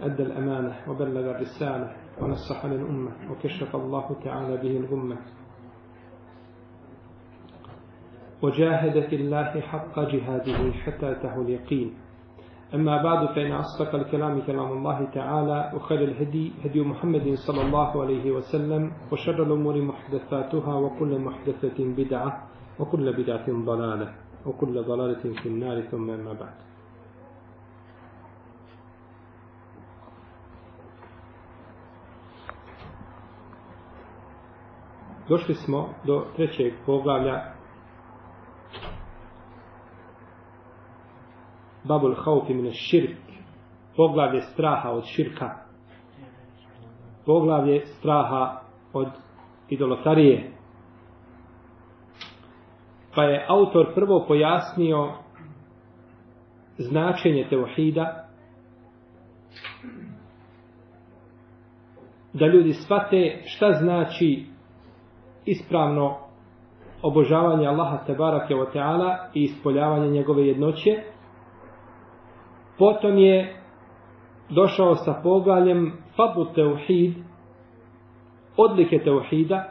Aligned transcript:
أدى 0.00 0.22
الأمانة 0.22 0.74
وبلغ 0.88 1.30
الرسالة 1.30 1.92
ونصح 2.20 2.66
للأمة 2.66 3.10
وكشف 3.30 3.76
الله 3.76 4.16
تعالى 4.24 4.56
به 4.56 4.76
الغمة. 4.76 5.16
وجاهد 8.42 9.08
في 9.08 9.16
الله 9.16 9.60
حق 9.60 10.00
جهاده 10.00 10.72
حتى 10.72 11.10
أتاه 11.12 11.40
اليقين. 11.42 11.94
أما 12.74 13.02
بعد 13.02 13.26
فإن 13.34 13.52
أصدق 13.52 13.94
الكلام 13.94 14.40
كلام 14.40 14.72
الله 14.72 15.04
تعالى 15.04 15.72
وخير 15.74 16.04
الهدي 16.04 16.52
هدي 16.64 16.80
محمد 16.80 17.34
صلى 17.34 17.62
الله 17.62 18.02
عليه 18.02 18.30
وسلم 18.32 18.92
وشر 19.12 19.42
الأمور 19.42 19.82
محدثاتها 19.82 20.74
وكل 20.74 21.18
محدثة 21.18 21.78
بدعة 21.96 22.48
وكل 22.80 23.12
بدعة 23.12 23.46
ضلالة 23.64 24.08
وكل 24.46 24.82
ضلالة 24.84 25.22
في 25.42 25.46
النار 25.48 25.80
ثم 25.80 26.06
ما 26.06 26.32
بعد. 26.32 26.54
Došli 35.28 35.54
smo 35.54 35.88
do 36.04 36.24
trećeg 36.36 36.72
poglavlja. 36.86 37.42
Babul 41.84 42.14
Haufi 42.24 42.54
mine 42.54 42.72
širk 42.72 43.16
poglavlje 43.96 44.40
straha 44.40 44.90
od 44.90 45.04
širka. 45.04 45.50
Poglavlje 47.26 47.86
straha 47.86 48.60
od 48.92 49.08
idolotarije. 49.68 50.52
Pa 53.14 53.22
je 53.22 53.46
autor 53.48 53.94
prvo 53.94 54.24
pojasnio 54.28 55.12
značenje 56.78 57.46
teuhida 57.50 58.28
da 62.32 62.46
ljudi 62.46 62.72
shvate 62.72 63.42
šta 63.44 63.72
znači 63.72 64.57
ispravno 65.50 66.16
obožavanje 67.02 67.66
Allaha 67.66 67.98
Tebarake 68.06 68.54
wa 68.54 68.72
Teala 68.72 69.18
i 69.34 69.42
ispoljavanje 69.42 70.10
njegove 70.10 70.46
jednoće. 70.46 71.02
Potom 72.78 73.18
je 73.18 73.56
došao 74.48 74.94
sa 74.94 75.20
poglavljem 75.22 75.92
Fadlu 76.16 76.44
Teuhid, 76.54 77.14
odlike 78.56 78.98
Teuhida, 78.98 79.64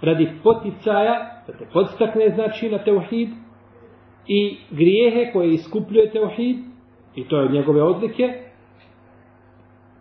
radi 0.00 0.32
poticaja, 0.42 1.42
da 1.46 1.52
te 1.58 1.66
podstakne 1.72 2.28
znači 2.28 2.70
na 2.70 2.78
Teuhid, 2.78 3.28
i 4.26 4.58
grijehe 4.70 5.32
koje 5.32 5.52
iskupljuje 5.52 6.10
Teuhid, 6.10 6.56
i 7.14 7.28
to 7.28 7.40
je 7.40 7.52
njegove 7.52 7.82
odlike. 7.82 8.34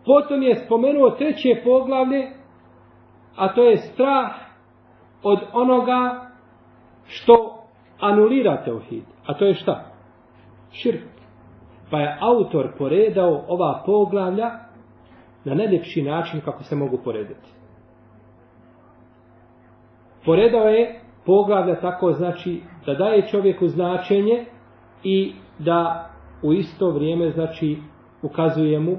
Potom 0.06 0.44
je 0.44 0.56
spomenuo 0.56 1.10
treće 1.10 1.62
poglavlje, 1.64 2.28
a 3.36 3.54
to 3.54 3.64
je 3.64 3.78
strah 3.78 4.49
od 5.24 5.40
onoga 5.54 6.30
što 7.08 7.64
anulira 8.00 8.64
teuhid. 8.64 9.04
A 9.26 9.34
to 9.34 9.46
je 9.46 9.54
šta? 9.54 9.86
Širk. 10.72 11.04
Pa 11.92 12.00
je 12.00 12.18
autor 12.22 12.70
poredao 12.78 13.44
ova 13.48 13.84
poglavlja 13.86 14.52
na 15.44 15.54
najljepši 15.54 16.02
način 16.02 16.42
kako 16.42 16.64
se 16.64 16.76
mogu 16.76 16.98
poredati. 17.04 17.50
Poredao 20.26 20.68
je 20.68 21.02
poglavlja 21.26 21.82
tako 21.82 22.14
znači 22.14 22.62
da 22.86 22.94
daje 22.94 23.28
čovjeku 23.28 23.68
značenje 23.68 24.46
i 25.04 25.34
da 25.60 26.10
u 26.44 26.54
isto 26.54 26.90
vrijeme 26.90 27.32
znači 27.32 27.78
ukazuje 28.22 28.80
mu 28.80 28.98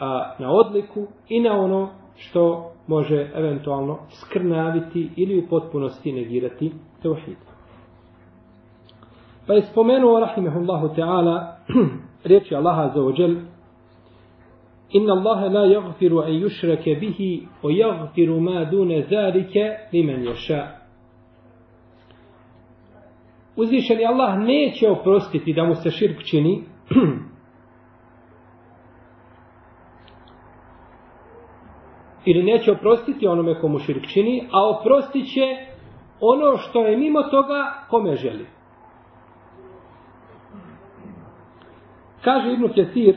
a, 0.00 0.34
na 0.38 0.50
odliku 0.50 1.06
i 1.28 1.40
na 1.40 1.60
ono 1.60 1.88
što 2.16 2.72
može 2.88 3.30
eventualno 3.34 3.98
skrnaviti 4.10 5.10
ili 5.16 5.38
u 5.38 5.48
potpunosti 5.48 6.12
negirati 6.12 6.72
teuhid. 7.02 7.36
Pa 9.46 9.54
je 9.54 9.62
spomenuo, 9.62 10.20
rahimahullahu 10.20 10.88
ta'ala, 10.96 11.56
riječi 12.24 12.54
Allaha 12.54 12.90
za 12.94 13.02
ođel, 13.02 13.36
Inna 14.92 15.12
Allahe 15.12 15.48
la 15.48 15.64
jagfiru 15.64 16.18
an 16.18 16.34
jušrake 16.34 16.94
bihi 16.94 17.46
o 17.62 17.70
jagfiru 17.70 18.40
ma 18.40 18.64
dune 18.64 19.02
zarike 19.10 19.76
limen 19.92 20.24
ješa. 20.24 20.66
Uzvišeni 23.56 24.06
Allah 24.06 24.38
neće 24.38 24.90
oprostiti 24.90 25.52
da 25.52 25.64
mu 25.64 25.74
se 25.74 25.90
širk 25.90 26.22
čini, 26.22 26.62
ili 32.30 32.42
neće 32.42 32.72
oprostiti 32.72 33.26
onome 33.26 33.60
komu 33.60 33.78
širk 33.78 34.06
čini, 34.06 34.48
a 34.52 34.68
oprostit 34.68 35.26
će 35.34 35.56
ono 36.20 36.56
što 36.56 36.86
je 36.86 36.96
mimo 36.96 37.22
toga 37.22 37.86
kome 37.90 38.16
želi. 38.16 38.46
Kaže 42.24 42.52
Ibnu 42.52 42.68
Ketir, 42.74 43.16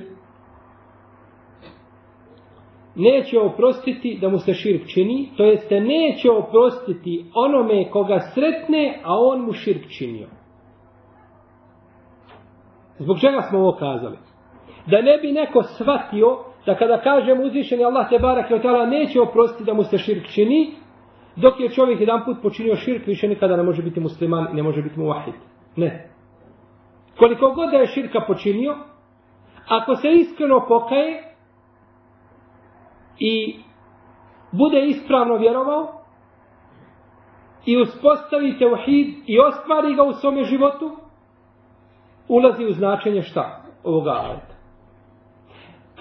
neće 2.96 3.40
oprostiti 3.40 4.18
da 4.22 4.30
mu 4.30 4.38
se 4.38 4.54
širk 4.54 4.88
čini, 4.88 5.30
to 5.38 5.46
jeste 5.46 5.80
neće 5.80 6.32
oprostiti 6.32 7.26
onome 7.34 7.90
koga 7.90 8.20
sretne, 8.20 9.00
a 9.04 9.20
on 9.20 9.42
mu 9.42 9.54
širk 9.54 9.88
činio. 9.90 10.28
Zbog 13.00 13.20
čega 13.20 13.42
smo 13.42 13.60
ovo 13.60 13.72
kazali? 13.72 14.18
Da 14.86 15.02
ne 15.02 15.18
bi 15.18 15.32
neko 15.32 15.64
shvatio 15.64 16.51
da 16.66 16.76
kada 16.76 17.02
kažem 17.02 17.42
uzvišeni 17.42 17.86
Allah 17.86 18.10
te 18.10 18.20
barak 18.20 18.52
i 18.52 18.54
otala 18.54 18.86
neće 18.86 19.22
oprostiti 19.22 19.64
da 19.64 19.74
mu 19.74 19.84
se 19.84 19.98
širk 19.98 20.28
čini, 20.28 20.72
dok 21.36 21.60
je 21.60 21.70
čovjek 21.70 22.00
jedan 22.00 22.26
put 22.26 22.38
počinio 22.42 22.76
širk, 22.76 23.08
više 23.08 23.28
nikada 23.28 23.56
ne 23.56 23.64
može 23.64 23.84
biti 23.84 24.00
musliman 24.00 24.48
i 24.52 24.56
ne 24.56 24.64
može 24.64 24.82
biti 24.82 25.00
muahid. 25.00 25.34
Ne. 25.76 26.10
Koliko 27.18 27.52
god 27.52 27.72
da 27.72 27.78
je 27.78 27.88
širka 27.88 28.22
počinio, 28.28 28.76
ako 29.68 29.96
se 29.96 30.12
iskreno 30.12 30.66
pokaje 30.68 31.24
i 33.20 33.56
bude 34.52 34.86
ispravno 34.86 35.38
vjerovao 35.38 36.02
i 37.66 37.78
uspostavi 37.78 38.58
teuhid 38.60 39.08
i 39.26 39.40
ostvari 39.40 39.96
ga 39.96 40.04
u 40.04 40.14
svome 40.14 40.44
životu, 40.44 40.92
ulazi 42.28 42.66
u 42.66 42.74
značenje 42.74 43.22
šta? 43.22 43.62
Ovoga 43.84 44.12
ajeta. 44.12 44.51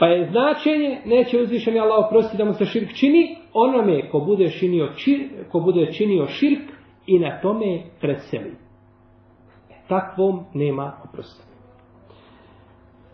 Pa 0.01 0.07
je 0.07 0.31
značenje, 0.31 1.01
neće 1.05 1.39
uzvišeni 1.41 1.81
Allah 1.81 2.07
oprostiti 2.07 2.39
da 2.39 2.45
mu 2.45 2.53
se 2.53 2.65
širk 2.65 2.93
čini, 2.93 3.37
onome 3.53 4.11
ko 4.11 4.21
bude 4.21 4.49
činio, 4.49 4.89
čir, 4.97 5.29
ko 5.53 5.61
bude 5.61 5.93
činio 5.93 6.27
širk 6.27 6.63
i 7.07 7.19
na 7.19 7.41
tome 7.41 7.83
preseli. 8.01 8.57
E, 9.71 9.75
takvom 9.89 10.45
nema 10.55 10.93
oprosta. 11.09 11.45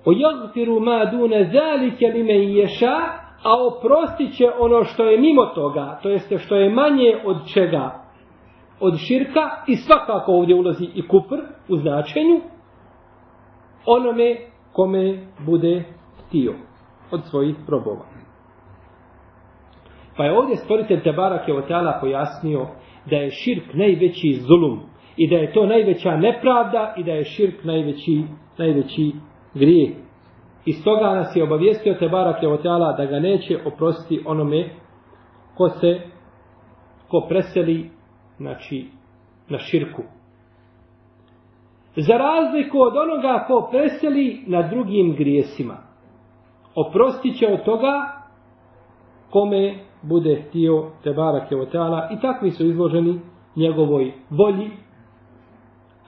O 0.05 0.13
jagfiru 0.13 0.81
ma 0.81 1.05
dune 1.05 1.51
zalike 1.53 2.07
lime 2.07 2.35
ješa, 2.35 2.97
a 3.43 3.67
oprostit 3.67 4.37
će 4.37 4.45
ono 4.59 4.85
što 4.85 5.05
je 5.05 5.21
mimo 5.21 5.47
toga, 5.47 5.99
to 6.03 6.09
jeste 6.09 6.39
što 6.39 6.57
je 6.57 6.71
manje 6.71 7.21
od 7.25 7.37
čega, 7.55 8.05
od 8.81 8.99
širka, 8.99 9.51
i 9.67 9.77
svakako 9.77 10.33
ovdje 10.33 10.55
ulazi 10.55 10.85
i 10.95 11.09
kupr 11.09 11.37
u 11.69 11.77
značenju, 11.77 12.41
onome 13.87 14.37
kome 14.73 15.27
bude 15.47 15.85
htio 16.27 16.66
od 17.11 17.25
svojih 17.25 17.57
probova. 17.67 18.05
Pa 20.17 20.25
je 20.25 20.39
ovdje 20.39 20.57
stvoritelj 20.57 21.03
Tebarak 21.03 21.49
je 21.49 21.59
Oteala 21.59 21.99
pojasnio 22.01 22.67
da 23.11 23.17
je 23.17 23.31
širk 23.31 23.75
najveći 23.75 24.39
zulum 24.41 24.81
i 25.17 25.31
da 25.31 25.37
je 25.37 25.53
to 25.53 25.67
najveća 25.67 26.17
nepravda 26.17 26.95
i 26.97 27.05
da 27.05 27.13
je 27.13 27.25
širk 27.25 27.65
najveći, 27.65 28.23
najveći 28.59 29.13
grijeh. 29.55 29.91
I 30.65 30.73
stoga 30.73 31.15
nas 31.15 31.37
je 31.37 31.43
obavijestio 31.43 31.95
Tebarak 31.95 32.43
je 32.43 32.49
Oteala 32.49 32.93
da 32.93 33.05
ga 33.05 33.19
neće 33.19 33.59
oprostiti 33.65 34.23
onome 34.27 34.71
ko 35.55 35.69
se 35.69 36.01
ko 37.09 37.27
preseli 37.29 37.91
znači, 38.37 38.87
na 39.49 39.59
širku. 39.59 40.03
Za 41.97 42.15
razliku 42.17 42.79
od 42.79 42.97
onoga 42.97 43.45
ko 43.47 43.69
preseli 43.71 44.45
na 44.47 44.63
drugim 44.63 45.15
grijesima 45.17 45.86
oprostit 46.77 47.39
će 47.39 47.47
od 47.53 47.65
toga 47.65 48.23
kome 49.31 49.75
bude 50.03 50.45
htio 50.49 50.91
te 51.03 51.13
barake 51.13 51.57
o 51.57 51.67
teala 51.67 52.09
i 52.13 52.21
takvi 52.21 52.51
su 52.51 52.67
izloženi 52.67 53.21
njegovoj 53.57 54.13
volji 54.31 54.71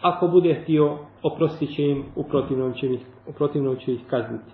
ako 0.03 0.29
bude 0.29 0.61
htio 0.63 0.99
oprostit 1.23 1.75
će 1.75 1.83
im 1.83 2.05
u 2.17 2.25
protivnom 2.25 2.73
će 2.73 2.87
ih, 2.87 3.01
u 3.27 3.33
protivnom 3.33 3.77
će 3.77 3.93
ih 3.93 4.01
kazniti. 4.11 4.53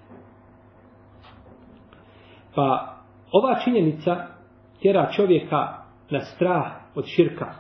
Pa 2.55 2.96
ova 3.32 3.61
činjenica 3.64 4.26
tjera 4.81 5.11
čovjeka 5.16 5.69
na 6.11 6.20
strah 6.20 6.72
od 6.94 7.05
širka. 7.06 7.55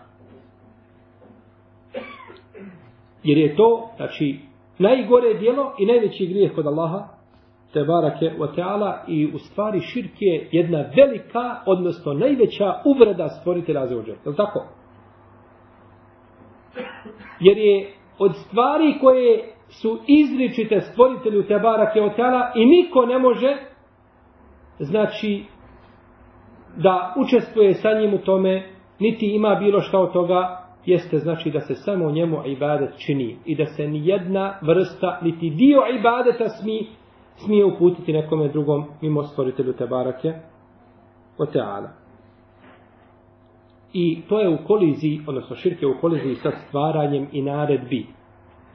Jer 3.22 3.38
je 3.38 3.56
to, 3.56 3.88
znači, 3.96 4.40
najgore 4.78 5.34
dijelo 5.34 5.74
i 5.78 5.86
najveći 5.86 6.26
grijeh 6.26 6.54
kod 6.54 6.66
Allaha, 6.66 7.13
te 7.74 7.84
barake 7.84 8.30
wa 8.38 8.54
ta'ala 8.56 9.04
i 9.08 9.30
u 9.34 9.38
stvari 9.38 9.80
širk 9.80 10.12
je 10.20 10.48
jedna 10.52 10.84
velika, 10.96 11.62
odnosno 11.66 12.12
najveća 12.12 12.74
uvreda 12.84 13.28
stvoritelja 13.28 13.86
za 13.86 13.96
uđer. 13.96 14.14
Je 14.24 14.30
li 14.30 14.36
tako? 14.36 14.66
Jer 17.40 17.58
je 17.58 17.92
od 18.18 18.36
stvari 18.36 18.98
koje 19.00 19.54
su 19.68 19.98
izričite 20.06 20.80
stvoritelju 20.80 21.42
te 21.42 21.58
barake 21.58 22.00
wa 22.00 22.16
ta'ala 22.16 22.52
i 22.54 22.66
niko 22.66 23.06
ne 23.06 23.18
može 23.18 23.56
znači 24.78 25.44
da 26.76 27.14
učestvuje 27.16 27.74
sa 27.74 27.92
njim 27.92 28.14
u 28.14 28.18
tome 28.18 28.62
niti 28.98 29.26
ima 29.26 29.54
bilo 29.54 29.80
šta 29.80 29.98
od 29.98 30.12
toga 30.12 30.64
jeste 30.86 31.18
znači 31.18 31.50
da 31.50 31.60
se 31.60 31.74
samo 31.74 32.10
njemu 32.10 32.42
ibadet 32.46 32.90
čini 33.06 33.36
i 33.44 33.56
da 33.56 33.66
se 33.66 33.88
ni 33.88 34.06
jedna 34.08 34.58
vrsta 34.62 35.18
niti 35.22 35.50
dio 35.50 35.80
ibadeta 35.98 36.48
smi 36.48 36.86
smije 37.36 37.64
uputiti 37.64 38.12
nekome 38.12 38.48
drugom 38.48 38.84
mimo 39.00 39.22
stvoritelju 39.22 39.72
Tebarake 39.72 40.32
o 41.38 41.46
teala. 41.46 41.88
I 43.92 44.22
to 44.28 44.40
je 44.40 44.48
u 44.48 44.58
koliziji, 44.66 45.20
odnosno 45.26 45.56
širke 45.56 45.86
u 45.86 45.94
koliziji 46.00 46.34
sa 46.34 46.50
stvaranjem 46.50 47.28
i 47.32 47.42
naredbi. 47.42 48.06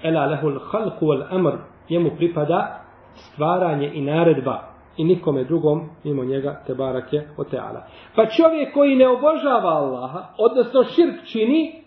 Ela 0.03 0.25
lehul 0.25 0.59
halku 0.71 1.05
wal 1.05 1.25
amr, 1.29 1.53
njemu 1.89 2.11
pripada 2.17 2.81
stvaranje 3.15 3.91
i 3.93 4.01
naredba 4.01 4.69
i 4.97 5.03
nikome 5.03 5.43
drugom 5.43 5.89
mimo 6.03 6.23
njega 6.23 6.63
te 6.67 6.75
barake 6.75 7.21
o 7.37 7.43
teala. 7.43 7.87
Pa 8.15 8.25
čovjek 8.25 8.73
koji 8.73 8.95
ne 8.95 9.07
obožava 9.07 9.69
Allaha, 9.69 10.27
odnosno 10.37 10.83
širk 10.83 11.25
čini, 11.25 11.83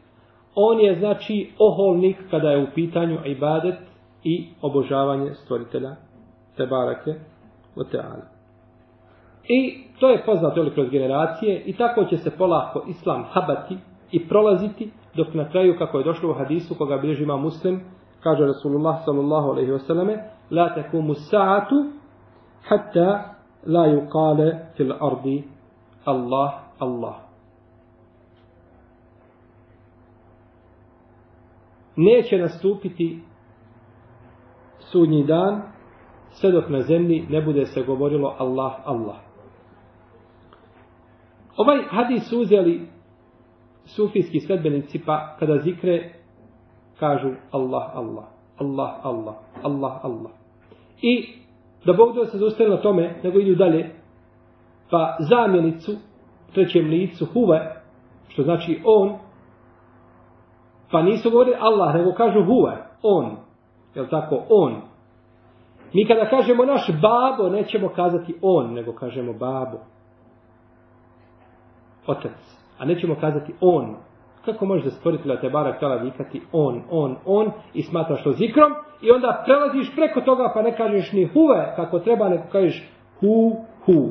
on 0.54 0.80
je 0.80 0.98
znači 0.98 1.52
oholnik 1.58 2.16
kada 2.30 2.50
je 2.50 2.62
u 2.62 2.66
pitanju 2.74 3.18
ibadet 3.24 3.78
i 4.24 4.48
obožavanje 4.62 5.34
stvoritelja 5.34 5.96
te 6.56 6.66
barake 6.66 7.14
o 7.76 7.84
teala. 7.84 8.26
I 9.48 9.84
to 10.00 10.08
je 10.08 10.24
poznato 10.24 10.60
ili 10.60 10.74
kroz 10.74 10.90
generacije 10.90 11.62
i 11.66 11.76
tako 11.76 12.04
će 12.04 12.16
se 12.16 12.30
polako 12.30 12.84
islam 12.88 13.24
habati 13.30 13.78
i 14.10 14.28
prolaziti 14.28 14.90
dok 15.14 15.34
na 15.34 15.50
kraju 15.50 15.78
kako 15.78 15.98
je 15.98 16.04
došlo 16.04 16.30
u 16.30 16.34
hadisu 16.34 16.74
koga 16.74 16.96
bilježi 16.96 17.22
ima 17.22 17.36
muslim 17.36 17.80
kaže 18.22 18.46
Rasulullah 18.46 19.04
sallallahu 19.04 19.50
alaihi 19.50 19.70
wasallam 19.70 20.18
la 20.50 20.74
takumu 20.74 21.14
sa'atu 21.14 21.90
hatta 22.62 23.34
la 23.66 23.86
yuqale 23.86 24.56
fil 24.76 24.92
ardi 24.92 25.44
Allah 26.04 26.52
Allah 26.78 27.14
neće 31.96 32.38
nastupiti 32.38 33.22
sudnji 34.78 35.24
dan 35.24 35.62
sve 36.32 36.52
dok 36.52 36.68
na 36.68 36.80
zemlji 36.80 37.26
ne 37.28 37.42
bude 37.42 37.66
se 37.66 37.82
govorilo 37.82 38.34
Allah, 38.38 38.72
Allah. 38.84 39.16
Ovaj 41.56 41.82
hadis 41.90 42.28
su 42.28 42.40
uzeli 42.40 42.80
sufijski 43.84 44.40
sledbenici 44.40 45.04
pa 45.06 45.36
kada 45.38 45.58
zikre 45.58 46.12
kažu 47.00 47.28
Allah, 47.50 47.90
Allah, 47.94 48.24
Allah, 48.58 48.90
Allah, 49.02 49.34
Allah, 49.62 50.04
Allah. 50.04 50.32
I 51.02 51.42
da 51.84 51.92
Bog 51.92 52.16
da 52.16 52.26
se 52.26 52.38
zaustane 52.38 52.70
na 52.70 52.76
tome, 52.76 53.20
nego 53.22 53.38
idu 53.38 53.54
dalje, 53.54 53.90
pa 54.90 55.16
zamjenicu, 55.20 55.92
trećem 56.54 56.88
licu, 56.88 57.26
huve, 57.32 57.82
što 58.28 58.42
znači 58.42 58.80
on, 58.84 59.18
pa 60.90 61.02
nisu 61.02 61.30
govorili 61.30 61.56
Allah, 61.60 61.94
nego 61.94 62.14
kažu 62.14 62.44
huve, 62.44 62.86
on, 63.02 63.36
je 63.94 64.08
tako, 64.10 64.42
on, 64.48 64.91
Mi 65.94 66.06
kada 66.06 66.30
kažemo 66.30 66.64
naš 66.64 66.90
babo, 67.02 67.48
nećemo 67.48 67.88
kazati 67.88 68.34
on, 68.42 68.74
nego 68.74 68.92
kažemo 68.92 69.32
babo. 69.32 69.78
Otac. 72.06 72.58
A 72.78 72.84
nećemo 72.84 73.14
kazati 73.14 73.54
on. 73.60 73.96
Kako 74.44 74.66
možeš 74.66 74.84
da 74.84 74.90
stvoriti 74.90 75.28
da 75.28 75.40
te 75.40 75.50
barak 75.50 75.80
tala 75.80 75.96
vikati 75.96 76.42
on, 76.52 76.82
on, 76.90 77.16
on 77.24 77.50
i 77.74 77.82
smatraš 77.82 78.22
to 78.22 78.32
zikrom 78.32 78.72
i 79.02 79.10
onda 79.10 79.42
prelaziš 79.44 79.94
preko 79.94 80.20
toga 80.20 80.50
pa 80.54 80.62
ne 80.62 80.76
kažeš 80.76 81.12
ni 81.12 81.24
huve 81.24 81.72
kako 81.76 81.98
treba, 81.98 82.28
nego 82.28 82.42
kažeš 82.52 82.88
hu, 83.20 83.56
hu. 83.84 84.10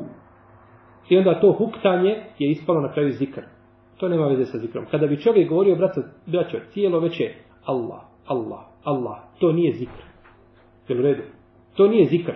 I 1.08 1.18
onda 1.18 1.40
to 1.40 1.52
huktanje 1.52 2.24
je 2.38 2.50
ispalo 2.50 2.80
na 2.80 2.92
kraju 2.92 3.10
zikr. 3.10 3.40
To 3.96 4.08
nema 4.08 4.26
veze 4.26 4.44
sa 4.44 4.58
zikrom. 4.58 4.84
Kada 4.90 5.06
bi 5.06 5.20
čovjek 5.20 5.48
govorio, 5.48 5.76
braćo, 5.76 6.00
braćo 6.26 6.58
cijelo 6.70 7.00
veće, 7.00 7.34
Allah, 7.64 8.00
Allah, 8.26 8.60
Allah, 8.84 9.18
to 9.38 9.52
nije 9.52 9.72
zikr. 9.72 10.02
Jel 10.88 10.98
u 10.98 11.02
redu? 11.02 11.22
To 11.76 11.88
nije 11.88 12.04
zikr. 12.06 12.32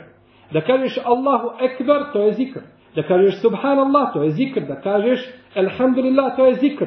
Da 0.52 0.60
kažeš 0.60 0.98
Allahu 1.04 1.48
Ekber, 1.60 2.02
to 2.12 2.22
je 2.22 2.32
zikr. 2.32 2.60
Da 2.94 3.02
kažeš 3.02 3.40
Subhanallah, 3.40 4.12
to 4.12 4.22
je 4.22 4.30
zikr. 4.30 4.60
Da 4.60 4.80
kažeš 4.80 5.20
Alhamdulillah, 5.54 6.36
to 6.36 6.46
je 6.46 6.54
zikr. 6.54 6.86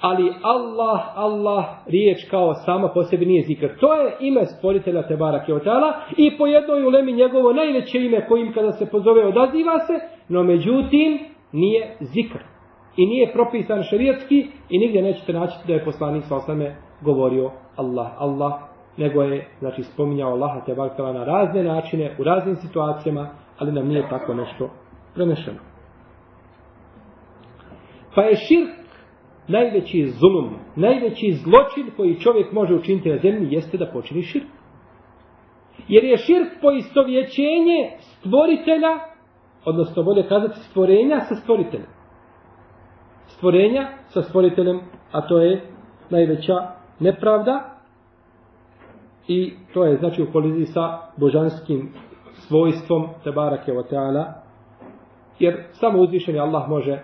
Ali 0.00 0.32
Allah, 0.42 1.00
Allah, 1.14 1.64
riječ 1.86 2.30
kao 2.30 2.54
sama 2.54 2.88
po 2.88 3.02
sebi 3.02 3.26
nije 3.26 3.42
zikr. 3.42 3.68
To 3.80 3.94
je 3.94 4.16
ime 4.20 4.46
stvoritelja 4.46 5.06
Tebara 5.06 5.44
Keotala 5.44 5.92
i 6.16 6.38
po 6.38 6.46
jednoj 6.46 6.84
ulemi 6.84 7.12
njegovo 7.12 7.52
najveće 7.52 7.98
ime 7.98 8.26
kojim 8.28 8.52
kada 8.52 8.72
se 8.72 8.90
pozove 8.90 9.26
odaziva 9.26 9.78
se, 9.78 9.92
no 10.28 10.42
međutim 10.42 11.18
nije 11.52 11.96
zikr. 12.00 12.38
I 12.96 13.06
nije 13.06 13.32
propisan 13.32 13.82
šarijetski 13.82 14.46
i 14.70 14.78
nigdje 14.78 15.02
nećete 15.02 15.32
naći 15.32 15.54
da 15.66 15.72
je 15.72 15.84
poslanik 15.84 16.24
sa 16.24 16.36
osame 16.36 16.76
govorio 17.00 17.50
Allah, 17.76 18.08
Allah, 18.18 18.52
nego 18.96 19.22
je 19.22 19.48
znači 19.58 19.82
spominjao 19.82 20.30
Allaha 20.30 20.60
te 20.66 20.74
barkala 20.74 21.12
na 21.12 21.24
razne 21.24 21.62
načine, 21.62 22.16
u 22.18 22.24
raznim 22.24 22.56
situacijama, 22.56 23.28
ali 23.58 23.72
nam 23.72 23.88
nije 23.88 24.08
tako 24.08 24.34
nešto 24.34 24.70
prenešeno. 25.14 25.58
Pa 28.14 28.22
je 28.22 28.36
širk 28.36 28.82
najveći 29.48 30.06
zulum, 30.06 30.50
najveći 30.76 31.32
zločin 31.32 31.90
koji 31.96 32.20
čovjek 32.20 32.52
može 32.52 32.74
učiniti 32.74 33.10
na 33.10 33.18
zemlji 33.18 33.54
jeste 33.54 33.78
da 33.78 33.86
počini 33.86 34.22
širk. 34.22 34.46
Jer 35.88 36.04
je 36.04 36.16
širk 36.16 36.48
poistovjećenje 36.60 37.90
stvoritelja, 37.98 38.98
odnosno 39.64 40.02
bolje 40.02 40.28
kazati 40.28 40.58
stvorenja 40.58 41.20
sa 41.20 41.34
stvoriteljem. 41.34 41.86
Stvorenja 43.26 43.88
sa 44.06 44.22
stvoriteljem, 44.22 44.80
a 45.12 45.26
to 45.28 45.38
je 45.38 45.62
najveća 46.10 46.54
nepravda, 47.00 47.71
I 49.32 49.52
to 49.74 49.84
je 49.84 49.96
znači 49.96 50.22
u 50.22 50.32
koliziji 50.32 50.66
sa 50.66 50.98
božanskim 51.16 51.88
svojstvom 52.34 53.08
Tebarake 53.24 53.72
o 53.72 53.82
Teala 53.82 54.42
Jer 55.38 55.64
samo 55.72 55.98
uzvišeni 55.98 56.38
Allah 56.38 56.68
može 56.68 57.02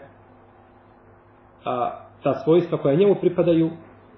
a, 1.64 1.90
ta 2.22 2.34
svojstva 2.34 2.78
koja 2.78 2.94
njemu 2.94 3.14
pripadaju, 3.20 3.70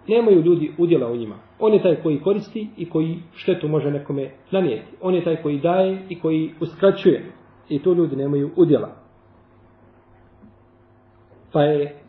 nemaju 0.09 0.41
ljudi 0.41 0.75
udjela 0.79 1.11
u 1.11 1.17
njima. 1.17 1.35
On 1.59 1.73
je 1.73 1.83
taj 1.83 2.03
koji 2.03 2.21
koristi 2.21 2.69
i 2.77 2.91
koji 2.91 3.23
štetu 3.35 3.69
može 3.69 3.91
nekome 3.91 4.31
nanijeti. 4.51 4.97
On 5.01 5.15
je 5.15 5.25
taj 5.25 5.43
koji 5.43 5.61
daje 5.61 6.07
i 6.09 6.21
koji 6.21 6.55
uskraćuje. 6.61 7.33
I 7.69 7.83
to 7.83 7.93
ljudi 7.93 8.17
nemaju 8.17 8.51
udjela. 8.57 8.89
Pa 11.53 11.63
je 11.63 12.01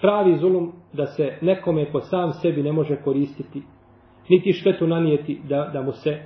pravi 0.00 0.36
zulum 0.36 0.72
da 0.92 1.06
se 1.06 1.38
nekome 1.40 1.92
ko 1.92 2.00
sam 2.00 2.32
sebi 2.32 2.62
ne 2.62 2.72
može 2.72 2.96
koristiti 2.96 3.62
niti 4.28 4.52
štetu 4.52 4.86
nanijeti 4.86 5.40
da, 5.44 5.70
da 5.72 5.82
mu 5.82 5.92
se 5.92 6.22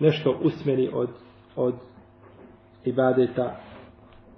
nešto 0.00 0.38
usmeni 0.42 0.88
od, 0.92 1.08
od 1.56 1.74
ibadeta. 2.84 3.56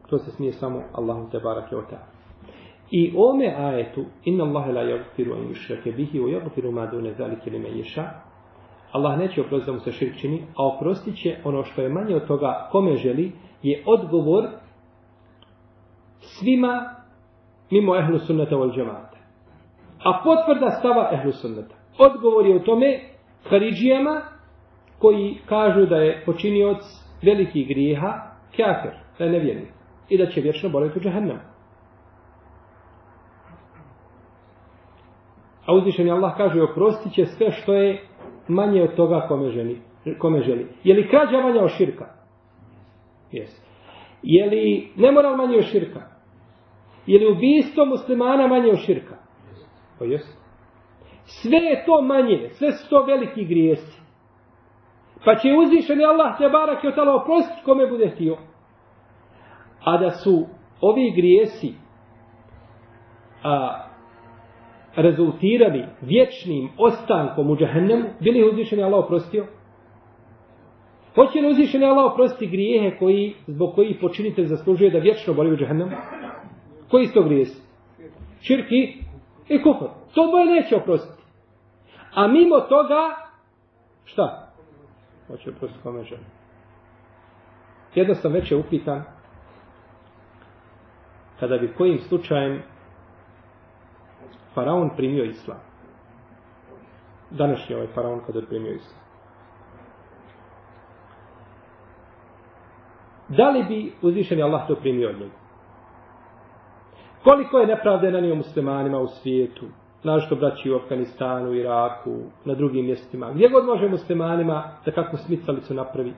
To 0.06 0.18
se 0.18 0.30
smije 0.30 0.52
samo 0.52 0.82
Allahu 0.92 1.30
te 1.30 1.38
barake 1.38 1.76
ota. 1.76 2.06
I 2.90 3.12
ome 3.16 3.54
ajetu, 3.58 4.04
inna 4.24 4.44
Allahe 4.44 4.72
la 4.72 4.82
jagfiru 4.82 5.32
an 5.32 5.48
yushrake 5.48 5.96
bihi, 5.96 6.20
wa 6.20 6.32
jagfiru 6.32 6.72
ma 6.72 6.86
dune 6.86 7.12
zalike 7.12 7.50
li 7.50 7.58
me 7.58 7.68
ješa, 7.68 8.04
Allah 8.92 9.18
neće 9.18 9.40
oprostiti 9.40 9.70
da 9.70 9.72
mu 9.72 9.80
se 9.80 9.92
širk 9.92 10.16
čini, 10.16 10.42
a 10.56 10.66
oprostit 10.66 11.16
će 11.16 11.36
ono 11.44 11.64
što 11.64 11.82
je 11.82 11.88
manje 11.88 12.16
od 12.16 12.26
toga 12.26 12.68
kome 12.72 12.96
želi, 12.96 13.32
je 13.62 13.82
odgovor 13.86 14.44
svima 16.20 16.94
mimo 17.70 17.96
ehlu 17.96 18.18
sunnata 18.18 18.56
vol 18.56 18.72
džemata. 18.72 19.18
A 20.04 20.20
potvrda 20.24 20.70
stava 20.70 21.10
ehlu 21.12 21.32
sunnata. 21.32 21.74
Odgovor 21.98 22.46
je 22.46 22.56
u 22.56 22.64
tome 22.64 23.00
Haridžijama 23.48 24.22
koji 24.98 25.38
kažu 25.48 25.86
da 25.86 25.96
je 25.96 26.22
počinioc 26.26 26.82
velikih 27.22 27.68
grijeha 27.68 28.12
kafir, 28.56 28.90
da 29.18 29.24
je 29.24 29.30
nevjernik. 29.30 29.68
i 30.08 30.18
da 30.18 30.26
će 30.26 30.40
vječno 30.40 30.68
boraviti 30.68 30.98
u 30.98 31.02
džahennemu. 31.02 31.40
A 35.66 35.74
uzvišeni 35.74 36.10
Allah 36.10 36.36
kaže 36.36 36.62
oprostit 36.62 37.12
će 37.12 37.26
sve 37.26 37.50
što 37.50 37.74
je 37.74 38.02
manje 38.48 38.82
od 38.82 38.94
toga 38.94 39.26
kome 39.28 39.50
želi. 39.50 39.80
Kome 40.18 40.42
želi. 40.42 40.66
Je 40.84 40.94
li 40.94 41.08
krađa 41.08 41.40
manja 41.40 41.62
od 41.62 41.70
širka? 41.70 42.06
Jes. 43.32 43.50
Je 44.22 44.46
li 44.46 44.88
nemoral 44.96 45.36
manje 45.36 45.56
od 45.56 45.64
širka? 45.64 46.00
Je 47.06 47.18
li 47.18 47.32
ubijstvo 47.32 47.84
muslimana 47.84 48.46
manje 48.46 48.70
od 48.70 48.78
širka? 48.78 49.16
Pa 49.98 50.04
jes. 50.04 50.43
Sve 51.24 51.58
je 51.58 51.84
to 51.86 52.02
manje, 52.02 52.48
sve 52.50 52.72
su 52.72 52.88
to 52.90 53.04
veliki 53.04 53.44
grijesi. 53.44 54.00
Pa 55.24 55.34
će 55.34 55.48
uzvišeni 55.52 56.04
Allah 56.04 56.38
te 56.38 56.48
barak 56.48 56.84
i 56.84 56.88
otala 56.88 57.14
oprostiti 57.14 57.64
kome 57.64 57.86
bude 57.86 58.08
htio. 58.08 58.36
A 59.84 59.98
da 59.98 60.10
su 60.10 60.46
ovi 60.80 61.12
grijesi 61.16 61.74
a, 63.42 63.84
rezultirali 64.96 65.84
vječnim 66.00 66.68
ostankom 66.78 67.50
u 67.50 67.56
džahennemu, 67.56 68.08
bili 68.20 68.48
uzvišeni 68.48 68.82
Allah 68.82 69.04
oprostio? 69.04 69.46
Hoće 71.14 71.40
li 71.40 71.48
uzvišeni 71.48 71.84
Allah 71.84 72.12
oprostiti 72.12 72.46
grijehe 72.46 72.96
koji, 72.98 73.34
zbog 73.46 73.74
koji 73.74 73.98
počinitelj 74.00 74.46
zaslužuje 74.46 74.90
da 74.90 74.98
vječno 74.98 75.34
boli 75.34 75.52
u 75.52 75.56
džahennemu? 75.56 75.90
Koji 76.90 77.06
su 77.06 77.14
to 77.14 77.22
grijesi? 77.22 77.62
Širki 78.40 79.04
i 79.48 79.62
kufr. 79.62 79.84
To 80.14 80.30
boje 80.30 80.46
neće 80.46 80.76
oprostiti. 80.76 81.22
A 82.14 82.28
mimo 82.28 82.60
toga, 82.60 83.16
šta? 84.04 84.52
Hoće 85.26 85.50
oprostiti 85.50 85.82
kome 85.82 86.04
želi. 86.04 86.24
Jedno 87.94 88.14
sam 88.14 88.32
već 88.32 88.50
je 88.50 88.56
upitan, 88.56 89.04
kada 91.40 91.58
bi 91.58 91.74
kojim 91.74 91.98
slučajem 91.98 92.62
faraon 94.54 94.90
primio 94.96 95.24
islam. 95.24 95.60
Današnji 97.30 97.74
ovaj 97.74 97.86
faraon 97.86 98.20
kada 98.26 98.38
je 98.38 98.46
primio 98.46 98.72
islam. 98.74 99.00
Da 103.28 103.50
li 103.50 103.62
bi 103.62 103.92
uzvišeni 104.02 104.42
Allah 104.42 104.68
to 104.68 104.76
primio 104.76 105.08
od 105.10 105.18
njega? 105.20 105.43
Koliko 107.24 107.58
je 107.58 107.66
nepravde 107.66 108.10
na 108.10 108.34
muslimanima 108.34 108.98
u 108.98 109.06
svijetu, 109.06 109.66
našto 110.02 110.36
braći 110.36 110.70
u 110.70 110.76
Afganistanu, 110.76 111.54
Iraku, 111.54 112.16
na 112.44 112.54
drugim 112.54 112.86
mjestima, 112.86 113.32
gdje 113.32 113.48
god 113.48 113.64
može 113.64 113.88
muslimanima 113.88 114.64
da 114.84 114.92
kako 114.92 115.16
smicalicu 115.16 115.74
napravi. 115.74 116.12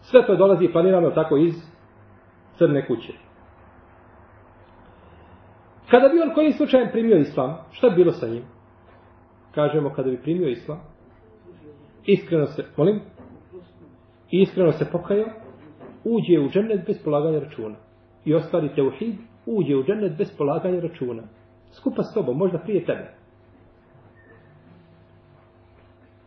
Sve 0.00 0.26
to 0.26 0.36
dolazi 0.36 0.68
planirano 0.72 1.10
tako 1.10 1.36
iz 1.36 1.54
crne 2.58 2.86
kuće. 2.86 3.12
Kada 5.90 6.08
bi 6.08 6.20
on 6.20 6.34
kojim 6.34 6.52
slučajem 6.52 6.88
primio 6.92 7.18
islam, 7.18 7.56
šta 7.70 7.88
bi 7.88 7.96
bilo 7.96 8.12
sa 8.12 8.26
njim? 8.26 8.42
Kažemo, 9.54 9.90
kada 9.90 10.10
bi 10.10 10.22
primio 10.22 10.48
islam, 10.48 10.80
iskreno 12.04 12.46
se, 12.46 12.64
molim, 12.76 13.00
iskreno 14.30 14.72
se 14.72 14.90
pokajao, 14.92 15.28
uđe 16.04 16.40
u 16.40 16.48
džennet 16.48 16.86
bez 16.86 17.04
polaganja 17.04 17.38
računa. 17.38 17.85
I 18.26 18.34
ostvari 18.34 18.74
teuhid, 18.74 19.14
uđe 19.46 19.76
u 19.76 19.84
džennet 19.84 20.18
bez 20.18 20.36
polaganja 20.38 20.80
računa. 20.80 21.22
Skupa 21.70 22.02
s 22.02 22.14
tobom, 22.14 22.36
možda 22.38 22.58
prije 22.58 22.84
tebe. 22.84 23.14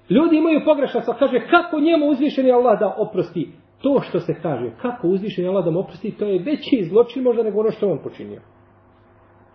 Ljudi 0.10 0.38
imaju 0.38 0.62
pogrešan 0.66 1.02
sa 1.02 1.14
kaže, 1.14 1.40
kako 1.50 1.80
njemu 1.80 2.06
uzvišeni 2.06 2.52
Allah 2.52 2.80
da 2.80 2.96
oprosti 2.98 3.52
to 3.82 4.02
što 4.02 4.20
se 4.20 4.34
kaže, 4.42 4.72
kako 4.82 5.08
uzvišeni 5.08 5.48
Allah 5.48 5.66
da 5.66 5.72
mu 5.72 5.80
oprosti, 5.80 6.12
to 6.12 6.26
je 6.26 6.44
veći 6.44 6.86
zločin 6.90 7.24
možda 7.24 7.44
nego 7.44 7.60
ono 7.60 7.72
što 7.72 7.92
on 7.92 8.00
počinio 8.04 8.42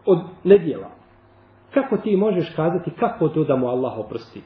od 0.07 0.19
nedjela. 0.45 0.91
Kako 1.75 1.97
ti 1.97 2.17
možeš 2.17 2.53
kazati 2.57 2.91
kako 2.91 3.29
to 3.29 3.45
da 3.45 3.57
mu 3.57 3.67
Allah 3.67 3.99
oprosti? 3.99 4.43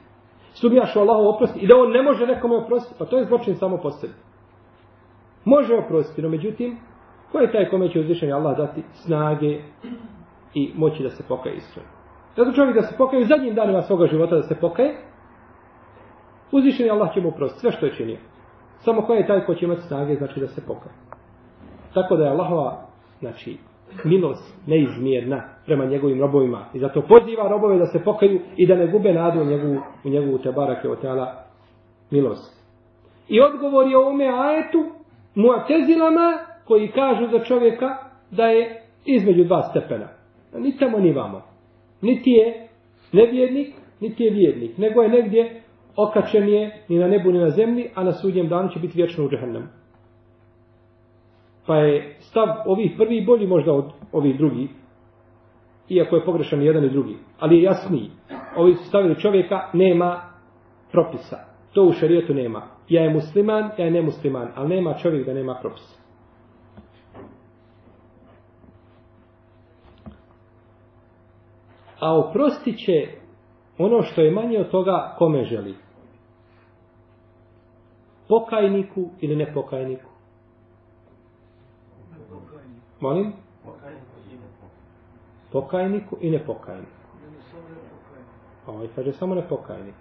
Sumnjaš 0.52 0.96
u 0.96 1.00
Allahu 1.00 1.28
oprosti 1.34 1.60
i 1.60 1.66
da 1.66 1.76
on 1.76 1.92
ne 1.92 2.02
može 2.02 2.26
nekome 2.26 2.56
oprostiti? 2.56 2.98
Pa 2.98 3.04
to 3.04 3.18
je 3.18 3.24
zločin 3.24 3.54
samo 3.54 3.76
po 3.82 3.90
sebi. 3.90 4.14
Može 5.44 5.74
oprostiti, 5.74 6.22
no 6.22 6.28
međutim, 6.28 6.78
ko 7.32 7.38
je 7.38 7.52
taj 7.52 7.68
kome 7.68 7.88
će 7.88 8.00
uzvišeni 8.00 8.32
Allah 8.32 8.56
dati 8.56 8.82
snage 8.92 9.58
i 10.54 10.72
moći 10.74 11.02
da 11.02 11.10
se 11.10 11.22
pokaje 11.28 11.56
iskreno? 11.56 11.88
Zato 12.36 12.52
čovjek 12.52 12.74
da 12.74 12.82
se 12.82 12.96
pokaje 12.98 13.22
u 13.22 13.26
zadnjim 13.26 13.54
danima 13.54 13.82
svoga 13.82 14.06
života 14.06 14.36
da 14.36 14.42
se 14.42 14.54
pokaje, 14.60 14.94
uzvišeni 16.52 16.90
Allah 16.90 17.14
će 17.14 17.20
mu 17.20 17.30
prostiti 17.30 17.60
sve 17.60 17.72
što 17.72 17.86
je 17.86 17.94
činio. 17.94 18.18
Samo 18.78 19.02
ko 19.02 19.14
je 19.14 19.26
taj 19.26 19.44
ko 19.46 19.54
će 19.54 19.64
imati 19.64 19.82
snage, 19.82 20.14
znači 20.14 20.40
da 20.40 20.46
se 20.46 20.66
pokaje. 20.66 20.94
Tako 21.94 22.16
da 22.16 22.24
je 22.24 22.30
Allahova, 22.30 22.86
znači, 23.20 23.58
milost 24.04 24.56
neizmjerna 24.66 25.42
prema 25.66 25.84
njegovim 25.84 26.20
robovima. 26.20 26.64
I 26.74 26.78
zato 26.78 27.02
poziva 27.02 27.48
robove 27.48 27.78
da 27.78 27.86
se 27.86 28.04
pokaju 28.04 28.40
i 28.56 28.66
da 28.66 28.76
ne 28.76 28.86
gube 28.86 29.12
nadu 29.12 29.40
u 29.40 29.44
njegovu, 29.44 29.80
u 30.04 30.08
njegovu 30.08 30.38
tebarake 30.38 30.88
od 30.88 31.00
tela 31.00 31.44
milost. 32.10 32.58
I 33.28 33.40
odgovor 33.40 33.86
je 33.86 33.98
ovome 33.98 34.24
ajetu 34.24 34.84
muatezilama 35.34 36.47
koji 36.68 36.88
kažu 36.88 37.26
za 37.30 37.44
čovjeka 37.44 37.96
da 38.30 38.46
je 38.46 38.82
između 39.04 39.44
dva 39.44 39.62
stepena. 39.62 40.08
Ni 40.54 40.76
tamo 40.76 40.98
ni 40.98 41.12
vamo. 41.12 41.42
Niti 42.02 42.30
je 42.30 42.68
nevjernik, 43.12 43.74
niti 44.00 44.22
je 44.22 44.30
vjernik. 44.30 44.78
Nego 44.78 45.02
je 45.02 45.08
negdje 45.08 45.62
okačen 45.96 46.48
je 46.48 46.84
ni 46.88 46.98
na 46.98 47.08
nebu 47.08 47.32
ni 47.32 47.38
na 47.38 47.50
zemlji, 47.50 47.90
a 47.94 48.04
na 48.04 48.12
sudnjem 48.12 48.48
danu 48.48 48.68
će 48.68 48.78
biti 48.78 48.96
vječno 48.96 49.24
u 49.24 49.28
džahennemu. 49.28 49.66
Pa 51.66 51.76
je 51.76 52.16
stav 52.20 52.48
ovih 52.66 52.92
prvi 52.96 53.24
bolji 53.26 53.46
možda 53.46 53.72
od 53.72 53.92
ovih 54.12 54.38
drugih. 54.38 54.70
Iako 55.88 56.16
je 56.16 56.24
pogrešan 56.24 56.62
jedan 56.62 56.84
i 56.84 56.90
drugi. 56.90 57.16
Ali 57.38 57.56
je 57.56 57.62
jasniji. 57.62 58.10
Ovi 58.56 58.74
su 58.74 58.84
stavili 58.84 59.20
čovjeka, 59.20 59.70
nema 59.72 60.20
propisa. 60.92 61.36
To 61.72 61.82
u 61.82 61.92
šarijetu 61.92 62.34
nema. 62.34 62.62
Ja 62.88 63.02
je 63.02 63.10
musliman, 63.10 63.70
ja 63.78 63.84
je 63.84 63.90
nemusliman. 63.90 64.48
Ali 64.54 64.68
nema 64.68 64.94
čovjek 64.94 65.26
da 65.26 65.34
nema 65.34 65.58
propisa. 65.60 66.07
A 72.00 72.18
oprostit 72.18 72.78
će 72.78 73.08
ono 73.78 74.02
što 74.02 74.20
je 74.20 74.30
manje 74.30 74.58
od 74.60 74.70
toga 74.70 75.14
kome 75.18 75.44
želi. 75.44 75.74
Pokajniku 78.28 79.10
ili 79.20 79.36
nepokajniku. 79.36 80.10
Molim? 83.00 83.32
Pokajniku 85.52 86.16
i 86.20 86.30
nepokajniku. 86.30 86.92
A 88.66 88.70
ovaj 88.70 88.88
kaže 88.94 89.12
samo 89.12 89.34
nepokajnik. 89.34 89.94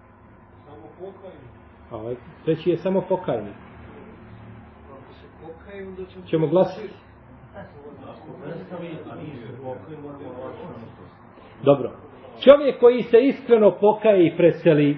Samo 0.65 0.87
pokajnik. 0.99 1.49
A 1.91 1.95
ovaj 1.95 2.15
treći 2.45 2.69
je 2.69 2.77
samo 2.77 3.01
pokajnik. 3.09 3.55
Ćemo 6.25 6.47
glasiti. 6.47 6.93
Dobro. 11.63 11.91
Čovjek 12.43 12.79
koji 12.79 13.03
se 13.03 13.17
iskreno 13.19 13.71
pokaje 13.81 14.27
i 14.27 14.37
preseli, 14.37 14.97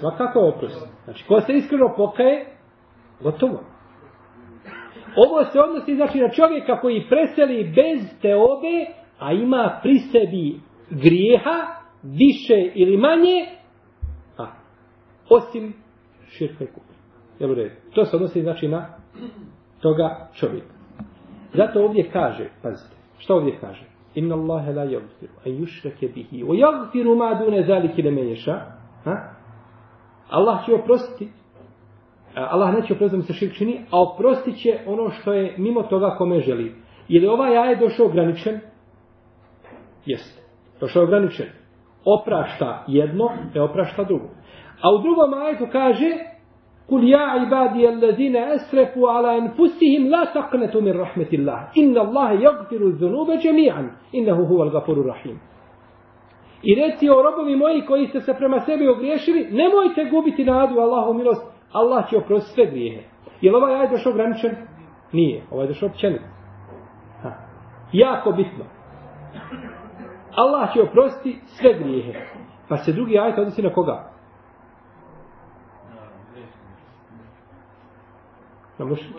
svakako 0.00 0.40
oprost. 0.40 0.88
Znači, 1.04 1.24
ko 1.28 1.40
se 1.40 1.52
iskreno 1.52 1.94
pokaje, 1.96 2.46
gotovo. 3.20 3.60
Ovo 5.16 5.44
se 5.44 5.60
odnosi 5.60 5.94
znači 5.94 6.20
na 6.20 6.28
čovjeka 6.28 6.80
koji 6.80 7.06
preseli 7.08 7.64
bez 7.64 8.20
teobe, 8.22 8.86
a 9.18 9.32
ima 9.32 9.80
pri 9.82 9.98
sebi 9.98 10.60
grijeha, 10.90 11.76
više 12.02 12.70
ili 12.74 12.96
manje, 12.96 13.46
a, 14.38 14.46
osim 15.28 15.74
širka 16.28 16.64
i 16.64 16.66
kupa. 16.66 16.92
Jel 17.38 17.50
u 17.50 17.54
redu? 17.54 17.74
To 17.94 18.04
se 18.04 18.16
odnosi 18.16 18.42
znači 18.42 18.68
na 18.68 18.86
toga 19.80 20.28
čovjeka. 20.34 20.74
Zato 21.54 21.84
ovdje 21.84 22.10
kaže, 22.12 22.48
pazite, 22.62 22.95
Šta 23.18 23.34
ovdje 23.34 23.58
kaže? 23.60 23.84
Inna 24.14 24.34
Allahe 24.34 24.72
la 24.72 24.84
yagfiru, 24.84 25.32
a 25.44 25.48
yushrake 25.48 26.08
bihi, 26.14 26.44
o 26.44 26.54
yagfiru 26.54 27.16
ma 27.16 27.34
dune 27.34 27.62
zaliki 27.66 28.02
le 28.02 28.10
menješa, 28.10 28.60
Allah 30.30 30.66
će 30.66 30.74
oprostiti 30.74 31.28
Allah 32.36 32.74
neće 32.74 32.92
oprostiti 32.92 33.16
mu 33.16 33.22
se 33.22 33.32
širk 33.32 33.54
čini, 33.54 33.80
a 33.90 34.02
oprostit 34.02 34.56
će 34.56 34.78
ono 34.86 35.10
što 35.10 35.32
je 35.32 35.54
mimo 35.58 35.82
toga 35.82 36.14
kome 36.18 36.40
želi. 36.40 36.74
Je 37.08 37.20
li 37.20 37.26
ovaj 37.26 37.58
ajet 37.58 37.78
došao 37.78 38.06
ograničen? 38.06 38.60
Jeste. 40.06 40.42
Došao 40.80 41.02
ograničen. 41.02 41.46
Oprašta 42.04 42.84
jedno, 42.88 43.28
ne 43.54 43.62
oprašta 43.62 44.04
drugo. 44.04 44.28
A 44.82 44.94
u 44.94 44.98
drugom 44.98 45.34
ajetu 45.34 45.66
kaže 45.72 46.06
Kul 46.88 47.08
ja 47.08 47.42
ibadi 47.46 47.86
allazina 47.86 48.40
asrafu 48.54 49.06
ala 49.06 49.28
anfusihim 49.28 50.10
la 50.10 50.26
taqnatu 50.26 50.82
min 50.82 50.92
rahmatillah. 50.92 51.58
Inna 51.74 52.00
Allahe 52.00 52.42
yaghfiru 52.42 52.92
dhunuba 52.92 53.34
jami'an. 53.36 53.90
Innahu 54.12 54.46
huwal 54.46 54.70
ghafurur 54.70 55.06
rahim. 55.06 55.38
I 56.62 56.74
reci 56.74 57.10
o 57.10 57.22
robovi 57.22 57.56
moji 57.56 57.82
koji 57.86 58.06
ste 58.06 58.20
se 58.20 58.34
prema 58.34 58.60
sebi 58.60 58.88
ogriješili, 58.88 59.48
nemojte 59.50 60.04
gubiti 60.10 60.44
nadu 60.44 60.80
Allahu 60.80 61.14
milost, 61.14 61.46
Allah 61.72 62.10
će 62.10 62.16
oprostiti 62.16 62.54
sve 62.54 62.66
grijehe. 62.66 63.02
Je 63.40 63.50
li 63.50 63.56
ovaj 63.56 63.74
ajet 63.74 63.90
došao 63.90 64.12
ograničen? 64.12 64.50
Nije. 65.12 65.42
Ovaj 65.50 65.64
je 65.64 65.68
došao 65.68 65.88
općenit. 65.88 66.20
Ha. 67.22 67.30
Jako 67.92 68.32
bitno. 68.32 68.64
Allah 70.36 70.72
će 70.72 70.82
oprostiti 70.82 71.38
sve 71.46 71.74
grijehe. 71.74 72.12
Pa 72.68 72.76
se 72.76 72.92
drugi 72.92 73.18
ajet 73.18 73.38
odnosi 73.38 73.62
na 73.62 73.72
koga? 73.72 74.15
Na 78.78 78.84
mušlike. 78.84 79.12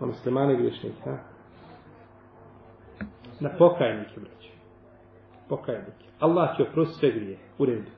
Na 0.00 0.06
muslimane 0.06 0.56
griješnike, 0.56 1.00
ha? 1.04 1.18
Na 3.40 3.50
pokajnike, 3.58 4.20
braće. 4.20 4.50
Pokajnike. 5.48 6.06
Allah 6.20 6.56
će 6.56 6.62
oprostiti 6.62 6.98
sve 6.98 7.10
grije. 7.10 7.38
U 7.58 7.64
redu. 7.64 7.90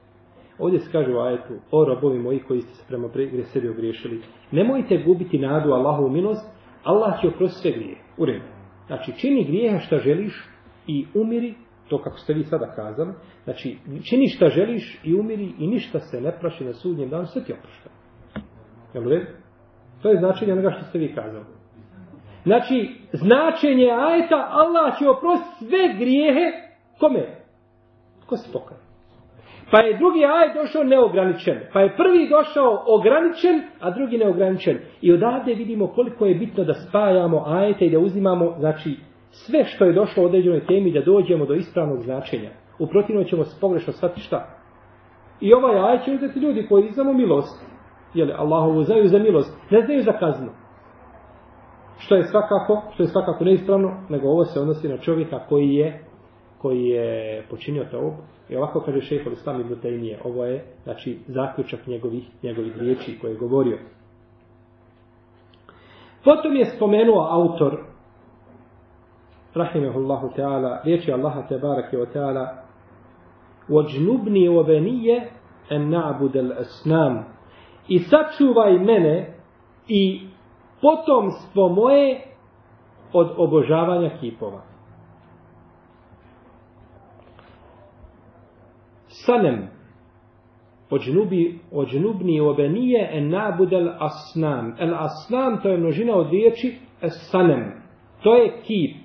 Ovdje 0.59 0.81
se 0.81 0.93
kaže 0.93 1.15
u 1.15 1.21
ajetu, 1.21 1.55
o 1.71 1.85
robovi 1.85 2.19
moji 2.19 2.39
koji 2.39 2.61
ste 2.61 2.75
se 2.75 2.85
prema 2.89 3.09
gre 3.09 3.45
sebi 3.45 3.69
ogriješili, 3.69 4.23
nemojte 4.51 5.03
gubiti 5.07 5.39
nadu 5.39 5.73
Allahovu 5.73 6.11
milost, 6.11 6.47
Allah 6.85 7.21
će 7.21 7.29
oprostiti 7.29 7.63
sve 7.63 7.71
grije. 7.71 7.97
U 8.17 8.25
redu. 8.25 8.45
Znači, 8.87 9.13
čini 9.13 9.45
grijeha 9.45 9.79
šta 9.79 9.99
želiš 9.99 10.49
i 10.87 11.07
umiri, 11.15 11.55
to 11.89 12.03
kako 12.03 12.19
ste 12.19 12.35
vi 12.35 12.45
sada 12.45 12.73
kazali, 12.77 13.13
znači, 13.45 13.79
čini 14.11 14.29
šta 14.29 14.49
želiš 14.49 15.01
i 15.05 15.15
umiri 15.15 15.53
i 15.59 15.67
ništa 15.67 16.01
se 16.01 16.21
ne 16.21 16.39
praši 16.41 16.65
na 16.65 16.73
sudnjem 16.73 17.11
danu, 17.11 17.27
sve 17.27 17.45
ti 17.45 17.53
oprošta. 17.53 17.91
Jel 18.95 19.07
u 19.07 19.11
redu? 19.11 19.27
To 20.03 20.11
je 20.11 20.19
značenje 20.19 20.53
onoga 20.53 20.71
što 20.71 20.85
ste 20.85 20.99
vi 20.99 21.15
kazali. 21.15 21.45
Znači, 22.45 22.95
značenje 23.13 23.91
ajeta, 23.91 24.49
Allah 24.51 24.99
će 24.99 25.09
oprostiti 25.09 25.65
sve 25.65 25.95
grijehe, 25.99 26.53
kome? 27.01 27.27
Ko 28.27 28.37
se 28.37 28.53
pokaje? 28.53 28.81
Pa 29.71 29.81
je 29.81 29.99
drugi 29.99 30.25
ajet 30.25 30.55
došao 30.55 30.85
neograničen. 30.85 31.59
Pa 31.73 31.81
je 31.81 31.97
prvi 31.97 32.29
došao 32.29 32.85
ograničen, 32.87 33.63
a 33.81 33.91
drugi 33.91 34.19
neograničen. 34.19 34.79
I 35.01 35.13
odavde 35.13 35.55
vidimo 35.55 35.87
koliko 35.87 36.27
je 36.27 36.35
bitno 36.35 36.65
da 36.65 36.75
spajamo 36.75 37.45
ajete 37.47 37.87
i 37.87 37.91
da 37.91 37.99
uzimamo, 37.99 38.55
znači, 38.59 38.97
sve 39.31 39.65
što 39.65 39.85
je 39.85 39.93
došlo 39.93 40.23
u 40.23 40.27
određenoj 40.27 40.67
temi 40.67 40.93
da 40.93 41.01
dođemo 41.01 41.47
do 41.47 41.55
ispravnog 41.55 42.03
značenja. 42.03 42.51
U 42.79 42.87
protivnom 42.87 43.25
ćemo 43.25 43.45
se 43.45 43.61
pogrešno 43.61 43.93
shvatiti 43.93 44.21
šta. 44.21 44.47
I 45.41 45.55
ovaj 45.55 45.79
ajet 45.79 46.05
će 46.05 46.13
uzeti 46.13 46.39
ljudi 46.39 46.67
koji 46.69 46.91
znamo 46.91 47.13
milost. 47.13 47.65
Jel, 48.15 48.29
Allahovu 48.37 48.83
znaju 48.83 49.09
za 49.09 49.19
milost. 49.19 49.57
Ne 49.71 49.81
znaju 49.81 50.03
za 50.03 50.13
kaznu. 50.13 50.49
Što 51.99 52.15
je 52.15 52.23
svakako, 52.23 52.83
što 52.95 53.03
je 53.03 53.07
svakako 53.07 53.45
neispravno, 53.45 54.01
nego 54.09 54.29
ovo 54.29 54.45
se 54.45 54.61
odnosi 54.61 54.89
na 54.89 54.99
čovjeka 54.99 55.39
koji 55.49 55.75
je 55.75 56.09
koji 56.59 56.85
je 56.85 57.43
počinio 57.51 57.85
to 57.91 58.17
i 58.49 58.57
ovako 58.57 58.81
kaže 58.81 59.01
šehol 59.01 59.33
Islam 59.33 59.61
ibn 59.61 59.75
Taymiye 59.83 60.17
ovo 60.25 60.45
je 60.45 60.65
znači 60.83 61.19
zaključak 61.27 61.87
njegovih 61.87 62.25
njegovih 62.43 62.79
riječi 62.79 63.19
koje 63.21 63.31
je 63.31 63.39
govorio 63.39 63.79
potom 66.25 66.57
je 66.57 66.65
spomenuo 66.65 67.27
autor 67.31 67.81
rahimehullahu 69.58 70.30
ta'ala 70.36 70.82
riječi 70.84 71.14
Allaha 71.14 71.42
te 71.48 71.58
barake 71.58 71.98
wa 71.98 72.06
ta'ala 72.06 72.64
وَجْنُبْنِي 73.70 74.50
وَبَنِيَ 74.50 75.08
أَنْ 75.72 75.82
نَعْبُدَ 75.90 76.36
الْأَسْنَامِ 76.36 77.24
i 77.88 78.00
sačuvaj 78.00 78.80
mene 78.80 79.34
i 79.88 80.28
potomstvo 80.82 81.70
moje 81.70 82.22
od 83.14 83.34
obožavanja 83.38 84.10
kipova. 84.20 84.62
sanem 89.08 89.70
ođnubi, 90.90 91.60
ođnubni 91.72 92.40
obenije 92.40 93.10
en 93.12 93.30
nabudel 93.30 93.90
asnam. 94.00 94.76
El 94.80 94.96
asnam 94.96 95.62
to 95.62 95.70
je 95.70 95.78
množina 95.78 96.16
od 96.16 96.30
riječi 96.30 96.78
sanem. 97.10 97.72
To 98.24 98.36
je 98.36 98.62
kip. 98.62 98.97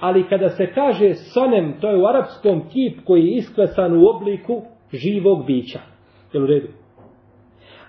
Ali 0.00 0.28
kada 0.28 0.48
se 0.48 0.66
kaže 0.74 1.14
sanem, 1.14 1.74
to 1.80 1.90
je 1.90 1.96
u 1.96 2.06
arapskom 2.06 2.62
kip 2.68 3.04
koji 3.06 3.26
je 3.26 3.36
isklesan 3.36 3.96
u 3.96 4.06
obliku 4.16 4.62
živog 4.92 5.46
bića. 5.46 5.80
Je 6.32 6.42
u 6.42 6.46
redu? 6.46 6.68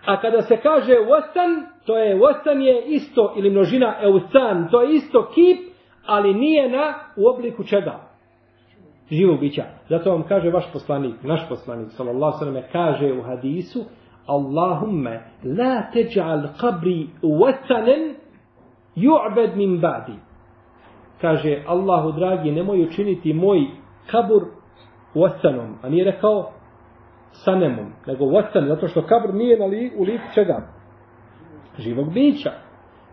A 0.05 0.21
kada 0.21 0.41
se 0.41 0.57
kaže 0.57 0.93
wasan, 0.93 1.65
to 1.85 1.97
je 1.97 2.15
wasan 2.15 2.59
je 2.61 2.83
isto 2.85 3.33
ili 3.37 3.49
množina 3.49 3.95
eusan, 4.01 4.67
to 4.71 4.81
je 4.81 4.95
isto 4.95 5.29
kip, 5.33 5.75
ali 6.05 6.33
nije 6.33 6.69
na 6.69 6.93
u 7.17 7.27
obliku 7.35 7.63
čega? 7.63 8.15
živog 9.11 9.39
bića. 9.39 9.63
Zato 9.89 10.11
vam 10.11 10.23
kaže 10.27 10.49
vaš 10.49 10.73
poslanik, 10.73 11.23
naš 11.23 11.49
poslanik, 11.49 11.91
sallallahu 11.91 12.39
sallam, 12.39 12.63
kaže 12.71 13.13
u 13.13 13.21
hadisu, 13.21 13.83
Allahumme, 14.27 15.21
la 15.43 15.91
teđal 15.93 16.47
qabri 16.61 17.07
watanen 17.21 18.13
ju'bed 18.95 19.55
min 19.55 19.79
badi. 19.81 20.13
Kaže, 21.25 21.63
Allahu 21.65 22.11
dragi, 22.11 22.51
nemoj 22.51 22.81
učiniti 22.81 23.33
moj 23.33 23.59
kabur 24.11 24.43
watanom, 25.15 25.73
a 25.81 25.89
nije 25.89 26.05
rekao 26.05 26.51
sanemom, 27.31 27.93
nego 28.07 28.25
watan, 28.25 28.67
zato 28.67 28.87
što 28.87 29.01
kabur 29.01 29.33
nije 29.33 29.59
na 29.59 29.65
li, 29.65 29.91
u 29.97 30.03
liku 30.03 30.23
čega? 30.33 30.67
Živog 31.77 32.13
bića. 32.13 32.51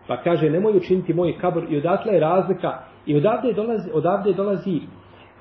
Pa 0.07 0.21
kaže, 0.21 0.49
nemoj 0.49 0.77
učiniti 0.77 1.13
moj 1.13 1.37
kabur 1.37 1.63
i 1.69 1.77
odatle 1.77 2.13
je 2.13 2.19
razlika 2.19 2.83
i 3.05 3.15
odavde 3.17 3.53
dolazi, 3.53 3.89
odavde 3.93 4.33
dolazi 4.33 4.79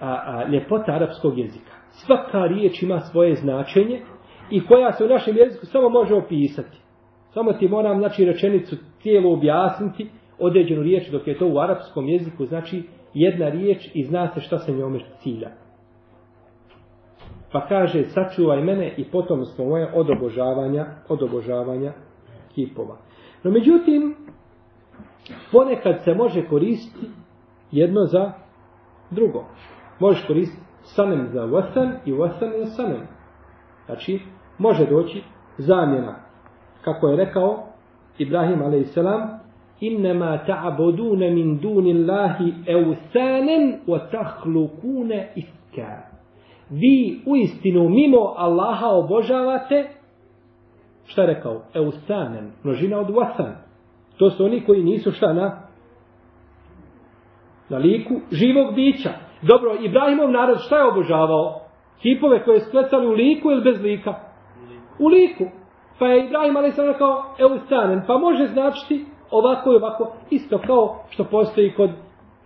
a, 0.01 0.23
a, 0.27 0.45
ljepota 0.49 0.93
arapskog 0.93 1.39
jezika. 1.39 1.73
Svaka 1.91 2.47
riječ 2.47 2.83
ima 2.83 3.01
svoje 3.01 3.35
značenje 3.35 4.01
i 4.51 4.67
koja 4.67 4.93
se 4.93 5.05
u 5.05 5.09
našem 5.09 5.37
jeziku 5.37 5.67
samo 5.67 5.89
može 5.89 6.15
opisati. 6.15 6.79
Samo 7.35 7.53
ti 7.53 7.69
moram, 7.69 7.99
znači, 7.99 8.25
rečenicu 8.25 8.77
cijelu 8.99 9.33
objasniti, 9.33 10.11
određenu 10.43 10.83
riječ, 10.83 11.11
dok 11.11 11.27
je 11.27 11.39
to 11.39 11.49
u 11.49 11.59
arapskom 11.59 12.09
jeziku, 12.09 12.47
znači, 12.47 12.83
jedna 13.15 13.49
riječ 13.49 13.91
i 13.95 14.05
zna 14.05 14.35
se 14.35 14.41
šta 14.41 14.59
se 14.59 14.73
njome 14.73 15.01
cilja. 15.23 15.51
Pa 17.53 17.67
kaže, 17.67 18.05
sačuvaj 18.05 18.63
mene 18.63 18.95
i 18.97 19.05
potom 19.05 19.45
smo 19.45 19.65
moje 19.65 19.93
od 19.95 20.11
obožavanja, 20.11 20.87
od 21.09 21.23
obožavanja 21.23 21.93
kipova. 22.55 22.97
No, 23.43 23.51
međutim, 23.51 24.17
ponekad 25.53 26.05
se 26.05 26.15
može 26.15 26.49
koristiti 26.49 27.07
jedno 27.71 28.05
za 28.05 28.33
drugo 29.11 29.45
možeš 30.03 30.27
koristiti 30.27 30.63
sanem 30.83 31.29
za 31.33 31.47
wasan 31.47 31.93
i 32.05 32.13
wasan 32.13 32.65
za 32.65 32.67
sanem. 32.67 33.07
Znači, 33.87 34.21
može 34.59 34.87
doći 34.87 35.23
zamjena. 35.59 36.15
Kako 36.85 37.09
je 37.09 37.17
rekao 37.17 37.67
Ibrahim 38.19 38.63
a.s. 38.63 38.97
Innama 39.83 40.39
ta'buduna 40.47 41.31
min 41.31 41.59
dunillahi 41.59 42.55
awsanan 42.69 43.83
wa 43.87 43.99
takhluquna 44.11 45.25
ifka. 45.37 46.03
Vi 46.71 47.21
u 47.27 47.37
istinu 47.37 47.89
mimo 47.89 48.35
Allaha 48.37 48.87
obožavate 48.87 49.89
šta 51.07 51.23
je 51.23 51.27
rekao? 51.27 51.63
Eusanen, 51.75 52.53
množina 52.65 52.99
od 52.99 53.09
wasan. 53.09 53.53
To 54.19 54.31
su 54.31 54.45
oni 54.45 54.65
koji 54.65 54.85
nisu 54.85 55.11
šta 55.11 55.33
na 55.33 55.63
na 57.69 57.79
liku 57.79 58.15
živog 58.31 58.75
bića. 58.75 59.11
Dobro, 59.43 59.77
Ibrahimov 59.83 60.31
narod 60.31 60.59
šta 60.61 60.79
je 60.79 60.85
obožavao? 60.85 61.61
Kipove 62.03 62.45
koje 62.45 62.61
su 62.61 62.69
sklecali 62.69 63.07
u 63.07 63.13
liku 63.13 63.51
ili 63.51 63.63
bez 63.63 63.83
lika? 63.83 64.15
U 64.99 65.09
liku. 65.09 65.45
Pa 65.99 66.07
je 66.07 66.27
Ibrahim 66.27 66.57
ali 66.57 66.71
sam 66.73 66.87
rekao 66.87 67.25
eustanen. 67.39 68.03
Pa 68.07 68.19
može 68.19 68.47
značiti 68.47 69.05
ovako 69.33 69.73
i 69.73 69.77
ovako. 69.77 70.13
Isto 70.31 70.59
kao 70.59 70.97
što 71.11 71.25
postoji 71.25 71.73
kod 71.77 71.91
e, 71.91 71.95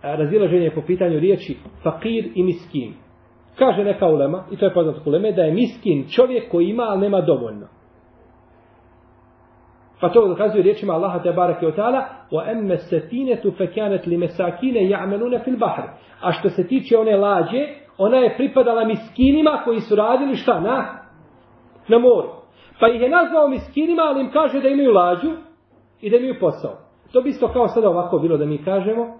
razilaženja 0.03 0.71
po 0.75 0.81
pitanju 0.81 1.19
riječi 1.19 1.57
fakir 1.83 2.31
i 2.35 2.43
miskin. 2.43 2.93
Kaže 3.55 3.83
neka 3.83 4.07
ulema, 4.07 4.43
i 4.51 4.57
to 4.57 4.65
je 4.65 4.73
poznato 4.73 5.01
uleme, 5.05 5.31
da 5.31 5.41
je 5.41 5.53
miskin 5.53 6.05
čovjek 6.09 6.51
koji 6.51 6.65
ima, 6.65 6.83
ali 6.83 7.01
nema 7.01 7.21
dovoljno. 7.21 7.67
Pa 10.01 10.09
to 10.09 10.27
dokazuje 10.27 10.63
riječima 10.63 10.93
Allaha 10.93 11.19
te 11.19 11.31
barake 11.31 11.67
o 11.67 11.71
ta'ala 11.71 12.03
wa 12.31 12.51
emme 12.51 12.77
setinetu 12.77 13.51
fekanet 13.51 14.05
li 14.05 14.17
mesakine 14.17 14.79
ja'melune 14.79 15.43
fil 15.43 15.57
bahr. 15.57 15.81
A 16.21 16.31
što 16.31 16.49
se 16.49 16.67
tiče 16.67 16.97
one 16.97 17.17
lađe, 17.17 17.67
ona 17.97 18.17
je 18.17 18.35
pripadala 18.37 18.85
miskinima 18.85 19.61
koji 19.65 19.79
su 19.79 19.95
radili 19.95 20.35
šta? 20.35 20.59
Na, 20.59 20.85
na 21.87 21.97
moru. 21.99 22.29
Pa 22.79 22.87
ih 22.87 23.01
je 23.01 23.09
nazvao 23.09 23.47
miskinima, 23.47 24.01
ali 24.01 24.21
im 24.21 24.31
kaže 24.31 24.61
da 24.61 24.67
imaju 24.67 24.93
lađu 24.93 25.31
i 26.01 26.09
da 26.09 26.17
posao. 26.39 26.77
To 27.11 27.21
bi 27.21 27.29
isto 27.29 27.47
kao 27.47 27.67
sada 27.67 27.89
ovako 27.89 28.19
bilo 28.19 28.37
da 28.37 28.45
mi 28.45 28.63
kažemo, 28.63 29.17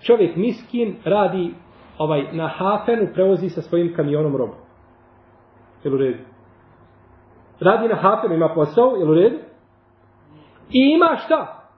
čovjek 0.00 0.36
miskin 0.36 0.96
radi 1.04 1.54
ovaj 1.98 2.32
na 2.32 2.48
hafenu, 2.48 3.08
prevozi 3.14 3.48
sa 3.48 3.62
svojim 3.62 3.94
kamionom 3.94 4.36
robu. 4.36 4.54
Jel 5.84 5.94
u 5.94 5.98
redu? 5.98 6.18
Radi 7.60 7.88
na 7.88 7.94
hafenu, 7.94 8.34
ima 8.34 8.48
posao, 8.54 8.96
jel 8.96 9.10
u 9.10 9.14
redu? 9.14 9.36
I 10.70 10.94
ima 10.94 11.16
šta? 11.24 11.68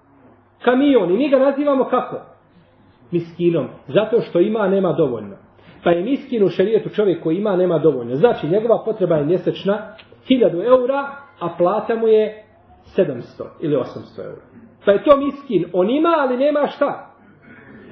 Kamion. 0.65 1.11
I 1.11 1.17
mi 1.17 1.29
ga 1.29 1.39
nazivamo 1.39 1.85
kako? 1.85 2.17
Miskinom. 3.11 3.69
Zato 3.89 4.21
što 4.21 4.41
ima, 4.41 4.69
nema 4.69 4.93
dovoljno. 4.93 5.37
Pa 5.85 5.91
je 5.91 6.03
miskin 6.03 6.45
u 6.45 6.49
šarijetu 6.49 6.89
čovjek 6.89 7.23
koji 7.23 7.37
ima, 7.37 7.57
nema 7.57 7.79
dovoljno. 7.79 8.15
Znači, 8.15 8.49
njegova 8.49 8.83
potreba 8.85 9.17
je 9.17 9.25
mjesečna 9.25 9.95
1000 10.29 10.67
eura, 10.67 11.17
a 11.41 11.49
plata 11.59 11.97
mu 11.97 12.09
je 12.09 12.45
700 12.97 13.45
ili 13.61 13.77
800 13.77 14.25
eura. 14.25 14.43
Pa 14.85 14.93
je 14.93 15.05
to 15.05 15.16
miskin. 15.16 15.64
On 15.73 15.90
ima, 15.90 16.16
ali 16.19 16.37
nema 16.37 16.66
šta. 16.66 17.14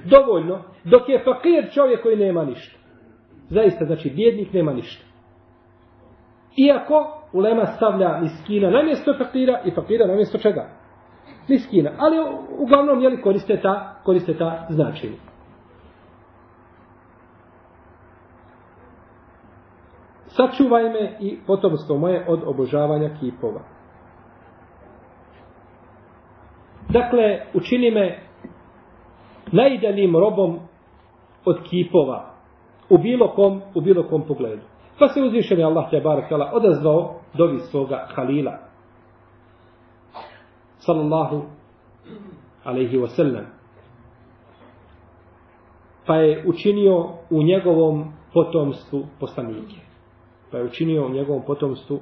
Dovoljno. 0.05 0.62
Dok 0.85 1.09
je 1.09 1.24
fakir 1.24 1.70
čovjek 1.74 2.03
koji 2.03 2.16
nema 2.16 2.44
ništa. 2.44 2.79
Zaista, 3.48 3.85
znači, 3.85 4.11
bjednik 4.11 4.53
nema 4.53 4.72
ništa. 4.72 5.05
Iako 6.57 7.22
ulema 7.33 7.66
stavlja 7.66 8.20
miskina 8.20 8.70
na 8.70 8.83
mjesto 8.83 9.14
fakira 9.18 9.61
i 9.64 9.70
fakira 9.70 10.07
na 10.07 10.14
mjesto 10.14 10.38
čega? 10.38 10.68
Miskina. 11.48 11.90
Ali 11.98 12.16
uglavnom, 12.59 13.03
jeli, 13.03 13.22
koriste 13.22 13.61
ta, 13.61 14.01
koriste 14.05 14.38
ta 14.38 14.66
značenja. 14.70 15.16
Sačuvaj 20.27 20.83
me 20.83 21.16
i 21.20 21.38
potomstvo 21.46 21.98
moje 21.98 22.24
od 22.29 22.42
obožavanja 22.46 23.11
kipova. 23.20 23.78
Dakle, 26.88 27.40
učini 27.55 27.90
me 27.90 28.18
najdaljim 29.53 30.16
robom 30.16 30.59
od 31.44 31.59
kipova 31.70 32.35
u 32.90 32.98
bilo 32.98 33.29
kom, 33.29 33.61
u 33.74 33.81
bilo 33.81 34.03
kom 34.03 34.22
pogledu. 34.22 34.62
Pa 34.98 35.09
se 35.09 35.22
uzvišen 35.22 35.59
je 35.59 35.64
Allah 35.64 35.90
te 35.90 36.01
barak 36.01 36.29
tala 36.29 36.51
odazvao 36.55 37.14
dovi 37.35 37.59
svoga 37.59 38.07
halila. 38.14 38.59
Sallallahu 40.79 41.42
alaihi 42.64 42.96
wasallam. 42.96 43.44
Pa 46.07 46.16
je 46.16 46.44
učinio 46.46 47.09
u 47.31 47.42
njegovom 47.42 48.12
potomstvu 48.35 49.07
poslanike. 49.20 49.77
Pa 50.51 50.59
je 50.59 50.64
učinio 50.64 51.07
u 51.07 51.11
njegovom 51.11 51.42
potomstvu 51.46 52.01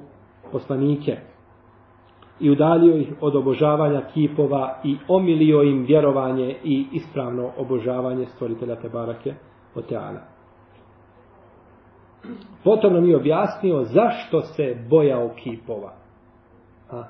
poslanike 0.51 1.17
i 2.39 2.49
udalio 2.49 2.95
ih 2.95 3.13
od 3.21 3.35
obožavanja 3.35 4.01
kipova 4.13 4.81
i 4.83 4.97
omilio 5.07 5.63
im 5.63 5.85
vjerovanje 5.85 6.55
i 6.63 6.85
ispravno 6.91 7.51
obožavanje 7.57 8.25
stvoritelja 8.25 8.75
Tebarake 8.75 9.33
Oteana. 9.75 10.19
Potom 12.63 12.93
nam 12.93 13.09
je 13.09 13.15
objasnio 13.15 13.83
zašto 13.83 14.41
se 14.41 14.75
bojao 14.89 15.29
kipova. 15.43 15.93
A, 16.91 17.03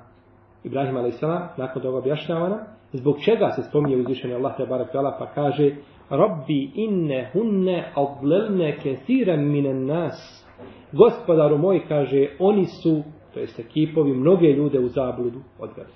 Ibrahim 0.64 0.98
a.s. 0.98 1.22
nakon 1.58 1.82
toga 1.82 1.98
objašnjavana, 1.98 2.58
zbog 2.94 3.16
čega 3.20 3.50
se 3.50 3.64
spominje 3.64 3.98
uzvišenje 3.98 4.36
Allah 4.36 4.58
Tebarake 4.58 4.90
Oteana 4.90 5.16
pa 5.20 5.26
kaže 5.26 5.76
Rabbi 6.10 6.72
inne 6.76 7.30
hunne 7.34 7.92
adlelne 7.96 8.78
kesiran 8.80 9.40
minen 9.40 9.86
nas. 9.86 10.48
Gospodaru 10.92 11.58
moj 11.58 11.82
kaže, 11.88 12.28
oni 12.40 12.66
su 12.66 13.04
to 13.38 13.42
jeste 13.42 13.64
kipovi, 13.64 14.14
mnoge 14.14 14.48
ljude 14.48 14.80
u 14.80 14.88
zabludu 14.88 15.42
odveli. 15.60 15.90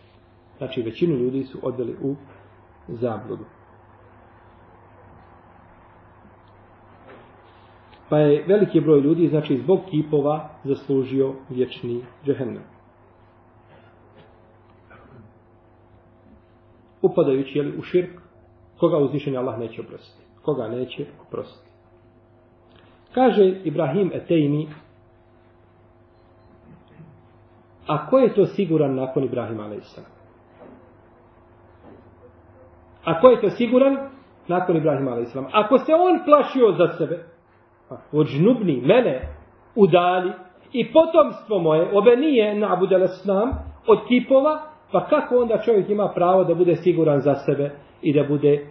Znači, 0.57 0.81
većinu 0.81 1.15
ljudi 1.15 1.43
su 1.43 1.57
odveli 1.61 1.95
u 2.01 2.15
zabludu. 2.87 3.45
Pa 8.09 8.17
je 8.17 8.45
veliki 8.47 8.81
broj 8.81 8.99
ljudi, 8.99 9.27
znači, 9.27 9.57
zbog 9.57 9.79
kipova 9.89 10.49
zaslužio 10.63 11.33
vječni 11.49 12.01
džehennem. 12.25 12.63
Upadajući, 17.01 17.57
jeli, 17.57 17.77
u 17.77 17.81
širk, 17.81 18.21
koga 18.77 18.97
uzvišenja 18.97 19.39
Allah 19.39 19.59
neće 19.59 19.81
oprostiti. 19.81 20.23
Koga 20.41 20.67
neće 20.67 21.05
oprostiti. 21.27 21.71
Kaže 23.13 23.61
Ibrahim 23.63 24.11
Etejmi, 24.13 24.67
A 27.91 28.07
ko 28.07 28.19
je 28.19 28.33
to 28.33 28.45
siguran 28.45 28.95
nakon 28.95 29.23
Ibrahima 29.23 29.63
a.s. 29.63 29.99
A 33.03 33.19
ko 33.19 33.29
je 33.29 33.41
to 33.41 33.49
siguran 33.49 33.97
nakon 34.47 34.77
Ibrahima 34.77 35.11
a.s. 35.11 35.35
Ako 35.51 35.77
se 35.77 35.93
on 35.93 36.19
plašio 36.25 36.71
za 36.71 36.87
sebe, 36.97 37.25
pa, 37.89 37.97
od 38.11 38.27
žnubni, 38.27 38.81
mene, 38.85 39.27
udali, 39.75 40.31
i 40.73 40.93
potomstvo 40.93 41.59
moje, 41.59 41.89
ove 41.93 42.17
nije 42.17 42.55
nabudele 42.55 43.07
s 43.07 43.25
nam, 43.25 43.49
od 43.87 43.99
kipova, 44.07 44.61
pa 44.91 45.05
kako 45.05 45.37
onda 45.37 45.57
čovjek 45.57 45.89
ima 45.89 46.11
pravo 46.15 46.43
da 46.43 46.55
bude 46.55 46.75
siguran 46.75 47.21
za 47.21 47.35
sebe 47.35 47.71
i 48.01 48.13
da 48.13 48.23
bude 48.23 48.67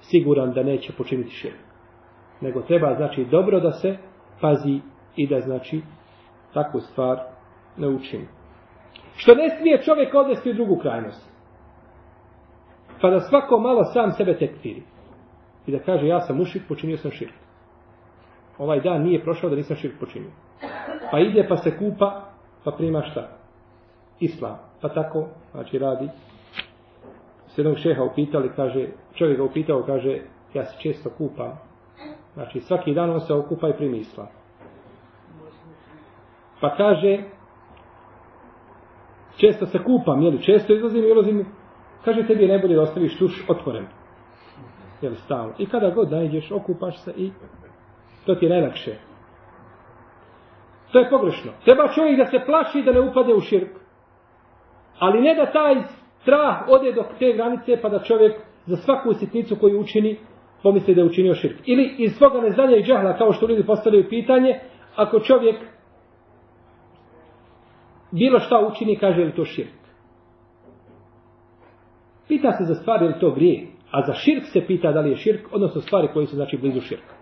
siguran 0.00 0.52
da 0.52 0.62
neće 0.62 0.92
počiniti 0.92 1.30
širk. 1.30 1.60
Nego 2.40 2.60
treba, 2.60 2.94
znači, 2.94 3.24
dobro 3.24 3.60
da 3.60 3.72
se 3.72 3.96
pazi 4.40 4.80
i 5.16 5.26
da, 5.26 5.40
znači, 5.40 5.82
takvu 6.54 6.80
stvar 6.80 7.18
ne 7.76 7.88
učini. 7.88 8.26
Što 9.16 9.34
ne 9.34 9.50
smije 9.58 9.82
čovjek 9.82 10.14
odvesti 10.14 10.50
u 10.50 10.54
drugu 10.54 10.76
krajnost. 10.76 11.30
Pa 13.00 13.10
da 13.10 13.20
svako 13.20 13.58
malo 13.58 13.84
sam 13.84 14.12
sebe 14.12 14.38
tekfiri. 14.38 14.82
I 15.66 15.72
da 15.72 15.78
kaže 15.78 16.06
ja 16.06 16.20
sam 16.20 16.36
mušik, 16.36 16.62
počinio 16.68 16.96
sam 16.96 17.10
širk. 17.10 17.34
Ovaj 18.58 18.80
dan 18.80 19.02
nije 19.02 19.22
prošao 19.22 19.50
da 19.50 19.56
nisam 19.56 19.76
širk 19.76 20.00
počinio. 20.00 20.30
Pa 21.10 21.18
ide 21.18 21.46
pa 21.48 21.56
se 21.56 21.78
kupa, 21.78 22.22
pa 22.64 22.70
prima 22.70 23.02
šta? 23.02 23.28
Islam. 24.20 24.58
Pa 24.80 24.88
tako, 24.88 25.28
znači 25.52 25.78
radi. 25.78 26.08
S 27.48 27.58
jednog 27.58 27.78
šeha 27.78 28.02
upitali, 28.02 28.52
kaže, 28.56 28.88
čovjek 29.14 29.38
ga 29.38 29.44
upitao, 29.44 29.82
kaže, 29.82 30.18
ja 30.54 30.64
se 30.64 30.76
često 30.80 31.10
kupam. 31.10 31.58
Znači 32.34 32.60
svaki 32.60 32.94
dan 32.94 33.10
on 33.10 33.20
se 33.20 33.34
okupa 33.34 33.68
i 33.68 33.76
primi 33.76 33.98
islam. 33.98 34.26
Pa 36.60 36.76
kaže, 36.76 37.18
često 39.36 39.66
se 39.66 39.78
kupam, 39.78 40.22
jeli, 40.22 40.42
često 40.42 40.72
izlazim 40.72 41.04
i 41.04 41.12
ulazim, 41.12 41.46
kaže 42.04 42.26
tebi 42.26 42.42
je 42.42 42.48
najbolje 42.48 42.74
da 42.74 42.82
ostaviš 42.82 43.18
tuš 43.18 43.44
otvoren. 43.48 43.86
Jeli, 45.02 45.16
stalno. 45.16 45.52
I 45.58 45.66
kada 45.66 45.90
god 45.90 46.10
najdeš, 46.10 46.52
okupaš 46.52 47.04
se 47.04 47.12
i 47.16 47.30
to 48.26 48.34
ti 48.34 48.44
je 48.44 48.50
najlakše. 48.50 48.96
To 50.92 50.98
je 50.98 51.10
pogrešno. 51.10 51.52
Treba 51.64 51.92
čovjek 51.94 52.18
da 52.18 52.26
se 52.26 52.40
plaši 52.46 52.82
da 52.82 52.92
ne 52.92 53.00
upade 53.00 53.34
u 53.34 53.40
širk. 53.40 53.70
Ali 54.98 55.20
ne 55.20 55.34
da 55.34 55.52
taj 55.52 55.74
strah 56.22 56.68
ode 56.68 56.92
do 56.92 57.04
te 57.18 57.32
granice 57.32 57.78
pa 57.82 57.88
da 57.88 57.98
čovjek 57.98 58.32
za 58.66 58.76
svaku 58.76 59.14
sitnicu 59.14 59.56
koju 59.56 59.80
učini 59.80 60.18
pomisli 60.62 60.94
da 60.94 61.00
je 61.00 61.06
učinio 61.06 61.34
širk. 61.34 61.56
Ili 61.66 61.94
iz 61.98 62.12
svoga 62.16 62.40
neznanja 62.40 62.76
i 62.76 62.82
džahla, 62.82 63.16
kao 63.18 63.32
što 63.32 63.46
ljudi 63.46 63.66
postavljaju 63.66 64.08
pitanje, 64.08 64.60
ako 64.96 65.20
čovjek 65.20 65.56
bilo 68.12 68.40
šta 68.40 68.68
učini, 68.72 68.96
kaže 68.96 69.24
li 69.24 69.34
to 69.34 69.44
širk. 69.44 69.82
Pita 72.28 72.52
se 72.52 72.64
za 72.64 72.74
stvari, 72.74 73.04
je 73.04 73.08
li 73.08 73.20
to 73.20 73.30
grije. 73.30 73.66
A 73.90 74.06
za 74.06 74.12
širk 74.12 74.44
se 74.52 74.66
pita 74.66 74.92
da 74.92 75.00
li 75.00 75.10
je 75.10 75.16
širk, 75.16 75.48
odnosno 75.52 75.80
stvari 75.80 76.08
koji 76.12 76.26
su 76.26 76.36
znači 76.36 76.56
blizu 76.56 76.80
širka. 76.80 77.14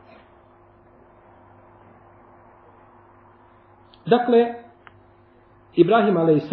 Dakle, 4.06 4.54
Ibrahim 5.74 6.16
a.s. 6.16 6.52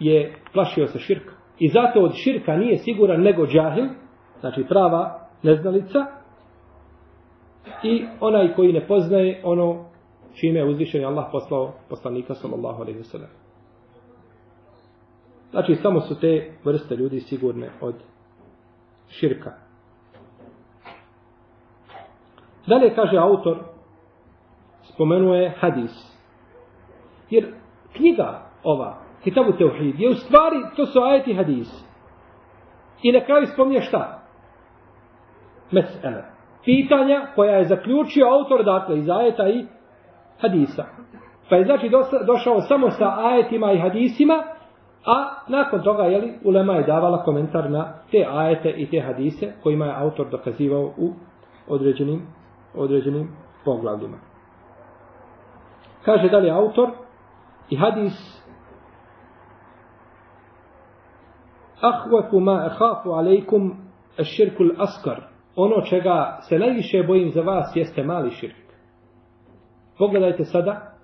je 0.00 0.34
plašio 0.52 0.86
se 0.86 0.98
širka. 0.98 1.32
I 1.58 1.68
zato 1.68 2.00
od 2.00 2.14
širka 2.14 2.56
nije 2.56 2.78
siguran 2.78 3.20
nego 3.20 3.46
džahil, 3.46 3.86
znači 4.40 4.64
prava 4.68 5.28
neznalica, 5.42 6.06
i 7.82 8.06
onaj 8.20 8.54
koji 8.54 8.72
ne 8.72 8.86
poznaje 8.86 9.40
ono 9.44 9.84
čime 10.34 10.58
je 10.58 10.68
uzvišen 10.68 11.04
Allah 11.04 11.26
poslao 11.32 11.72
poslanika 11.88 12.34
sallallahu 12.34 12.82
alaihi 12.82 12.98
wa 12.98 13.04
sallam. 13.04 13.45
Znači, 15.50 15.74
samo 15.74 16.00
su 16.00 16.20
te 16.20 16.52
vrste 16.64 16.96
ljudi 16.96 17.20
sigurne 17.20 17.70
od 17.80 17.94
širka. 19.08 19.52
Dalje 22.66 22.94
kaže 22.94 23.18
autor, 23.18 23.58
spomenuje 24.82 25.54
hadis. 25.60 26.16
Jer 27.30 27.54
knjiga 27.96 28.42
ova, 28.62 28.98
Kitabu 29.24 29.52
Teuhid, 29.52 30.00
je 30.00 30.10
u 30.10 30.14
stvari, 30.14 30.56
to 30.76 30.86
su 30.86 31.00
ajeti 31.00 31.34
hadis. 31.34 31.86
I 33.02 33.12
na 33.12 33.20
kraju 33.24 33.46
spominje 33.46 33.80
šta? 33.80 34.22
Mesele. 35.70 36.24
Pitanja 36.64 37.26
koja 37.34 37.56
je 37.56 37.64
zaključio 37.64 38.26
autor, 38.26 38.64
dakle, 38.64 38.98
iz 38.98 39.08
ajeta 39.08 39.48
i 39.48 39.66
hadisa. 40.40 40.84
Pa 41.48 41.56
je 41.56 41.64
znači 41.64 41.90
došao 42.26 42.60
samo 42.60 42.90
sa 42.90 43.14
ajetima 43.18 43.72
i 43.72 43.78
hadisima, 43.78 44.42
A 45.04 45.44
nakon 45.48 45.82
toga, 45.82 46.02
jeli, 46.02 46.38
Ulema 46.44 46.72
je 46.72 46.82
davala 46.82 47.24
komentar 47.24 47.70
na 47.70 47.92
te 48.10 48.26
ajete 48.30 48.70
i 48.70 48.90
te 48.90 49.00
hadise 49.00 49.52
kojima 49.62 49.84
je 49.84 49.96
autor 49.96 50.30
dokazivao 50.30 50.92
u 50.96 51.12
određenim, 51.68 52.22
određenim 52.74 53.28
poglavljima. 53.64 54.16
Kaže 56.04 56.28
dalje 56.28 56.50
autor 56.50 56.90
i 57.70 57.76
hadis 57.76 58.36
Ahvaku 61.80 62.40
ma 62.40 62.52
ahafu 62.52 63.10
alejkum 63.10 63.76
širkul 64.24 64.70
askar. 64.78 65.20
Ono 65.56 65.80
čega 65.80 66.38
se 66.40 66.58
najviše 66.58 67.02
bojim 67.02 67.30
za 67.30 67.40
vas 67.40 67.76
jeste 67.76 68.02
mali 68.02 68.30
širk. 68.30 68.56
Pogledajte 69.98 70.44
sada 70.44 70.95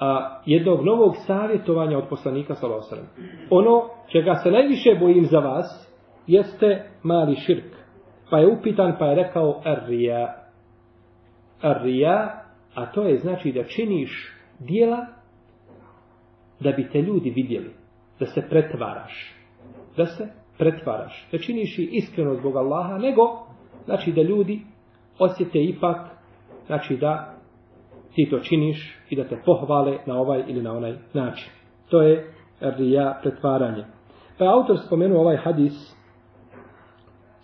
a, 0.00 0.40
jednog 0.46 0.84
novog 0.84 1.14
savjetovanja 1.26 1.98
od 1.98 2.08
poslanika 2.08 2.54
sallallahu. 2.54 2.86
Ono 3.50 3.82
čega 4.12 4.34
se 4.34 4.50
najviše 4.50 4.96
bojim 5.00 5.24
za 5.24 5.38
vas 5.38 5.94
jeste 6.26 6.90
mali 7.02 7.36
širk. 7.36 7.74
Pa 8.30 8.38
je 8.38 8.46
upitan 8.46 8.96
pa 8.98 9.06
je 9.06 9.14
rekao 9.14 9.60
Arrija. 9.64 10.34
Arrija, 11.62 12.42
a 12.74 12.92
to 12.92 13.02
je 13.02 13.18
znači 13.18 13.52
da 13.52 13.64
činiš 13.64 14.32
dijela 14.58 15.06
da 16.60 16.72
bi 16.72 16.88
te 16.92 17.02
ljudi 17.02 17.30
vidjeli, 17.30 17.70
da 18.20 18.26
se 18.26 18.42
pretvaraš. 18.50 19.34
Da 19.96 20.06
se 20.06 20.28
pretvaraš. 20.58 21.28
Da 21.32 21.38
činiš 21.38 21.78
i 21.78 21.88
iskreno 21.92 22.34
zbog 22.34 22.56
Allaha, 22.56 22.98
nego 22.98 23.22
znači 23.84 24.12
da 24.12 24.22
ljudi 24.22 24.60
osjete 25.18 25.58
ipak 25.58 25.96
znači 26.66 26.96
da 26.96 27.37
ti 28.18 28.30
to 28.30 28.38
činiš 28.38 28.98
i 29.10 29.16
da 29.16 29.24
te 29.24 29.38
pohvale 29.44 29.98
na 30.06 30.20
ovaj 30.20 30.44
ili 30.46 30.62
na 30.62 30.72
onaj 30.72 30.94
način. 31.14 31.50
To 31.90 32.02
je 32.02 32.34
rija 32.60 33.18
pretvaranje. 33.22 33.84
Pa 34.38 34.44
je 34.44 34.50
autor 34.50 34.78
spomenuo 34.86 35.20
ovaj 35.20 35.36
hadis 35.36 35.96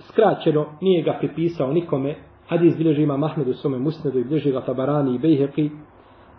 skraćeno, 0.01 0.67
nije 0.81 1.03
ga 1.03 1.17
pripisao 1.19 1.73
nikome. 1.73 2.15
Hadis 2.49 2.77
bilježi 2.77 3.03
ima 3.03 3.17
Mahmedu 3.17 3.53
svome 3.53 3.79
musnedu 3.79 4.19
i 4.19 4.25
bilježi 4.25 4.51
ga 4.51 4.61
Tabarani 4.61 5.15
i 5.15 5.19
Bejheqi 5.19 5.71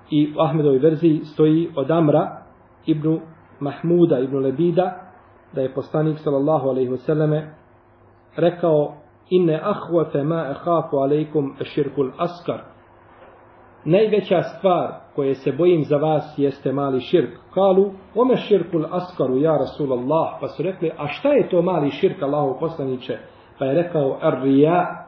i 0.10 0.34
u 0.38 0.42
Ahmedovoj 0.42 0.80
verziji 0.80 1.22
stoji 1.24 1.70
od 1.76 1.92
Amra 1.92 2.44
ibn 2.86 3.20
Mahmuda 3.60 4.20
ibn 4.20 4.38
Lebida 4.38 5.12
da 5.54 5.62
je 5.62 5.74
poslanik 5.74 6.20
sallallahu 6.20 6.70
alaihi 6.70 6.90
wasallame 6.90 7.42
rekao 8.36 8.94
inne 9.30 9.62
ahvate 9.64 10.24
ma 10.24 10.48
ehafu 10.50 10.98
alaikum 10.98 11.56
širkul 11.64 12.12
askar 12.18 12.75
najveća 13.86 14.42
stvar 14.42 14.88
koje 15.16 15.36
se 15.36 15.52
bojim 15.52 15.84
za 15.84 15.98
vas 15.98 16.34
jeste 16.38 16.72
mali 16.72 17.02
širk. 17.02 17.30
Kalu, 17.54 17.92
ome 18.16 18.36
širkul 18.36 18.86
askaru, 18.92 19.38
ja 19.38 19.58
Rasulallah, 19.58 20.38
pa 20.42 20.48
su 20.48 20.64
rekli, 20.64 20.92
a 20.98 21.08
šta 21.08 21.30
je 21.30 21.50
to 21.50 21.62
mali 21.62 21.92
širk 21.92 22.24
Allahu 22.24 22.60
poslaniće? 22.60 23.18
Pa 23.60 23.66
je 23.66 23.84
rekao, 23.84 24.18
ar 24.22 24.42
rija, 24.44 25.06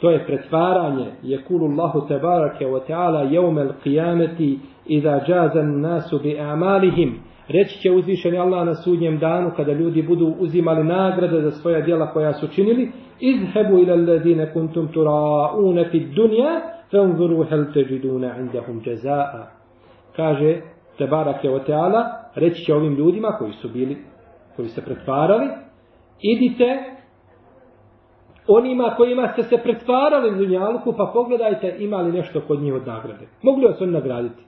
to 0.00 0.10
je 0.10 0.26
pretvaranje, 0.26 1.06
je 1.22 1.44
kulu 1.44 1.66
Allahu 1.66 2.08
tebarake 2.08 2.66
wa 2.66 2.80
ta'ala 2.88 3.32
jevmel 3.32 3.68
qiyameti 3.84 4.58
idha 4.86 5.20
džazan 5.26 5.80
nasu 5.80 6.18
bi 6.18 6.38
amalihim. 6.38 7.18
Reći 7.48 7.80
će 7.80 7.90
uzvišeni 7.90 8.38
Allah 8.38 8.66
na 8.66 8.74
sudnjem 8.74 9.18
danu 9.18 9.50
kada 9.56 9.72
ljudi 9.72 10.02
budu 10.02 10.34
uzimali 10.38 10.84
nagrade 10.84 11.40
za 11.40 11.50
svoja 11.50 11.80
djela 11.80 12.12
koja 12.12 12.32
su 12.32 12.48
činili. 12.48 12.92
Izhebu 13.20 13.78
ila 13.78 13.92
alladine 13.92 14.52
kuntum 14.52 14.88
turaune 14.88 15.88
fi 15.90 16.00
dunja, 16.00 16.60
فانظروا 16.92 17.44
هل 17.44 17.72
تجدون 17.74 18.24
عندهم 18.24 18.80
جزاء 18.80 19.56
Kaže 20.16 20.62
Tebarake 20.98 21.46
je 21.46 21.54
oteala 21.54 22.02
reći 22.34 22.64
će 22.64 22.74
ovim 22.74 22.94
ljudima 22.94 23.28
koji 23.28 23.52
su 23.52 23.68
bili, 23.68 23.96
koji 24.56 24.68
se 24.68 24.84
pretvarali, 24.84 25.48
idite 26.20 26.96
onima 28.48 28.94
kojima 28.96 29.28
ste 29.28 29.42
se 29.42 29.58
pretvarali 29.62 30.30
u 30.30 30.38
dunjalku, 30.38 30.94
pa 30.96 31.10
pogledajte 31.14 31.76
imali 31.78 32.12
nešto 32.12 32.40
kod 32.40 32.62
njih 32.62 32.74
od 32.74 32.86
nagrade. 32.86 33.26
Mogli 33.42 33.66
vas 33.66 33.80
oni 33.80 33.92
nagraditi. 33.92 34.42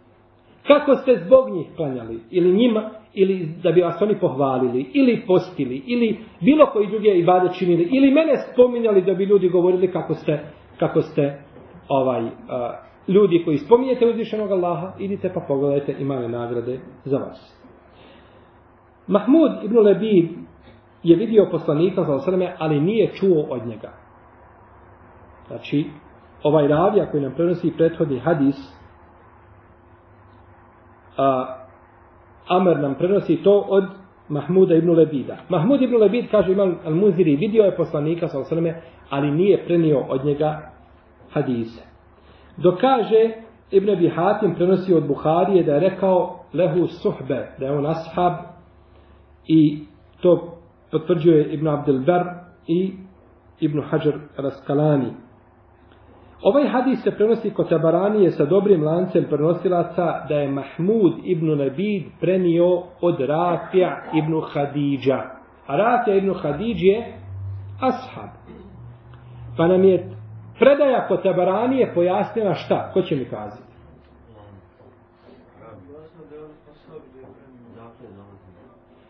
Kako 0.66 0.94
ste 0.94 1.22
zbog 1.27 1.51
njih 1.51 1.66
klanjali, 1.77 2.20
ili 2.31 2.57
njima, 2.57 2.90
ili 3.14 3.48
da 3.62 3.72
bi 3.72 3.81
vas 3.81 4.03
oni 4.03 4.18
pohvalili, 4.20 4.90
ili 4.94 5.22
postili, 5.27 5.83
ili 5.87 6.18
bilo 6.40 6.66
koji 6.66 6.87
druge 6.87 7.09
ibade 7.09 7.48
činili, 7.59 7.88
ili 7.92 8.11
mene 8.11 8.33
spominjali 8.53 9.03
da 9.03 9.14
bi 9.14 9.24
ljudi 9.24 9.48
govorili 9.48 9.92
kako 9.92 10.14
ste, 10.14 10.40
kako 10.79 11.03
ste 11.03 11.47
ovaj 11.88 12.29
a, 12.48 12.72
ljudi 13.09 13.42
koji 13.44 13.59
spominjete 13.59 14.07
uzvišenog 14.07 14.51
Allaha, 14.51 14.92
idite 14.98 15.33
pa 15.35 15.40
pogledajte 15.40 15.96
imaju 15.98 16.29
nagrade 16.29 16.81
za 17.05 17.18
vas. 17.18 17.59
Mahmud 19.07 19.51
ibn 19.62 19.79
Lebib 19.79 20.31
je 21.03 21.16
vidio 21.16 21.48
poslanika 21.51 22.05
za 22.05 22.14
osrme, 22.14 22.57
ali 22.59 22.81
nije 22.81 23.12
čuo 23.14 23.46
od 23.51 23.66
njega. 23.66 23.92
Znači, 25.46 25.90
ovaj 26.42 26.68
ravija 26.68 27.11
koji 27.11 27.22
nam 27.22 27.33
prenosi 27.35 27.72
prethodni 27.77 28.18
hadis, 28.18 28.57
a, 31.16 31.55
Amer 32.48 32.81
nam 32.81 32.94
prenosi 32.94 33.37
to 33.37 33.64
od 33.68 33.85
Mahmuda 34.29 34.74
ibn 34.74 34.90
Lebida. 34.90 35.37
Mahmud 35.48 35.83
ibn 35.83 35.96
Lebid, 35.96 36.31
kaže 36.31 36.53
imam 36.53 36.79
Al-Muziri, 36.87 37.38
vidio 37.38 37.62
je 37.64 37.77
poslanika 37.77 38.29
sa 38.29 38.38
osrme, 38.38 38.83
ali 39.11 39.31
nije 39.31 39.64
prenio 39.64 40.05
od 40.09 40.24
njega 40.24 40.70
hadise. 41.33 41.83
Dokaže 42.57 43.49
Ibn 43.71 43.91
Abi 43.91 44.09
Hatim 44.09 44.55
prenosi 44.55 44.95
od 44.95 45.07
Buharije 45.07 45.62
da 45.62 45.75
je 45.75 45.81
rekao 45.81 46.38
lehu 46.53 46.87
suhbe, 46.87 47.53
da 47.59 47.67
je 47.67 47.73
on 47.73 47.87
ashab 47.87 48.33
i 49.47 49.85
to 50.21 50.59
potvrđuje 50.91 51.53
Ibn 51.55 51.69
Abdel 51.69 51.99
Ber 51.99 52.23
i 52.67 52.93
Ibn 53.61 53.83
Hajar 53.91 54.14
Raskalani. 54.37 55.12
Ovaj 56.43 56.69
hadis 56.69 57.03
se 57.03 57.11
prenosi 57.11 57.51
kod 57.51 57.69
Tabaranije 57.69 58.31
sa 58.31 58.45
dobrim 58.45 58.85
lancem 58.85 59.25
prenosilaca 59.31 60.27
da 60.29 60.35
je 60.35 60.49
Mahmud 60.49 61.12
ibn 61.25 61.59
Nabid 61.59 62.03
prenio 62.21 62.83
od 63.01 63.21
Rafija 63.21 64.03
ibn 64.14 64.43
Hadidža. 64.53 65.23
A 65.67 65.77
Rafija 65.77 66.17
ibn 66.17 66.35
Hadidž 66.43 66.83
je 66.83 67.12
ashab. 67.81 68.31
Pa 69.57 69.67
nam 69.67 69.85
je 69.85 70.17
Predaja 70.59 71.07
kod 71.09 71.23
Tabaranije 71.23 71.94
pojasnila 71.94 72.55
šta? 72.55 72.90
Ko 72.92 73.03
će 73.03 73.16
mi 73.16 73.25
kazati? 73.25 73.68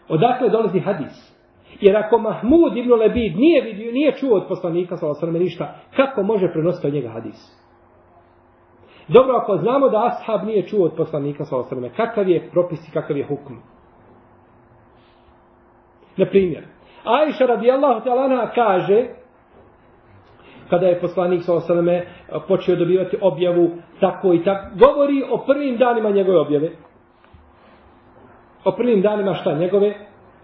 Odakle 0.08 0.48
dolazi 0.48 0.80
hadis? 0.80 1.38
Jer 1.80 1.96
ako 1.96 2.18
Mahmud 2.18 2.76
ibn 2.76 2.92
Lebid 2.92 3.36
nije 3.36 3.62
vidio, 3.62 3.92
nije 3.92 4.12
čuo 4.12 4.36
od 4.36 4.48
poslanika 4.48 4.96
sa 4.96 5.08
osrme 5.08 5.38
ništa, 5.38 5.74
kako 5.96 6.22
može 6.22 6.52
prenositi 6.52 6.86
od 6.86 6.92
njega 6.92 7.08
hadis? 7.08 7.58
Dobro, 9.08 9.36
ako 9.36 9.56
znamo 9.56 9.88
da 9.88 10.06
ashab 10.06 10.46
nije 10.46 10.66
čuo 10.66 10.84
od 10.84 10.92
poslanika 10.96 11.44
sa 11.44 11.56
osrme, 11.56 11.90
kakav 11.96 12.28
je 12.28 12.50
propis 12.50 12.88
i 12.88 12.92
kakav 12.92 13.16
je 13.16 13.26
hukm? 13.26 13.54
Na 16.16 16.26
primjer, 16.26 16.64
Aisha 17.04 17.46
radijallahu 17.46 18.08
ta'ala 18.08 18.54
kaže, 18.54 19.06
kada 20.70 20.86
je 20.86 21.00
poslanik 21.00 21.42
sa 21.44 21.54
osaleme 21.54 21.94
e, 21.94 22.04
počeo 22.48 22.76
dobivati 22.76 23.18
objavu 23.20 23.70
tako 24.00 24.32
i 24.32 24.44
tako, 24.44 24.68
govori 24.78 25.22
o 25.30 25.38
prvim 25.46 25.76
danima 25.76 26.10
njegove 26.10 26.38
objave. 26.40 26.70
O 28.64 28.72
prvim 28.72 29.02
danima 29.02 29.34
šta? 29.34 29.54
Njegove 29.54 29.94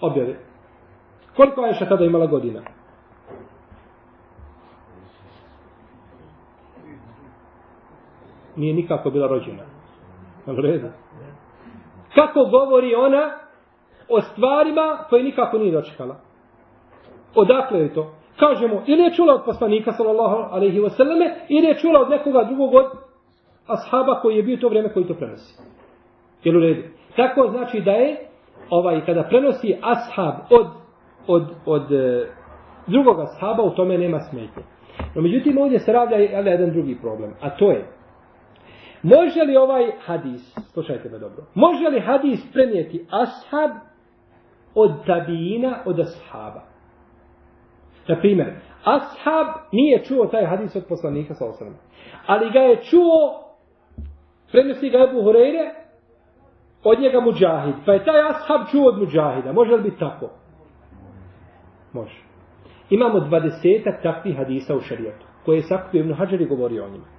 objave. 0.01 0.35
Koliko 1.37 1.67
je 1.67 1.75
še 1.75 1.89
tada 1.89 2.05
imala 2.05 2.27
godina? 2.27 2.61
Nije 8.57 8.75
nikako 8.75 9.11
bila 9.11 9.27
rođena. 9.27 9.63
U 10.47 10.61
redu. 10.61 10.89
Kako 12.15 12.45
govori 12.45 12.95
ona 12.95 13.31
o 14.09 14.21
stvarima 14.21 14.99
koje 15.09 15.23
nikako 15.23 15.59
nije 15.59 15.73
dočekala? 15.73 16.17
Odakle 17.35 17.79
je 17.79 17.95
to? 17.95 18.13
Kažemo, 18.39 18.83
ili 18.87 19.03
je 19.03 19.15
čula 19.15 19.35
od 19.35 19.45
poslanika, 19.45 19.93
sallallahu 19.93 20.55
alaihi 20.55 20.81
wa 20.81 20.91
sallame, 20.91 21.35
ili 21.49 21.67
je 21.67 21.79
čula 21.79 22.01
od 22.01 22.11
nekoga 22.11 22.45
drugog 22.45 22.75
od 22.75 22.87
ashaba 23.67 24.21
koji 24.21 24.37
je 24.37 24.43
bio 24.43 24.57
to 24.57 24.69
vrijeme 24.69 24.93
koji 24.93 25.07
to 25.07 25.15
prenosi. 25.15 25.63
Jel 26.45 26.57
u 26.57 26.61
redu? 26.61 26.83
Tako 27.17 27.49
znači 27.51 27.81
da 27.81 27.91
je, 27.91 28.17
ovaj, 28.71 29.07
kada 29.07 29.23
prenosi 29.23 29.77
ashab 29.83 30.35
od, 30.51 30.67
od, 31.27 31.43
od 31.67 31.93
e, 31.93 32.27
drugog 32.87 33.21
ashaba, 33.21 33.63
u 33.63 33.71
tome 33.71 33.99
nema 33.99 34.21
smetnje. 34.21 34.63
No, 35.15 35.23
međutim, 35.23 35.59
ovdje 35.59 35.79
se 35.79 35.93
ravlja 35.93 36.17
jedan 36.17 36.71
drugi 36.71 36.99
problem, 37.01 37.35
a 37.41 37.51
to 37.51 37.71
je, 37.71 37.87
može 39.03 39.41
li 39.41 39.57
ovaj 39.57 39.91
hadis, 40.07 40.55
slušajte 40.73 41.09
me 41.09 41.19
dobro, 41.19 41.45
može 41.55 41.89
li 41.89 42.01
hadis 42.01 42.53
prenijeti 42.53 43.07
ashab 43.11 43.71
od 44.75 45.07
tabijina 45.07 45.79
od 45.85 46.01
ashaba? 46.01 46.74
Na 48.09 48.17
primjer, 48.21 48.53
ashab 48.85 49.47
nije 49.73 50.05
čuo 50.05 50.27
taj 50.27 50.45
hadis 50.47 50.77
od 50.77 50.85
poslanika 50.89 51.35
sa 51.35 51.47
osrame. 51.47 51.77
Ali 52.27 52.51
ga 52.51 52.59
je 52.59 52.83
čuo, 52.83 53.45
prenosi 54.53 54.91
ga 54.91 54.99
Ebu 54.99 55.23
Horeire, 55.23 55.71
od 56.85 57.01
njega 57.01 57.21
muđahid. 57.21 57.75
Pa 57.87 57.93
je 57.93 58.05
taj 58.05 58.21
ashab 58.21 58.71
čuo 58.71 58.89
od 58.89 58.99
muđahida. 58.99 59.53
Može 59.53 59.75
li 59.75 59.83
biti 59.83 59.99
tako? 59.99 60.31
Može. 61.93 62.25
Imamo 62.91 63.21
dvadesetak 63.21 64.03
takvih 64.03 64.37
hadisa 64.37 64.77
u 64.77 64.81
šarijetu, 64.81 65.27
koje 65.45 65.57
je 65.57 65.63
sakupio 65.63 66.01
Ibn 66.01 66.13
Hađar 66.13 66.41
i 66.41 66.47
govorio 66.47 66.85
o 66.85 66.89
njima. 66.89 67.14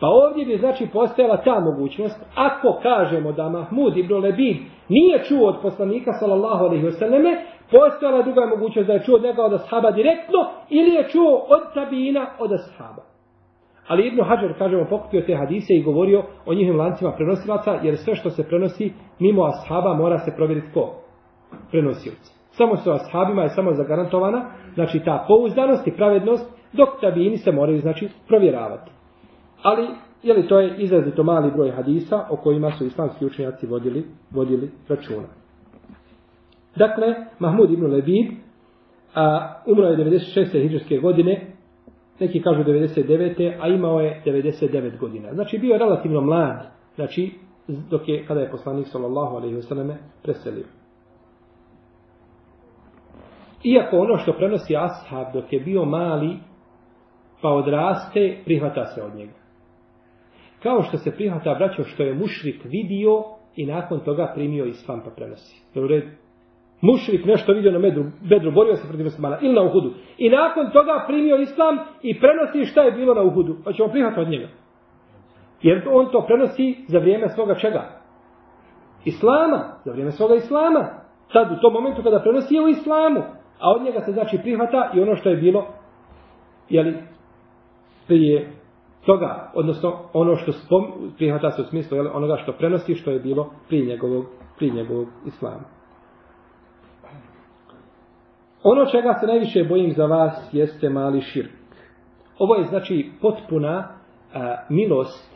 Pa 0.00 0.06
ovdje 0.06 0.44
bi 0.44 0.56
znači 0.58 0.88
postojala 0.92 1.36
ta 1.36 1.60
mogućnost, 1.60 2.20
ako 2.34 2.78
kažemo 2.82 3.32
da 3.32 3.48
Mahmud 3.48 3.96
ibn 3.96 4.14
Lebid 4.14 4.56
nije 4.88 5.24
čuo 5.28 5.48
od 5.48 5.56
poslanika 5.62 6.12
sallallahu 6.20 6.64
alaihi 6.64 6.86
wasallame, 6.86 7.36
postojala 7.70 8.22
druga 8.22 8.46
mogućnost 8.46 8.86
da 8.86 8.92
je 8.92 9.02
čuo 9.02 9.16
od 9.16 9.22
njega 9.22 9.42
od 9.42 9.52
ashaba 9.52 9.90
direktno 9.90 10.38
ili 10.68 10.90
je 10.90 11.08
čuo 11.08 11.46
od 11.48 11.74
tabina 11.74 12.26
od 12.38 12.52
ashaba. 12.52 13.02
Ali 13.88 14.06
Ibn 14.06 14.22
Hajar, 14.22 14.58
kažemo, 14.58 14.86
pokupio 14.90 15.20
te 15.20 15.36
hadise 15.36 15.74
i 15.74 15.82
govorio 15.82 16.22
o 16.46 16.54
njihovim 16.54 16.80
lancima 16.80 17.12
prenosilaca, 17.12 17.78
jer 17.82 17.96
sve 17.96 18.14
što 18.14 18.30
se 18.30 18.48
prenosi 18.48 18.92
mimo 19.18 19.44
ashaba 19.44 19.94
mora 19.94 20.18
se 20.18 20.32
provjeriti 20.36 20.72
ko? 20.74 20.94
Prenosioci. 21.70 22.34
Samo 22.50 22.76
su 22.76 22.90
ashabima 22.90 23.42
je 23.42 23.48
samo 23.48 23.72
zagarantovana, 23.72 24.44
znači 24.74 25.00
ta 25.04 25.24
pouzdanost 25.28 25.86
i 25.86 25.96
pravednost, 25.96 26.54
dok 26.72 26.88
tabini 27.00 27.36
se 27.36 27.52
moraju, 27.52 27.80
znači, 27.80 28.08
provjeravati. 28.28 28.90
Ali, 29.64 29.88
je 30.22 30.34
li 30.34 30.48
to 30.48 30.60
je 30.60 30.74
izrazito 30.78 31.22
mali 31.22 31.50
broj 31.50 31.70
hadisa 31.70 32.26
o 32.30 32.36
kojima 32.36 32.70
su 32.70 32.86
islamski 32.86 33.26
učenjaci 33.26 33.66
vodili, 33.66 34.04
vodili 34.30 34.70
računa. 34.88 35.28
Dakle, 36.76 37.14
Mahmud 37.38 37.70
ibn 37.70 37.86
Lebib, 37.86 38.32
a, 39.14 39.54
umro 39.66 39.86
je 39.86 39.96
96. 39.96 40.62
hijđarske 40.62 40.98
godine, 40.98 41.46
neki 42.20 42.42
kažu 42.42 42.64
99. 42.64 43.58
a 43.60 43.68
imao 43.68 44.00
je 44.00 44.22
99 44.26 44.98
godina. 44.98 45.34
Znači 45.34 45.58
bio 45.58 45.72
je 45.72 45.78
relativno 45.78 46.20
mlad, 46.20 46.66
znači 46.94 47.32
dok 47.90 48.08
je, 48.08 48.26
kada 48.26 48.40
je 48.40 48.50
poslanik 48.50 48.86
sallallahu 48.86 49.36
alaihi 49.36 49.56
wasallam 49.56 49.94
preselio. 50.22 50.66
Iako 53.64 53.98
ono 53.98 54.16
što 54.16 54.32
prenosi 54.32 54.76
ashab 54.76 55.32
dok 55.32 55.52
je 55.52 55.60
bio 55.60 55.84
mali, 55.84 56.36
pa 57.42 57.48
odraste, 57.48 58.38
prihvata 58.44 58.84
se 58.84 59.02
od 59.02 59.14
njega. 59.14 59.43
Kao 60.64 60.82
što 60.82 60.96
se 60.96 61.10
prihvata 61.10 61.54
braćo 61.54 61.84
što 61.84 62.02
je 62.02 62.14
mušrik 62.14 62.64
vidio 62.64 63.22
i 63.56 63.66
nakon 63.66 64.00
toga 64.00 64.32
primio 64.34 64.64
islam 64.64 65.02
pa 65.04 65.10
prenosi. 65.10 65.64
Dobro 65.74 65.88
redu. 65.88 66.08
Mušrik 66.80 67.24
nešto 67.24 67.52
vidio 67.52 67.72
na 67.72 67.78
medru, 67.78 68.04
bedru, 68.30 68.52
borio 68.52 68.76
se 68.76 68.88
protiv 68.88 69.04
muslimana 69.04 69.38
ili 69.42 69.54
na 69.54 69.62
Uhudu. 69.62 69.90
I 70.18 70.30
nakon 70.30 70.70
toga 70.72 71.04
primio 71.06 71.36
islam 71.36 71.78
i 72.02 72.20
prenosi 72.20 72.70
šta 72.70 72.82
je 72.82 72.92
bilo 72.92 73.14
na 73.14 73.22
Uhudu. 73.22 73.56
Pa 73.64 73.72
ćemo 73.72 73.88
prihvatiti 73.88 74.20
od 74.20 74.28
njega. 74.28 74.48
Jer 75.62 75.88
on 75.90 76.10
to 76.12 76.24
prenosi 76.26 76.76
za 76.88 76.98
vrijeme 76.98 77.28
svoga 77.28 77.54
čega? 77.54 78.00
Islama. 79.04 79.60
Za 79.84 79.90
vrijeme 79.92 80.10
svoga 80.10 80.34
islama. 80.34 80.88
Sad 81.32 81.52
u 81.52 81.60
tom 81.60 81.72
momentu 81.72 82.02
kada 82.02 82.20
prenosi 82.20 82.54
je 82.54 82.62
u 82.62 82.68
islamu. 82.68 83.20
A 83.60 83.70
od 83.76 83.82
njega 83.82 84.00
se 84.00 84.12
znači 84.12 84.38
prihvata 84.42 84.90
i 84.94 85.00
ono 85.00 85.16
što 85.16 85.28
je 85.28 85.36
bilo 85.36 85.66
jeli, 86.68 86.94
prije 88.06 88.63
toga, 89.06 89.50
odnosno 89.54 89.96
ono 90.12 90.36
što 90.36 90.52
spom, 90.52 90.84
prihvata 91.16 91.50
se 91.50 91.62
u 91.62 91.64
smislu 91.64 91.96
jel, 91.96 92.16
onoga 92.16 92.36
što 92.36 92.52
prenosi 92.52 92.94
što 92.94 93.10
je 93.10 93.20
bilo 93.20 93.50
pri 93.68 93.86
njegovog, 93.86 94.24
pri 94.56 94.70
njegovog 94.70 95.08
islama. 95.26 95.64
Ono 98.62 98.86
čega 98.86 99.14
se 99.20 99.26
najviše 99.26 99.64
bojim 99.64 99.92
za 99.92 100.06
vas 100.06 100.48
jeste 100.52 100.90
mali 100.90 101.20
širk. 101.20 101.50
Ovo 102.38 102.54
je 102.54 102.64
znači 102.64 103.10
potpuna 103.20 103.88
a, 104.34 104.56
milost 104.68 105.34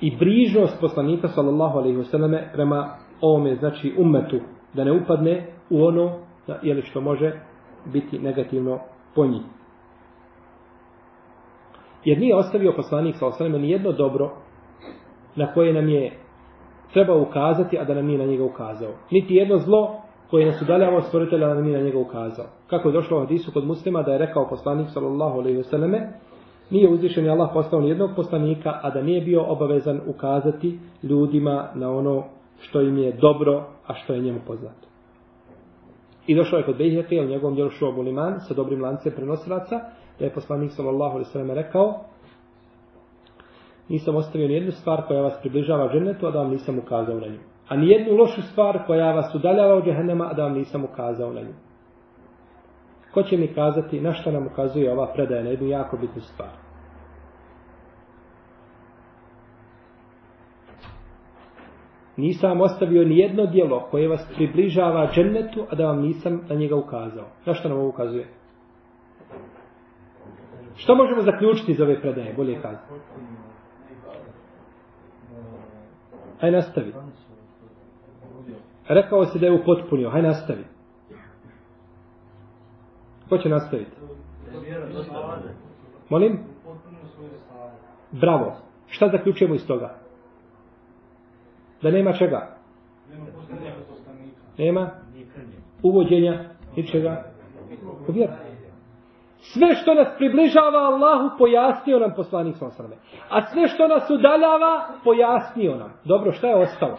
i 0.00 0.16
brižnost 0.16 0.80
poslanika 0.80 1.28
sallallahu 1.28 1.78
alejhi 1.78 1.96
ve 1.96 2.04
selleme 2.04 2.50
prema 2.52 2.96
ovome 3.20 3.54
znači 3.54 3.94
ummetu 3.98 4.40
da 4.74 4.84
ne 4.84 4.92
upadne 4.92 5.46
u 5.70 5.84
ono 5.84 6.18
da, 6.46 6.58
jeli 6.62 6.82
što 6.82 7.00
može 7.00 7.32
biti 7.92 8.18
negativno 8.18 8.78
po 9.14 9.26
njih. 9.26 9.42
Jer 12.04 12.18
nije 12.18 12.36
ostavio 12.36 12.72
poslanik 12.76 13.16
sa 13.16 13.26
alejhi 13.26 13.58
ni 13.58 13.70
jedno 13.70 13.92
dobro 13.92 14.30
na 15.36 15.52
koje 15.52 15.72
nam 15.72 15.88
je 15.88 16.12
treba 16.92 17.14
ukazati, 17.16 17.78
a 17.78 17.84
da 17.84 17.94
nam 17.94 18.06
nije 18.06 18.18
na 18.18 18.24
njega 18.24 18.44
ukazao. 18.44 18.92
Niti 19.10 19.34
jedno 19.34 19.58
zlo 19.58 20.00
koje 20.30 20.46
nas 20.46 20.62
udaljava 20.62 20.96
od 20.96 21.04
stvoritelja 21.04 21.54
da 21.54 21.60
nije 21.60 21.78
na 21.78 21.84
njega 21.84 21.98
ukazao. 21.98 22.46
Kako 22.66 22.88
je 22.88 22.92
došlo 22.92 23.16
u 23.16 23.20
hadisu 23.20 23.52
kod 23.52 23.66
muslima 23.66 24.02
da 24.02 24.12
je 24.12 24.18
rekao 24.18 24.48
poslanik 24.48 24.88
sallallahu 24.90 25.38
alejhi 25.38 25.56
ve 25.56 25.64
selleme 25.64 26.12
nije 26.70 26.90
uzvišen 26.90 27.30
Allah 27.30 27.50
postao 27.52 27.80
ni 27.80 27.88
jednog 27.88 28.10
poslanika, 28.16 28.80
a 28.82 28.90
da 28.90 29.02
nije 29.02 29.20
bio 29.20 29.44
obavezan 29.48 30.00
ukazati 30.06 30.78
ljudima 31.02 31.68
na 31.74 31.90
ono 31.90 32.24
što 32.60 32.80
im 32.80 32.98
je 32.98 33.12
dobro, 33.12 33.64
a 33.86 33.94
što 33.94 34.14
je 34.14 34.20
njemu 34.20 34.40
poznato. 34.46 34.88
I 36.26 36.34
došao 36.34 36.56
je 36.58 36.64
kod 36.64 36.76
Bejheke, 36.76 37.20
u 37.20 37.28
njegovom 37.28 37.54
djelu 37.54 37.70
Šuabu 37.70 38.02
Liman, 38.02 38.40
sa 38.40 38.54
dobrim 38.54 38.82
lancem 38.82 39.12
prenosilaca, 39.16 39.80
da 40.18 40.24
je 40.24 40.34
poslanik 40.34 40.72
sallallahu 40.72 41.10
alejhi 41.10 41.28
ve 41.28 41.32
selleme 41.32 41.54
rekao 41.54 42.00
nisam 43.88 44.16
ostavio 44.16 44.48
ni 44.48 44.54
jednu 44.54 44.72
stvar 44.72 45.06
koja 45.06 45.22
vas 45.22 45.40
približava 45.40 45.92
džennetu, 45.92 46.26
a 46.26 46.30
da 46.30 46.38
vam 46.38 46.50
nisam 46.50 46.78
ukazao 46.78 47.20
na 47.20 47.26
nju 47.26 47.38
a 47.68 47.76
ni 47.76 47.88
jednu 47.88 48.16
lošu 48.16 48.42
stvar 48.42 48.86
koja 48.86 49.12
vas 49.12 49.34
udaljava 49.34 49.74
od 49.74 49.84
džehennema, 49.84 50.28
a 50.30 50.34
da 50.34 50.42
vam 50.42 50.52
nisam 50.52 50.84
ukazao 50.84 51.32
na 51.32 51.40
nju. 51.40 51.54
Ko 53.14 53.22
će 53.22 53.36
mi 53.36 53.54
kazati 53.54 54.00
na 54.00 54.12
što 54.12 54.30
nam 54.30 54.46
ukazuje 54.46 54.92
ova 54.92 55.12
predaja 55.12 55.42
na 55.42 55.50
jednu 55.50 55.68
jako 55.68 55.96
bitnu 55.96 56.20
stvar? 56.20 56.48
Nisam 62.16 62.60
ostavio 62.60 63.04
ni 63.04 63.18
jedno 63.18 63.46
dijelo 63.46 63.80
koje 63.90 64.08
vas 64.08 64.28
približava 64.34 65.10
džennetu, 65.14 65.66
a 65.70 65.74
da 65.74 65.86
vam 65.86 66.00
nisam 66.00 66.40
na 66.48 66.54
njega 66.54 66.76
ukazao. 66.76 67.26
Na 67.46 67.54
što 67.54 67.68
nam 67.68 67.78
ovo 67.78 67.88
ukazuje? 67.88 68.28
Što 70.76 70.94
možemo 70.94 71.22
zaključiti 71.22 71.72
iz 71.72 71.80
ove 71.80 72.00
predaje? 72.00 72.34
Bolje 72.36 72.62
kazati. 72.62 72.92
Hajde 76.40 76.56
nastavi. 76.56 76.92
Rekao 78.88 79.26
se 79.26 79.38
da 79.38 79.46
je 79.46 79.52
upotpunio. 79.52 80.10
Hajde 80.10 80.28
nastavi. 80.28 80.64
Ko 83.28 83.38
će 83.38 83.48
nastaviti? 83.48 83.90
Molim? 86.08 86.38
Bravo. 88.12 88.56
Šta 88.86 89.08
zaključujemo 89.08 89.54
iz 89.54 89.66
toga? 89.66 89.94
Da 91.82 91.90
nema 91.90 92.12
čega? 92.12 92.56
Nema 94.58 94.90
uvođenja 95.82 96.44
ničega 96.76 97.24
u 98.08 98.12
vjeru. 98.12 98.32
Sve 99.52 99.74
što 99.74 99.94
nas 99.94 100.08
približava 100.18 100.78
Allahu 100.78 101.38
pojasnio 101.38 101.98
nam 101.98 102.12
poslanik 102.16 102.56
sa 102.56 102.66
A 103.30 103.46
sve 103.46 103.68
što 103.68 103.88
nas 103.88 104.10
udaljava 104.10 104.84
pojasnio 105.04 105.76
nam. 105.76 105.92
Dobro, 106.04 106.32
šta 106.32 106.46
je 106.46 106.54
ostalo? 106.54 106.96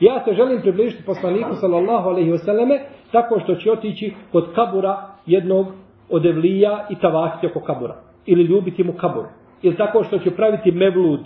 Ja 0.00 0.24
se 0.24 0.32
želim 0.32 0.60
približiti 0.60 1.04
poslaniku 1.04 1.54
sallallahu 1.54 2.08
alejhi 2.08 2.30
ve 2.30 2.38
selleme 2.38 2.80
tako 3.12 3.40
što 3.40 3.54
će 3.54 3.72
otići 3.72 4.14
kod 4.32 4.54
kabura 4.54 5.08
jednog 5.26 5.66
od 6.10 6.26
evlija 6.26 6.86
i 6.90 6.98
tavahiti 6.98 7.46
oko 7.46 7.60
kabura. 7.60 7.96
Ili 8.26 8.42
ljubiti 8.42 8.84
mu 8.84 8.92
kabur. 8.92 9.24
Ili 9.62 9.76
tako 9.76 10.04
što 10.04 10.18
će 10.18 10.30
praviti 10.30 10.72
mevlud. 10.72 11.20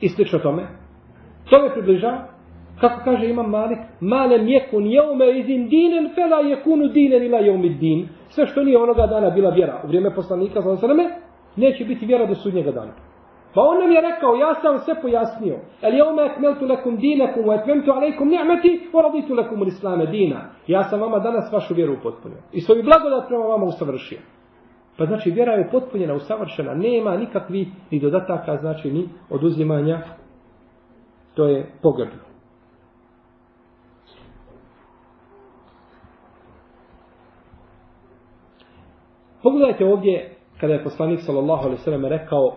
I 0.00 0.08
slično 0.08 0.38
tome. 0.38 0.62
To 1.50 1.62
me 1.62 1.72
približava. 1.72 2.31
Kako 2.82 3.00
kaže 3.04 3.28
imam 3.30 3.50
Malik, 3.50 3.78
male 4.00 4.38
mjekun 4.38 4.86
jeume 4.86 5.38
izin 5.38 5.68
dinen 5.68 6.10
fela 6.14 6.40
jekunu 6.40 6.88
dinen 6.88 7.22
ila 7.22 7.38
jeumi 7.38 7.68
din. 7.68 8.08
Sve 8.28 8.46
što 8.46 8.62
nije 8.62 8.78
onoga 8.78 9.06
dana 9.06 9.30
bila 9.30 9.50
vjera 9.50 9.80
u 9.84 9.86
vrijeme 9.86 10.14
poslanika 10.14 10.60
znam 10.60 10.76
se 10.76 10.88
neme, 10.88 11.04
neće 11.56 11.84
biti 11.84 12.06
vjera 12.06 12.26
do 12.26 12.34
sudnjega 12.34 12.70
dana. 12.70 12.92
Pa 13.54 13.60
on 13.60 13.78
nam 13.78 13.92
je 13.92 14.00
rekao, 14.00 14.34
ja 14.34 14.54
sam 14.54 14.78
sve 14.78 14.94
pojasnio. 15.02 15.56
El 15.82 15.94
jeume 15.94 16.26
ekmeltu 16.26 16.66
lekum 16.66 16.96
dinakum, 16.96 17.44
wa 17.44 17.60
etmemtu 17.60 17.92
alejkum 17.92 18.28
ni'meti, 18.28 18.88
wa 18.92 19.02
raditu 19.02 19.34
lekum 19.34 19.62
u 19.62 19.66
islame 19.66 20.06
dina. 20.06 20.40
Ja 20.66 20.82
sam 20.82 21.00
vama 21.00 21.18
danas 21.18 21.52
vašu 21.52 21.74
vjeru 21.74 21.92
upotpunio. 21.92 22.38
I 22.52 22.60
svoju 22.60 22.82
blagodat 22.82 23.28
prema 23.28 23.44
vama 23.44 23.64
usavršio. 23.64 24.18
Pa 24.96 25.04
znači 25.06 25.30
vjera 25.30 25.52
je 25.52 25.66
upotpunjena, 25.68 26.14
usavršena. 26.14 26.74
Nema 26.74 27.16
nikakvi 27.16 27.68
ni 27.90 28.00
dodataka, 28.00 28.56
znači 28.56 28.90
ni 28.90 29.08
oduzimanja. 29.30 29.98
To 31.34 31.46
je 31.46 31.66
pogrdno. 31.82 32.31
Pogledajte 39.42 39.84
ovdje 39.84 40.30
kada 40.60 40.72
je 40.72 40.84
poslanik 40.84 41.20
sallallahu 41.20 41.62
alejhi 41.62 41.78
ve 41.80 41.84
sellem 41.84 42.04
rekao 42.04 42.56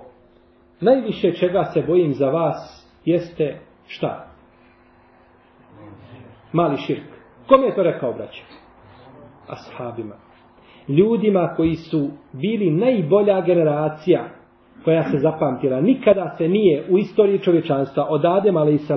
najviše 0.81 1.33
čega 1.33 1.63
se 1.63 1.83
bojim 1.87 2.13
za 2.13 2.29
vas 2.29 2.87
jeste 3.05 3.59
šta? 3.87 4.27
Mali 6.51 6.77
širk. 6.77 7.03
Kome 7.47 7.67
je 7.67 7.75
to 7.75 7.83
rekao, 7.83 8.13
braće? 8.13 8.43
Ashabima. 9.47 10.15
Ljudima 10.87 11.53
koji 11.57 11.75
su 11.75 12.09
bili 12.33 12.71
najbolja 12.71 13.41
generacija 13.41 14.29
koja 14.83 15.03
se 15.03 15.17
zapamtila. 15.17 15.81
Nikada 15.81 16.35
se 16.37 16.47
nije 16.47 16.85
u 16.89 16.97
istoriji 16.97 17.39
čovječanstva 17.39 18.05
od 18.09 18.25
Adem 18.25 18.57
a.s. 18.57 18.91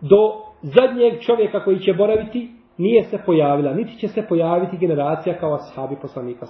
do 0.00 0.32
zadnjeg 0.62 1.20
čovjeka 1.20 1.64
koji 1.64 1.78
će 1.78 1.94
boraviti 1.94 2.57
nije 2.78 3.02
se 3.04 3.18
pojavila. 3.26 3.74
Niti 3.74 3.98
će 3.98 4.08
se 4.08 4.26
pojaviti 4.28 4.76
generacija 4.76 5.38
kao 5.38 5.54
ashabi 5.54 5.96
poslanika. 6.02 6.46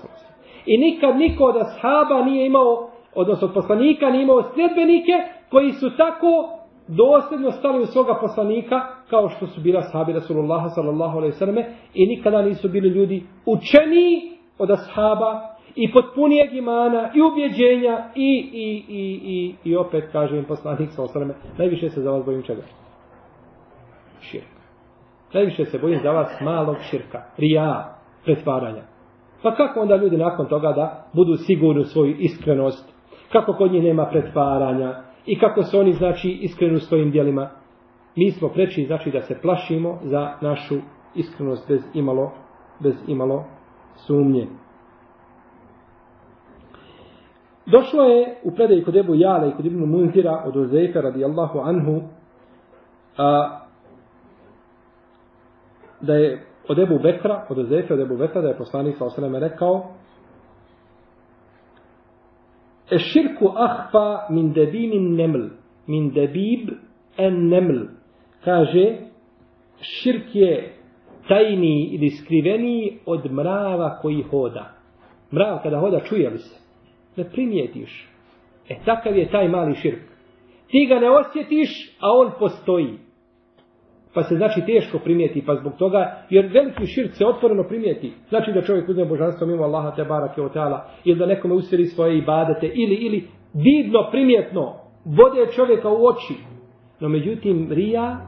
I 0.66 0.78
nikad 0.78 1.16
niko 1.16 1.44
od 1.44 1.56
ashaba 1.56 2.24
nije 2.24 2.46
imao 2.46 2.90
odnosno 3.14 3.48
od 3.48 3.54
poslanika, 3.54 4.10
nije 4.10 4.22
imao 4.22 4.42
sljedbenike 4.54 5.12
koji 5.50 5.72
su 5.72 5.96
tako 5.96 6.58
dosljedno 6.88 7.50
stali 7.50 7.82
u 7.82 7.86
svoga 7.86 8.14
poslanika 8.20 8.80
kao 9.10 9.28
što 9.28 9.46
su 9.46 9.60
bila 9.60 9.78
ashabi 9.80 10.12
Rasulullah 10.12 10.62
sallallahu 10.74 11.18
alaihi 11.18 11.36
sallam 11.36 11.56
i 11.94 12.06
nikada 12.06 12.42
nisu 12.42 12.68
bili 12.68 12.88
ljudi 12.88 13.22
učeni 13.46 14.38
od 14.58 14.70
ashaba 14.70 15.40
i 15.74 15.92
potpunijeg 15.92 16.54
imana 16.54 17.10
i 17.14 17.20
ubjeđenja 17.22 18.10
i, 18.14 18.50
i, 18.52 18.84
i, 18.88 19.20
i, 19.24 19.54
i 19.64 19.76
opet 19.76 20.04
kažem 20.12 20.44
poslanik 20.44 20.90
sa 20.90 21.02
osrame, 21.02 21.34
najviše 21.58 21.90
se 21.90 22.00
za 22.00 22.10
vas 22.10 22.24
bojim 22.24 22.42
čega? 22.42 22.62
Širk. 24.20 24.57
Najviše 25.34 25.64
se 25.64 25.78
bojim 25.78 26.00
za 26.02 26.10
vas 26.10 26.40
malog 26.40 26.76
širka, 26.90 27.22
rija, 27.36 27.98
pretvaranja. 28.24 28.82
Pa 29.42 29.54
kako 29.54 29.80
onda 29.80 29.96
ljudi 29.96 30.16
nakon 30.16 30.46
toga 30.46 30.72
da 30.72 31.04
budu 31.12 31.36
sigurni 31.36 31.80
u 31.80 31.84
svoju 31.84 32.16
iskrenost, 32.18 32.94
kako 33.32 33.52
kod 33.52 33.72
njih 33.72 33.82
nema 33.82 34.06
pretvaranja 34.06 34.94
i 35.26 35.38
kako 35.38 35.62
su 35.62 35.78
oni 35.78 35.92
znači 35.92 36.28
iskreni 36.30 36.74
u 36.74 36.80
svojim 36.80 37.10
dijelima. 37.10 37.50
Mi 38.16 38.30
smo 38.30 38.48
preči 38.48 38.84
znači 38.86 39.10
da 39.10 39.20
se 39.20 39.38
plašimo 39.42 39.98
za 40.02 40.32
našu 40.40 40.74
iskrenost 41.14 41.68
bez 41.68 41.80
imalo, 41.94 42.32
bez 42.80 42.94
imalo 43.06 43.44
sumnje. 43.94 44.46
Došlo 47.66 48.02
je 48.02 48.36
u 48.44 48.50
predaj 48.50 48.82
kod 48.82 48.96
Ebu 48.96 49.14
Jale 49.14 49.48
i 49.48 49.52
kod 49.52 49.66
Ibnu 49.66 49.86
Munzira 49.86 50.42
od 50.46 50.56
Uzeifa 50.56 51.00
radijallahu 51.00 51.58
anhu 51.58 52.00
a, 53.16 53.58
da 56.00 56.14
je 56.14 56.44
od 56.68 56.78
Ebu 56.78 56.98
Bekra, 56.98 57.46
od 57.48 57.58
Ezefe 57.58 57.94
od 57.94 58.00
Ebu 58.00 58.16
Bekra, 58.16 58.40
da 58.40 58.48
je 58.48 58.58
poslanik 58.58 58.96
sa 58.96 59.04
osaleme 59.04 59.40
rekao 59.40 59.94
E 62.90 62.98
širku 62.98 63.52
ahfa 63.56 64.26
min 64.30 64.52
debimin 64.52 65.16
neml, 65.16 65.48
min 65.86 66.10
debib 66.10 66.70
en 67.16 67.48
neml. 67.48 67.82
Kaže, 68.44 68.96
širk 69.80 70.34
je 70.34 70.72
tajni 71.28 71.88
ili 71.92 72.10
skriveni 72.10 72.98
od 73.06 73.32
mrava 73.32 73.98
koji 74.02 74.22
hoda. 74.22 74.74
Mrav 75.32 75.58
kada 75.62 75.78
hoda, 75.78 76.00
čuje 76.00 76.30
li 76.30 76.38
se? 76.38 76.60
Ne 77.16 77.30
primijetiš. 77.30 78.08
E 78.68 78.76
takav 78.84 79.16
je 79.16 79.30
taj 79.30 79.48
mali 79.48 79.74
širk. 79.74 80.00
Ti 80.70 80.86
ga 80.88 80.98
ne 80.98 81.10
osjetiš, 81.10 81.96
a 82.00 82.12
on 82.12 82.30
postoji. 82.38 82.98
Pa 84.18 84.22
se 84.22 84.36
znači 84.36 84.60
teško 84.66 84.98
primijeti, 84.98 85.44
pa 85.46 85.54
zbog 85.54 85.72
toga, 85.78 86.16
jer 86.30 86.50
veliki 86.52 86.86
širk 86.86 87.14
se 87.14 87.26
otvoreno 87.26 87.62
primijeti. 87.68 88.12
Znači 88.28 88.52
da 88.52 88.62
čovjek 88.62 88.88
uzme 88.88 89.04
božanstvo 89.04 89.46
mimo 89.46 89.64
Allaha 89.64 89.90
te 89.90 90.04
barake 90.04 90.42
o 90.42 90.48
ta'ala, 90.48 90.80
ili 91.04 91.18
da 91.18 91.26
nekome 91.26 91.54
usiri 91.54 91.86
svoje 91.86 92.18
ibadete, 92.18 92.66
ili, 92.66 92.94
ili 92.94 93.28
vidno, 93.54 94.08
primjetno, 94.10 94.74
vode 95.04 95.52
čovjeka 95.56 95.88
u 95.88 96.06
oči. 96.06 96.34
No 97.00 97.08
međutim, 97.08 97.72
rija, 97.72 98.20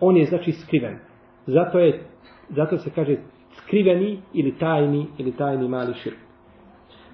on 0.00 0.16
je 0.16 0.24
znači 0.24 0.52
skriven. 0.52 0.98
Zato 1.46 1.78
je, 1.78 2.00
zato 2.48 2.78
se 2.78 2.90
kaže 2.94 3.16
skriveni 3.52 4.18
ili 4.34 4.58
tajni 4.58 5.06
ili 5.18 5.36
tajni 5.36 5.68
mali 5.68 5.94
širk. 5.94 6.18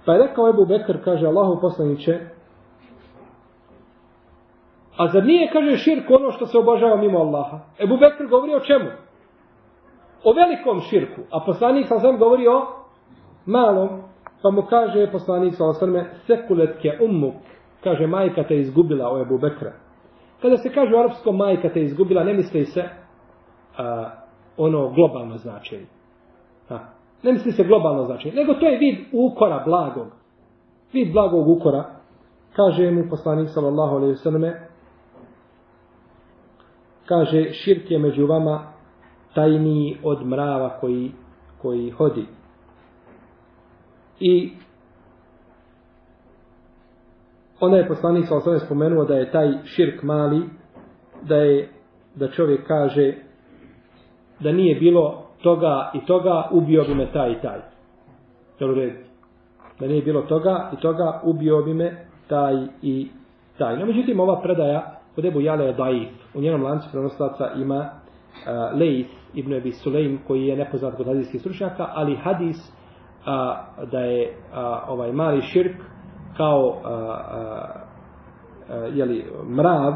Pa 0.05 0.13
je 0.13 0.27
rekao 0.27 0.49
Ebu 0.49 0.67
Bekr, 0.67 1.05
kaže 1.05 1.27
Allahu 1.27 1.61
poslaniće, 1.61 2.19
a 4.99 5.09
zar 5.09 5.25
nije, 5.25 5.51
kaže, 5.53 5.77
širk 5.77 6.11
ono 6.11 6.31
što 6.31 6.47
se 6.47 6.59
obožava 6.59 6.97
mimo 6.97 7.19
Allaha? 7.19 7.59
Ebu 7.79 7.97
Bekr 7.97 8.27
govori 8.31 8.55
o 8.55 8.61
čemu? 8.61 8.91
O 10.25 10.33
velikom 10.33 10.81
širku. 10.81 11.21
A 11.31 11.41
poslanik 11.47 11.87
sa 11.87 11.99
sam 11.99 12.19
govori 12.19 12.49
o 12.49 12.67
malom. 13.47 13.89
Pa 14.43 14.51
mu 14.51 14.63
kaže 14.63 15.13
poslanik 15.13 15.55
sa 15.55 15.73
sam 15.73 15.95
sekuletke 16.27 16.99
umuk. 17.01 17.35
Kaže, 17.85 18.07
majka 18.07 18.43
te 18.45 18.57
izgubila 18.57 19.13
o 19.13 19.23
Ebu 19.23 19.39
Bekra. 19.39 19.73
Kada 20.43 20.57
se 20.57 20.73
kaže 20.73 20.95
u 20.95 20.99
arapskom 20.99 21.37
majka 21.37 21.69
te 21.69 21.83
izgubila, 21.83 22.25
ne 22.25 22.35
misli 22.35 22.65
se 22.65 22.85
a, 23.79 24.11
ono 24.57 24.89
globalno 24.89 25.37
značenje. 25.37 25.87
Ha. 26.69 26.79
Ne 27.23 27.33
misli 27.33 27.53
se 27.53 27.65
globalno 27.65 28.05
značenje. 28.05 28.35
Nego 28.35 28.55
to 28.55 28.67
je 28.67 28.79
vid 28.79 28.99
ukora 29.13 29.63
blagog. 29.67 30.07
Vid 30.93 31.13
blagog 31.13 31.49
ukora. 31.49 31.85
Kaže 32.57 32.91
mu 32.91 33.05
poslanik 33.11 33.49
sallallahu 33.49 33.97
alaihi 33.97 34.17
sallam 34.17 34.68
kaže 37.09 37.53
širk 37.53 37.91
je 37.91 37.99
među 37.99 38.27
vama 38.27 38.73
tajniji 39.35 39.99
od 40.03 40.27
mrava 40.27 40.79
koji, 40.81 41.13
koji 41.63 41.91
hodi. 41.91 42.27
I 44.21 44.53
onda 47.61 47.77
je 47.77 47.89
poslanik 47.89 48.27
sa 48.29 48.37
osnovne 48.37 48.61
spomenuo 48.61 49.05
da 49.05 49.15
je 49.15 49.31
taj 49.31 49.53
širk 49.65 50.03
mali, 50.03 50.43
da 51.23 51.37
je 51.37 51.69
da 52.15 52.29
čovjek 52.29 52.67
kaže 52.67 53.15
da 54.41 54.53
nije 54.53 54.75
bilo 54.75 55.25
toga 55.43 55.91
i 55.95 56.07
toga, 56.07 56.49
ubio 56.51 56.85
bi 56.85 56.95
me 56.95 57.13
taj 57.13 57.33
i 57.33 57.41
taj. 57.43 57.59
Jel 58.61 58.71
u 58.71 58.75
redu? 58.75 58.99
Da 59.81 59.87
nije 59.87 60.03
bilo 60.03 60.23
toga 60.23 60.71
i 60.79 60.81
toga, 60.81 61.21
ubio 61.25 61.63
bi 61.63 61.75
me 61.75 62.07
taj 62.29 62.67
i 62.83 63.09
taj. 63.59 63.79
No, 63.79 63.87
međutim, 63.87 64.21
ova 64.21 64.41
predaja 64.41 64.98
kod 65.19 65.25
Ebu 65.25 65.41
Jale 65.41 65.65
je 65.65 65.73
daif. 65.73 66.09
U 66.35 66.41
njenom 66.41 66.63
lancu 66.63 66.89
prenoslaca 66.93 67.51
ima 67.57 67.77
e, 67.77 68.53
uh, 68.53 68.79
Leith 68.79 69.11
ibn 69.35 69.53
Ebi 69.53 69.73
Sulejm 69.73 70.19
koji 70.27 70.47
je 70.47 70.57
nepoznat 70.57 70.97
kod 70.97 71.07
hadijskih 71.07 71.41
stručnjaka, 71.41 71.89
ali 71.95 72.17
hadis 72.17 72.57
uh, 72.57 73.89
da 73.91 73.99
je 73.99 74.29
uh, 74.29 74.89
ovaj 74.89 75.13
mali 75.13 75.43
širk 75.43 75.77
kao 76.37 76.67
uh, 76.67 76.75
uh, 76.75 76.89
uh, 78.89 78.97
jeli, 78.97 79.25
mrav, 79.57 79.95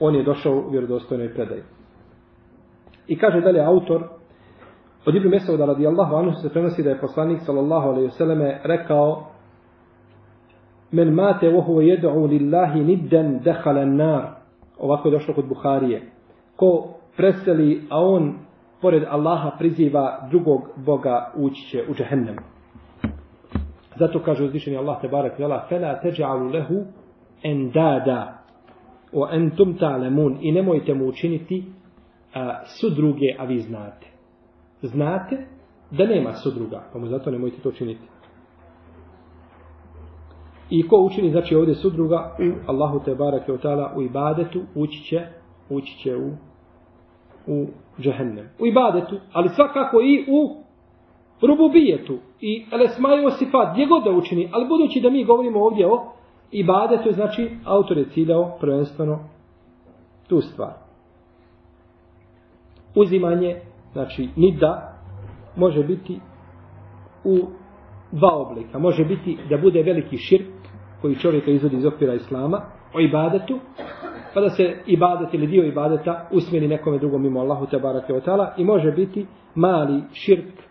on 0.00 0.14
je 0.14 0.24
došao 0.24 0.52
u 0.52 0.70
vjerodostojnoj 0.70 1.34
predaji. 1.34 1.62
I 3.06 3.18
kaže 3.18 3.40
dalje 3.40 3.64
autor, 3.64 4.02
od 5.06 5.14
Ibn 5.14 5.28
Mesauda 5.28 5.66
radijallahu 5.66 6.16
anhu 6.16 6.32
se 6.42 6.48
prenosi 6.48 6.82
da 6.82 6.90
je 6.90 7.00
poslanik 7.00 7.40
sallallahu 7.46 7.88
alaihi 7.88 8.08
vseleme 8.08 8.60
rekao 8.64 9.27
men 10.92 11.14
mate 11.14 11.48
wa 11.48 11.62
huwa 11.62 11.82
yad'u 11.82 12.26
lillahi 12.28 12.84
niddan 12.84 13.40
dakhala 13.44 13.80
an-nar. 13.80 14.24
Ovako 14.78 15.08
je 15.08 15.12
došlo 15.12 15.34
kod 15.34 15.48
Buharije. 15.48 16.02
Ko 16.56 16.94
preseli 17.16 17.82
a 17.90 18.04
on 18.04 18.34
pored 18.80 19.04
Allaha 19.08 19.50
priziva 19.58 20.28
drugog 20.30 20.62
boga 20.76 21.32
ući 21.36 21.62
će 21.70 21.84
u 21.90 21.94
džehennem. 21.94 22.36
Zato 23.98 24.22
kaže 24.22 24.44
uzvišeni 24.44 24.76
Allah 24.76 25.00
te 25.00 25.08
barek 25.08 25.38
vela 25.38 25.66
fela 25.68 26.00
teđa'u 26.02 26.52
lehu 26.52 26.84
endada 27.42 28.38
o 29.12 29.28
entum 29.32 29.74
ta'lamun 29.78 30.38
i 30.40 30.52
nemojte 30.52 30.94
mu 30.94 31.06
učiniti 31.06 31.64
a, 32.34 32.64
sudruge 32.64 33.34
a 33.38 33.44
vi 33.44 33.58
znate. 33.58 34.06
Znate 34.82 35.46
da 35.90 36.06
nema 36.06 36.32
sudruga 36.32 36.84
pa 36.92 36.98
mu 36.98 37.06
zato 37.06 37.30
nemojte 37.30 37.62
to 37.62 37.72
činiti. 37.72 38.17
I 40.70 40.88
ko 40.88 40.96
učini, 40.96 41.30
znači 41.30 41.54
ovdje 41.54 41.74
sudruga 41.74 42.36
u 42.38 42.70
Allahu 42.70 43.00
te 43.04 43.14
barake 43.14 43.52
od 43.52 43.62
ta'ala 43.62 43.96
u 43.96 44.02
ibadetu, 44.02 44.60
ući 44.74 45.04
će, 45.04 45.26
ući 45.70 45.98
će 45.98 46.16
u, 46.16 46.30
u 47.46 47.66
džahennem. 48.00 48.48
U 48.58 48.66
ibadetu, 48.66 49.16
ali 49.32 49.48
svakako 49.48 50.00
i 50.00 50.24
u 50.28 50.56
rububijetu 51.46 52.18
i 52.40 52.66
elesmaju 52.72 53.26
osifat, 53.26 53.72
gdje 53.72 53.86
god 53.86 54.04
da 54.04 54.10
učini, 54.10 54.48
ali 54.52 54.68
budući 54.68 55.00
da 55.00 55.10
mi 55.10 55.24
govorimo 55.24 55.64
ovdje 55.64 55.92
o 55.92 56.12
ibadetu, 56.50 57.12
znači 57.12 57.50
autor 57.64 57.98
je 57.98 58.10
ciljao 58.10 58.56
prvenstveno 58.60 59.18
tu 60.28 60.40
stvar. 60.40 60.72
Uzimanje, 62.94 63.60
znači 63.92 64.28
nida, 64.36 64.98
može 65.56 65.84
biti 65.84 66.20
u 67.24 67.38
dva 68.12 68.36
oblika. 68.36 68.78
Može 68.78 69.04
biti 69.04 69.38
da 69.50 69.56
bude 69.56 69.82
veliki 69.82 70.18
širk, 70.18 70.46
koji 71.00 71.16
čovjeka 71.16 71.50
izvodi 71.50 71.76
iz 71.76 71.84
okvira 71.84 72.14
islama, 72.14 72.60
o 72.94 73.00
ibadetu, 73.00 73.58
pa 74.34 74.40
da 74.40 74.50
se 74.50 74.76
ibadet 74.86 75.34
ili 75.34 75.46
dio 75.46 75.64
ibadeta 75.64 76.28
usmjeri 76.32 76.68
nekome 76.68 76.98
drugom 76.98 77.22
mimo 77.22 77.40
Allahu 77.40 77.66
te 77.66 77.78
barake 77.78 78.14
o 78.14 78.20
tala 78.20 78.54
i 78.56 78.64
može 78.64 78.92
biti 78.92 79.26
mali 79.54 80.02
širk 80.12 80.68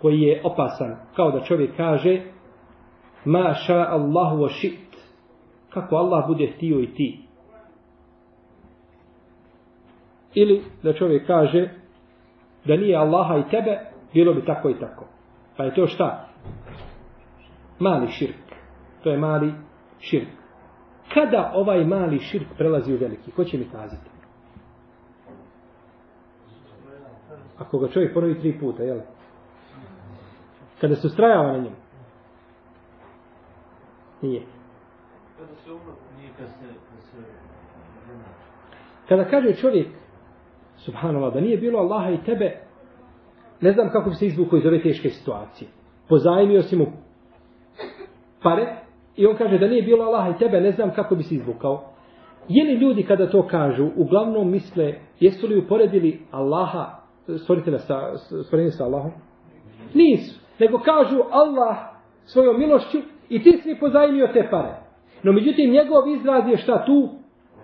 koji 0.00 0.20
je 0.20 0.40
opasan, 0.44 0.96
kao 1.16 1.30
da 1.30 1.40
čovjek 1.40 1.76
kaže 1.76 2.20
ma 3.24 3.54
ša 3.54 3.86
Allahu 3.90 4.36
wa 4.36 4.48
šit. 4.48 4.78
Kako 5.70 5.96
Allah 5.96 6.26
bude 6.26 6.52
htio 6.56 6.80
i 6.80 6.94
ti. 6.94 7.20
Ili 10.34 10.62
da 10.82 10.92
čovjek 10.92 11.26
kaže 11.26 11.68
da 12.64 12.76
nije 12.76 12.96
Allaha 12.96 13.36
i 13.36 13.50
tebe 13.50 13.78
bilo 14.14 14.34
bi 14.34 14.44
tako 14.44 14.70
i 14.70 14.78
tako. 14.80 15.04
Pa 15.56 15.64
je 15.64 15.74
to 15.74 15.86
šta? 15.86 16.28
Mali 17.78 18.08
širk. 18.08 18.47
To 19.08 19.12
je 19.12 19.18
mali 19.18 19.54
širk. 20.00 20.28
Kada 21.14 21.52
ovaj 21.54 21.84
mali 21.84 22.18
širk 22.18 22.46
prelazi 22.58 22.94
u 22.94 22.96
veliki? 22.96 23.30
Ko 23.30 23.44
će 23.44 23.58
mi 23.58 23.64
kazati? 23.64 24.10
Ako 27.58 27.78
ga 27.78 27.88
čovjek 27.88 28.14
ponovi 28.14 28.40
tri 28.40 28.58
puta, 28.60 28.82
jel? 28.82 29.00
Kada 30.80 30.94
se 30.94 31.06
ustrajava 31.06 31.52
na 31.52 31.58
njemu? 31.58 31.76
Nije. 34.22 34.42
Kada 39.08 39.24
kaže 39.24 39.54
čovjek, 39.54 39.88
subhanallah, 40.76 41.34
da 41.34 41.40
nije 41.40 41.56
bilo 41.56 41.78
Allaha 41.78 42.10
i 42.10 42.24
tebe, 42.24 42.60
ne 43.60 43.72
znam 43.72 43.90
kako 43.92 44.10
bi 44.10 44.16
se 44.16 44.26
izvukao 44.26 44.56
iz 44.58 44.66
ove 44.66 44.82
teške 44.82 45.08
situacije. 45.08 45.70
pozajmio 46.08 46.62
si 46.62 46.76
mu 46.76 46.86
pare 48.42 48.87
i 49.18 49.26
on 49.26 49.36
kaže 49.36 49.58
da 49.58 49.68
nije 49.68 49.82
bilo 49.82 50.04
Allaha 50.04 50.30
i 50.30 50.38
tebe, 50.38 50.60
ne 50.60 50.72
znam 50.72 50.90
kako 50.94 51.14
bi 51.14 51.22
se 51.22 51.34
izvukao. 51.34 51.84
Je 52.48 52.64
li 52.64 52.74
ljudi 52.74 53.02
kada 53.02 53.30
to 53.30 53.46
kažu, 53.46 53.88
uglavnom 53.96 54.50
misle, 54.50 54.94
jesu 55.20 55.46
li 55.46 55.58
uporedili 55.58 56.20
Allaha, 56.30 56.86
stvoritelja 57.42 57.78
sa, 57.78 58.16
stvorenje 58.44 58.70
sa 58.70 58.84
Allahom? 58.84 59.10
Nisu. 59.94 60.40
Nego 60.58 60.78
kažu 60.78 61.16
Allah 61.30 61.76
svojom 62.24 62.58
milošću 62.58 62.98
i 63.28 63.42
ti 63.42 63.60
si 63.62 63.76
pozajmio 63.80 64.28
te 64.32 64.48
pare. 64.50 64.74
No 65.22 65.32
međutim, 65.32 65.70
njegov 65.70 66.08
izraz 66.08 66.48
je 66.48 66.56
šta 66.56 66.84
tu? 66.84 67.08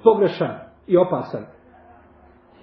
Pogrešan 0.05 0.59
i 0.87 0.97
opasan. 0.97 1.45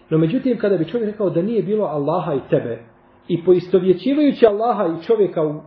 No 0.09 0.17
međutim, 0.17 0.57
kada 0.57 0.77
bi 0.77 0.87
čovjek 0.87 1.11
rekao 1.11 1.29
da 1.29 1.41
nije 1.41 1.63
bilo 1.63 1.85
Allaha 1.85 2.33
i 2.33 2.49
tebe, 2.49 2.83
i 3.27 3.43
poistovjećivajući 3.45 4.45
Allaha 4.45 4.87
i 4.87 5.03
čovjeka 5.03 5.43
u, 5.43 5.61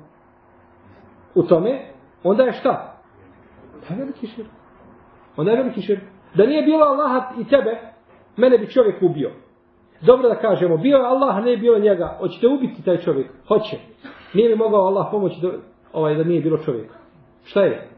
u 1.34 1.42
tome, 1.42 1.80
onda 2.22 2.42
je 2.42 2.52
šta? 2.52 2.93
To 3.88 3.94
je 3.94 3.98
veliki 3.98 4.26
širk. 4.26 4.48
Onda 5.36 5.50
je 5.50 5.56
veliki 5.56 5.82
širk. 5.82 6.02
Da 6.34 6.46
nije 6.46 6.62
bilo 6.62 6.84
Allaha 6.84 7.32
i 7.40 7.44
tebe, 7.44 7.78
mene 8.36 8.58
bi 8.58 8.70
čovjek 8.70 9.02
ubio. 9.02 9.30
Dobro 10.00 10.28
da 10.28 10.34
kažemo, 10.34 10.76
bio 10.76 10.96
je 10.96 11.06
Allah, 11.06 11.36
a 11.36 11.40
ne 11.40 11.56
bilo 11.56 11.78
njega. 11.78 12.16
Hoćete 12.18 12.48
ubiti 12.48 12.82
taj 12.84 12.98
čovjek? 12.98 13.30
Hoće. 13.48 13.76
Nije 14.34 14.48
mi 14.48 14.56
mogao 14.56 14.86
Allah 14.86 15.06
pomoći 15.10 15.40
da, 15.42 15.48
ovaj, 15.92 16.14
da 16.14 16.24
nije 16.24 16.40
bilo 16.40 16.58
čovjeka. 16.58 16.94
Šta 17.44 17.60
je? 17.60 17.88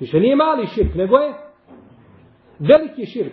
Više 0.00 0.20
nije 0.20 0.36
mali 0.36 0.66
širk, 0.66 0.94
nego 0.94 1.16
je 1.16 1.34
veliki 2.58 3.06
širk. 3.06 3.32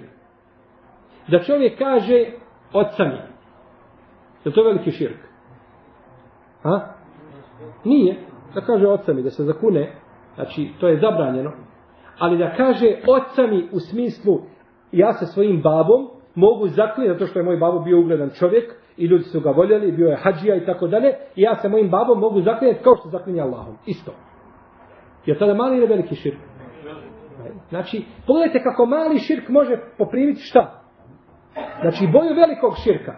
Da 1.27 1.39
čovjek 1.39 1.77
kaže, 1.77 2.25
oca 2.73 3.03
mi. 3.03 3.19
Je 4.45 4.53
to 4.53 4.63
veliki 4.63 4.91
širk? 4.91 5.17
Ha? 6.63 6.93
Nije. 7.83 8.15
Da 8.55 8.61
kaže 8.61 8.87
oca 8.87 9.13
mi, 9.13 9.23
da 9.23 9.29
se 9.29 9.43
zakune, 9.43 9.95
znači 10.35 10.69
to 10.79 10.87
je 10.87 10.99
zabranjeno. 10.99 11.51
Ali 12.19 12.37
da 12.37 12.53
kaže 12.57 12.87
oca 13.07 13.47
mi 13.47 13.69
u 13.71 13.79
smislu, 13.79 14.39
ja 14.91 15.13
se 15.13 15.25
svojim 15.25 15.61
babom 15.61 16.09
mogu 16.35 16.67
zaklinjati, 16.67 17.19
zato 17.19 17.27
što 17.27 17.39
je 17.39 17.45
moj 17.45 17.57
babo 17.57 17.79
bio 17.79 17.99
ugledan 17.99 18.29
čovjek, 18.39 18.73
i 18.97 19.05
ljudi 19.05 19.23
su 19.23 19.39
ga 19.39 19.49
voljeli, 19.49 19.91
bio 19.91 20.07
je 20.07 20.17
hađija 20.17 20.55
i 20.55 20.65
tako 20.65 20.87
dalje, 20.87 21.13
i 21.35 21.41
ja 21.41 21.55
se 21.55 21.69
mojim 21.69 21.89
babom 21.89 22.19
mogu 22.19 22.41
zaklinjati 22.41 22.83
kao 22.83 22.95
što 22.95 23.09
zaklinja 23.09 23.43
Allahom. 23.43 23.75
Isto. 23.85 24.11
Je 25.25 25.39
tada 25.39 25.53
mali 25.53 25.77
ili 25.77 25.87
veliki 25.87 26.15
širk? 26.15 26.37
Znači, 27.69 28.05
pogledajte 28.27 28.63
kako 28.63 28.85
mali 28.85 29.19
širk 29.19 29.49
može 29.49 29.77
poprimiti 29.97 30.41
šta? 30.41 30.81
Znači, 31.81 32.07
boju 32.13 32.35
velikog 32.35 32.73
širka. 32.83 33.13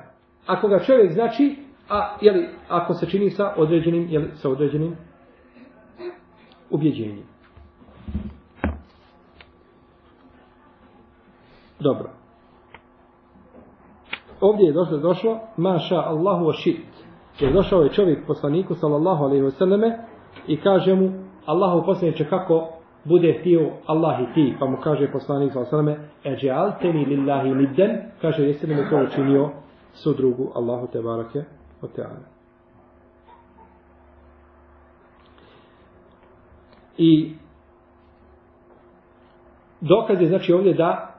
Ako 0.46 0.68
ga 0.68 0.80
čovjek 0.80 1.12
znači, 1.12 1.56
a 1.90 2.18
jeli, 2.22 2.50
ako 2.70 2.94
se 2.94 3.06
čini 3.06 3.30
sa 3.30 3.54
određenim, 3.58 4.08
jeli, 4.10 4.32
sa 4.34 4.50
određenim 4.50 4.96
ubjeđenjem. 6.70 7.24
Dobro. 11.82 12.10
Ovdje 14.42 14.66
je 14.66 14.74
došlo, 14.74 14.98
došlo 14.98 15.40
maša 15.58 15.96
Allahu 15.96 16.46
wa 16.46 16.64
šit. 16.64 16.86
Je 17.40 17.54
došao 17.54 17.82
je 17.82 17.90
čovjek 17.90 18.28
poslaniku 18.28 18.76
sallallahu 18.76 19.24
alejhi 19.24 19.44
ve 19.44 19.52
selleme 19.52 19.98
i 20.48 20.58
kaže 20.62 20.96
mu 20.96 21.12
Allahu 21.46 21.86
poslanice 21.86 22.30
kako 22.30 22.68
bude 23.06 23.38
htio 23.40 23.72
Allah 23.86 24.20
i 24.22 24.34
ti, 24.34 24.56
pa 24.60 24.66
mu 24.66 24.78
kaže 24.84 25.12
poslanik 25.12 25.54
sallallahu 25.54 25.76
alejhi 25.76 26.00
ve 26.00 26.06
selleme 26.26 26.44
ejalteni 26.44 27.06
lillahi 27.06 27.50
nidden, 27.50 28.02
kaže 28.22 28.44
jesi 28.44 28.68
li 28.68 28.76
mi 28.76 28.90
to 28.90 28.98
učinio 28.98 29.50
sudrugu 29.94 30.52
Allahu 30.56 30.88
te 30.88 31.02
barake 31.02 31.44
o 31.82 31.88
teala. 31.88 32.32
I 36.98 37.36
dokaz 39.82 40.22
je 40.22 40.28
znači 40.28 40.54
ovdje 40.54 40.74
da 40.74 41.11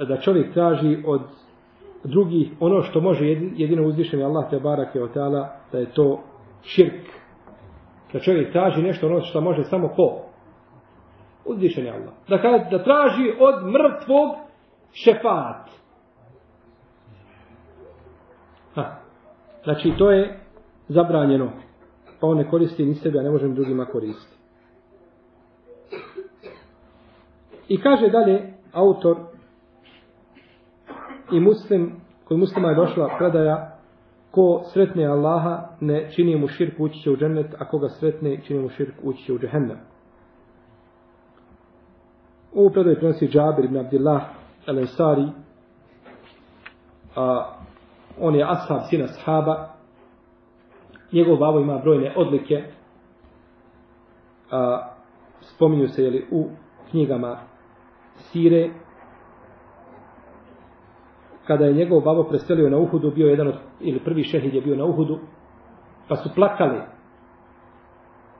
da 0.00 0.20
čovjek 0.20 0.52
traži 0.52 1.02
od 1.06 1.20
drugih 2.04 2.52
ono 2.60 2.82
što 2.82 3.00
može 3.00 3.26
jedino 3.56 3.86
uzvišeni 3.86 4.24
Allah 4.24 4.50
te 4.50 4.60
barake 4.60 5.02
od 5.02 5.12
tala, 5.12 5.56
da 5.72 5.78
je 5.78 5.92
to 5.94 6.22
širk. 6.62 7.06
Da 8.12 8.20
čovjek 8.20 8.52
traži 8.52 8.82
nešto 8.82 9.06
ono 9.06 9.20
što 9.20 9.40
može 9.40 9.64
samo 9.64 9.88
ko? 9.88 10.22
Uzvišeni 11.44 11.90
Allah. 11.90 12.14
Da, 12.28 12.42
kada, 12.42 12.58
da 12.70 12.84
traži 12.84 13.32
od 13.38 13.54
mrtvog 13.64 14.36
šefat. 14.92 15.70
Ha. 18.74 18.96
Znači, 19.64 19.92
to 19.98 20.10
je 20.10 20.40
zabranjeno. 20.88 21.50
Pa 22.20 22.26
on 22.26 22.36
ne 22.36 22.50
koristi 22.50 22.84
ni 22.84 22.94
sebe, 22.94 23.18
a 23.18 23.22
ne 23.22 23.30
možemo 23.30 23.54
drugima 23.54 23.84
koristiti. 23.84 24.36
I 27.68 27.80
kaže 27.80 28.08
dalje 28.08 28.54
autor 28.72 29.16
i 31.32 31.40
muslim, 31.40 31.92
kod 32.24 32.38
muslima 32.38 32.68
je 32.68 32.74
došla 32.74 33.08
predaja 33.18 33.76
ko 34.30 34.62
sretne 34.72 35.06
Allaha 35.06 35.68
ne 35.80 36.10
čini 36.12 36.36
mu 36.36 36.48
širk 36.48 36.80
ući 36.80 37.00
će 37.00 37.10
u 37.10 37.16
džennet, 37.16 37.54
a 37.58 37.68
koga 37.68 37.88
sretne 37.88 38.40
čini 38.44 38.62
mu 38.62 38.68
širk 38.68 38.94
ući 39.02 39.24
će 39.24 39.32
u 39.32 39.38
džehennem. 39.38 39.78
Ovu 42.54 42.70
predaju 42.70 42.96
prenosi 42.96 43.28
Džabir 43.28 43.64
ibn 43.64 43.76
Abdillah 43.76 44.22
el-Ansari, 44.66 45.28
a 47.16 47.52
on 48.20 48.34
je 48.34 48.44
ashab 48.48 48.80
sina 48.90 49.08
sahaba, 49.08 49.68
njegov 51.12 51.36
babo 51.36 51.60
ima 51.60 51.78
brojne 51.78 52.14
odlike, 52.16 52.64
a, 54.50 54.88
spominju 55.40 55.88
se 55.88 56.02
jeli, 56.02 56.26
u 56.30 56.48
knjigama 56.90 57.38
Sire, 58.16 58.70
kada 61.46 61.64
je 61.64 61.74
njegov 61.74 62.00
babo 62.00 62.24
preselio 62.24 62.70
na 62.70 62.78
Uhudu, 62.78 63.10
bio 63.10 63.28
jedan 63.28 63.48
od, 63.48 63.54
ili 63.80 64.00
prvi 64.00 64.22
šehid 64.24 64.54
je 64.54 64.60
bio 64.60 64.76
na 64.76 64.84
Uhudu, 64.84 65.18
pa 66.08 66.16
su 66.16 66.28
plakali, 66.34 66.80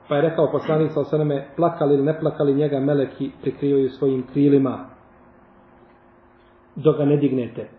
pa 0.07 0.15
je 0.15 0.21
rekao 0.21 0.51
poslanik 0.51 0.91
sa 0.91 0.99
osaname, 0.99 1.47
plakali 1.55 1.93
ili 1.93 2.03
ne 2.03 2.19
plakali, 2.19 2.55
njega 2.55 2.79
meleki 2.79 3.31
prikrivaju 3.41 3.89
svojim 3.89 4.27
krilima, 4.33 4.89
dok 6.75 6.97
ga 6.97 7.05
ne 7.05 7.17
dignete 7.17 7.77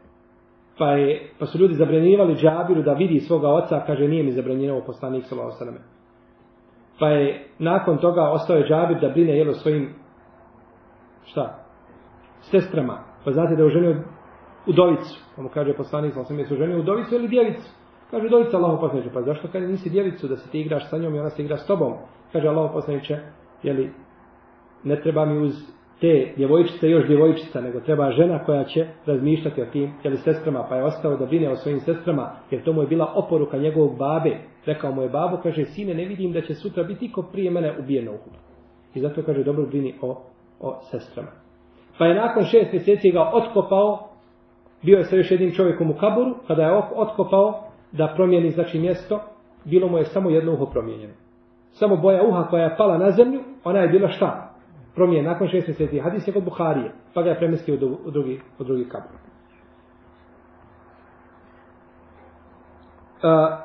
pa, 0.79 0.93
je, 0.93 1.31
pa 1.39 1.47
su 1.47 1.59
ljudi 1.59 1.75
zabranjivali 1.75 2.35
džabiru 2.35 2.83
da 2.83 2.93
vidi 2.93 3.21
svoga 3.21 3.49
oca, 3.49 3.83
kaže 3.87 4.09
nije 4.09 4.23
mi 4.23 4.33
zabranjivao 4.33 4.81
poslanik 4.81 5.25
sa 5.25 5.47
osaname. 5.47 5.79
Pa 6.99 7.09
je 7.09 7.47
nakon 7.59 7.99
toga 7.99 8.23
ostao 8.23 8.57
je 8.57 8.69
džabir 8.69 9.01
da 9.01 9.09
brine 9.09 9.39
jelo 9.39 9.53
svojim 9.53 9.95
šta? 11.25 11.65
Sestrama. 12.41 12.99
Pa 13.25 13.33
znate 13.33 13.57
da 13.57 13.63
je 13.63 13.67
oženio 13.67 13.97
udovicu. 14.69 15.21
Pa 15.37 15.43
mu 15.43 15.49
kaže 15.49 15.73
poslanik 15.73 16.15
sam 16.15 16.25
sam 16.25 16.39
je 16.39 16.47
suženio 16.47 16.79
udovicu 16.79 17.15
ili 17.15 17.29
djevicu? 17.29 17.69
Kaže 18.11 18.27
udovica 18.27 18.57
Allahu 18.57 18.81
poslaniče, 18.81 19.11
pa 19.15 19.23
zašto 19.23 19.49
kaže 19.53 19.67
nisi 19.67 19.91
djevicu 19.91 20.29
da 20.29 20.37
se 20.37 20.51
ti 20.51 20.61
igraš 20.61 20.91
sa 20.91 20.99
njom 20.99 21.15
i 21.15 21.19
ona 21.19 21.31
se 21.31 21.43
igra 21.43 21.57
s 21.57 21.67
tobom? 21.67 21.95
Kaže 22.33 22.49
Allahu 22.49 22.75
poslaniče, 22.75 23.19
je 23.63 23.73
li 23.73 23.91
ne 24.85 25.01
treba 25.01 25.25
mi 25.25 25.39
uz 25.39 25.53
te 26.01 26.33
djevojčice 26.37 26.91
još 26.91 27.07
djevojčica, 27.07 27.61
nego 27.61 27.81
treba 27.81 28.11
žena 28.11 28.45
koja 28.45 28.65
će 28.65 28.87
razmišljati 29.07 29.63
o 29.63 29.67
tim 29.67 29.93
jeli 30.05 30.17
sestrama, 30.17 30.67
pa 30.69 30.77
je 30.77 30.85
ostao 30.85 31.17
da 31.17 31.27
brine 31.27 31.51
o 31.51 31.57
svojim 31.57 31.81
sestrama, 31.81 32.31
jer 32.51 32.65
to 32.65 32.73
mu 32.73 32.81
je 32.81 32.87
bila 32.87 33.13
oporuka 33.15 33.59
njegovog 33.59 33.99
babe. 33.99 34.37
Rekao 34.67 34.93
mu 34.93 35.03
je 35.03 35.09
babo, 35.09 35.37
kaže, 35.43 35.65
sine, 35.65 35.95
ne 35.95 36.05
vidim 36.05 36.33
da 36.33 36.41
će 36.41 36.55
sutra 36.55 36.85
biti 36.85 37.07
iko 37.07 37.23
prije 37.23 37.51
mene 37.51 37.79
ubijeno 37.79 38.13
u 38.13 38.17
hudu. 38.17 38.37
I 38.95 39.01
zato 39.01 39.23
kaže, 39.23 39.45
dobro 39.45 39.67
brini 39.67 39.95
o, 40.03 40.23
o 40.61 40.81
sestrama. 40.91 41.29
Pa 41.99 42.07
je 42.07 42.15
nakon 42.15 42.45
šest 42.45 42.73
mjeseci 42.73 43.11
ga 43.11 43.31
otkopao, 43.35 44.08
bio 44.83 44.99
je 44.99 45.05
sa 45.05 45.17
još 45.17 45.31
jednim 45.31 45.53
čovjekom 45.53 45.91
u 45.91 45.95
kaburu, 45.95 46.35
kada 46.47 46.63
je 46.63 46.83
otkopao 46.95 47.65
da 47.93 48.13
promijeni 48.17 48.51
znači 48.51 48.79
mjesto, 48.79 49.21
bilo 49.65 49.89
mu 49.89 49.99
je 49.99 50.05
samo 50.05 50.31
jedno 50.31 50.53
uho 50.53 50.67
promijenjeno. 50.67 51.15
Samo 51.73 51.97
boja 51.97 52.23
uha 52.23 52.47
koja 52.51 52.65
je 52.65 52.77
pala 52.77 52.99
na 52.99 53.11
zemlju, 53.11 53.41
ona 53.65 53.81
je 53.81 53.89
bila 53.89 54.09
šta? 54.09 54.49
promijen 54.99 55.25
nakon 55.25 55.49
šest 55.49 55.67
mjeseci. 55.67 55.99
Hadis 55.99 56.29
je 56.29 56.33
kod 56.33 56.45
Buharije, 56.45 56.93
pa 57.15 57.23
ga 57.23 57.31
je 57.31 57.39
premestio 57.39 57.75
u 58.05 58.11
drugi, 58.11 58.41
u 58.59 58.65
drugi 58.65 58.89
kabur. 58.89 59.17
Uh, 63.23 63.59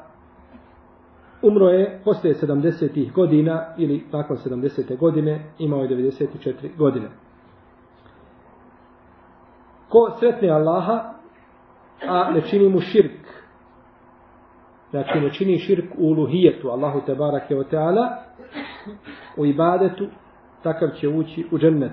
umro 1.41 1.65
je 1.65 2.01
poslije 2.05 2.35
70. 2.35 3.11
godina 3.11 3.65
ili 3.77 4.03
nakon 4.11 4.37
70. 4.37 4.97
godine 4.97 5.41
imao 5.59 5.81
je 5.83 5.89
94 5.89 6.77
godine. 6.77 7.07
Ko 9.93 10.15
sretne 10.19 10.49
Allaha, 10.49 11.13
a 12.07 12.31
ne 12.31 12.41
čini 12.41 12.69
mu 12.69 12.79
širk, 12.81 13.27
znači 14.89 15.19
ne 15.19 15.33
čini 15.33 15.59
širk 15.59 15.93
u 15.97 16.07
uluhijetu, 16.07 16.69
Allahu 16.69 17.01
te 17.05 17.15
barake 17.15 17.55
o 17.55 17.63
teala, 17.63 18.17
u 19.37 19.45
ibadetu, 19.45 20.07
takav 20.63 20.89
će 20.89 21.07
ući 21.07 21.45
u 21.51 21.57
džennet. 21.57 21.91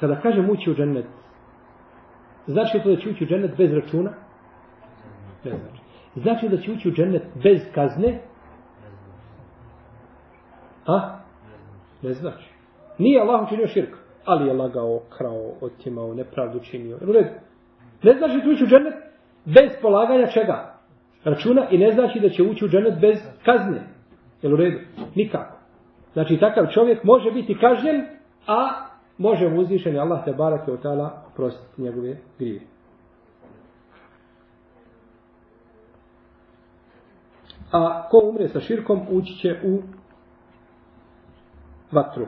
Kada 0.00 0.20
kažem 0.20 0.50
ući 0.50 0.70
u 0.70 0.74
džennet, 0.74 1.06
znači 2.46 2.80
to 2.82 2.90
da 2.90 2.96
će 2.96 3.10
ući 3.10 3.24
u 3.24 3.26
džennet 3.26 3.56
bez 3.56 3.72
računa? 3.72 4.10
Ne 5.44 5.50
znači. 5.50 5.82
Znači 6.16 6.48
da 6.48 6.56
će 6.56 6.72
ući 6.72 6.88
u 6.88 6.92
džennet 6.92 7.22
bez 7.42 7.60
kazne? 7.74 8.20
A? 10.86 11.18
Ne 12.02 12.12
znači. 12.12 12.51
Nije 12.98 13.20
Allah 13.20 13.42
učinio 13.46 13.66
širk, 13.66 13.94
ali 14.24 14.48
je 14.48 14.54
lagao, 14.54 15.00
krao, 15.18 15.52
otimao, 15.60 16.14
nepravdu 16.14 16.60
činio. 16.60 16.96
U 17.08 17.12
redu. 17.12 17.30
Ne 18.02 18.12
znači 18.12 18.40
da 18.44 18.50
ući 18.50 18.64
u 18.64 18.66
džennet 18.66 18.94
bez 19.44 19.72
polaganja 19.82 20.26
čega? 20.26 20.74
Računa 21.24 21.66
i 21.70 21.78
ne 21.78 21.92
znači 21.92 22.20
da 22.20 22.28
će 22.28 22.42
ući 22.42 22.64
u 22.64 22.68
džennet 22.68 23.00
bez 23.00 23.18
kazne. 23.44 23.82
Jel 24.42 24.52
u 24.52 24.56
redu? 24.56 24.78
Nikako. 25.14 25.56
Znači 26.12 26.36
takav 26.36 26.66
čovjek 26.66 27.04
može 27.04 27.30
biti 27.30 27.58
kažnjen, 27.58 28.06
a 28.46 28.68
može 29.18 29.48
mu 29.48 29.60
uzvišeni 29.60 29.98
Allah 29.98 30.24
te 30.24 30.32
barake 30.32 30.72
od 30.72 30.82
tala 30.82 31.22
prostiti 31.36 31.82
njegove 31.82 32.16
grije. 32.38 32.60
A 37.72 38.08
ko 38.10 38.20
umre 38.24 38.48
sa 38.48 38.60
širkom, 38.60 39.00
ući 39.10 39.34
će 39.34 39.56
u 39.64 39.82
vatru. 41.92 42.26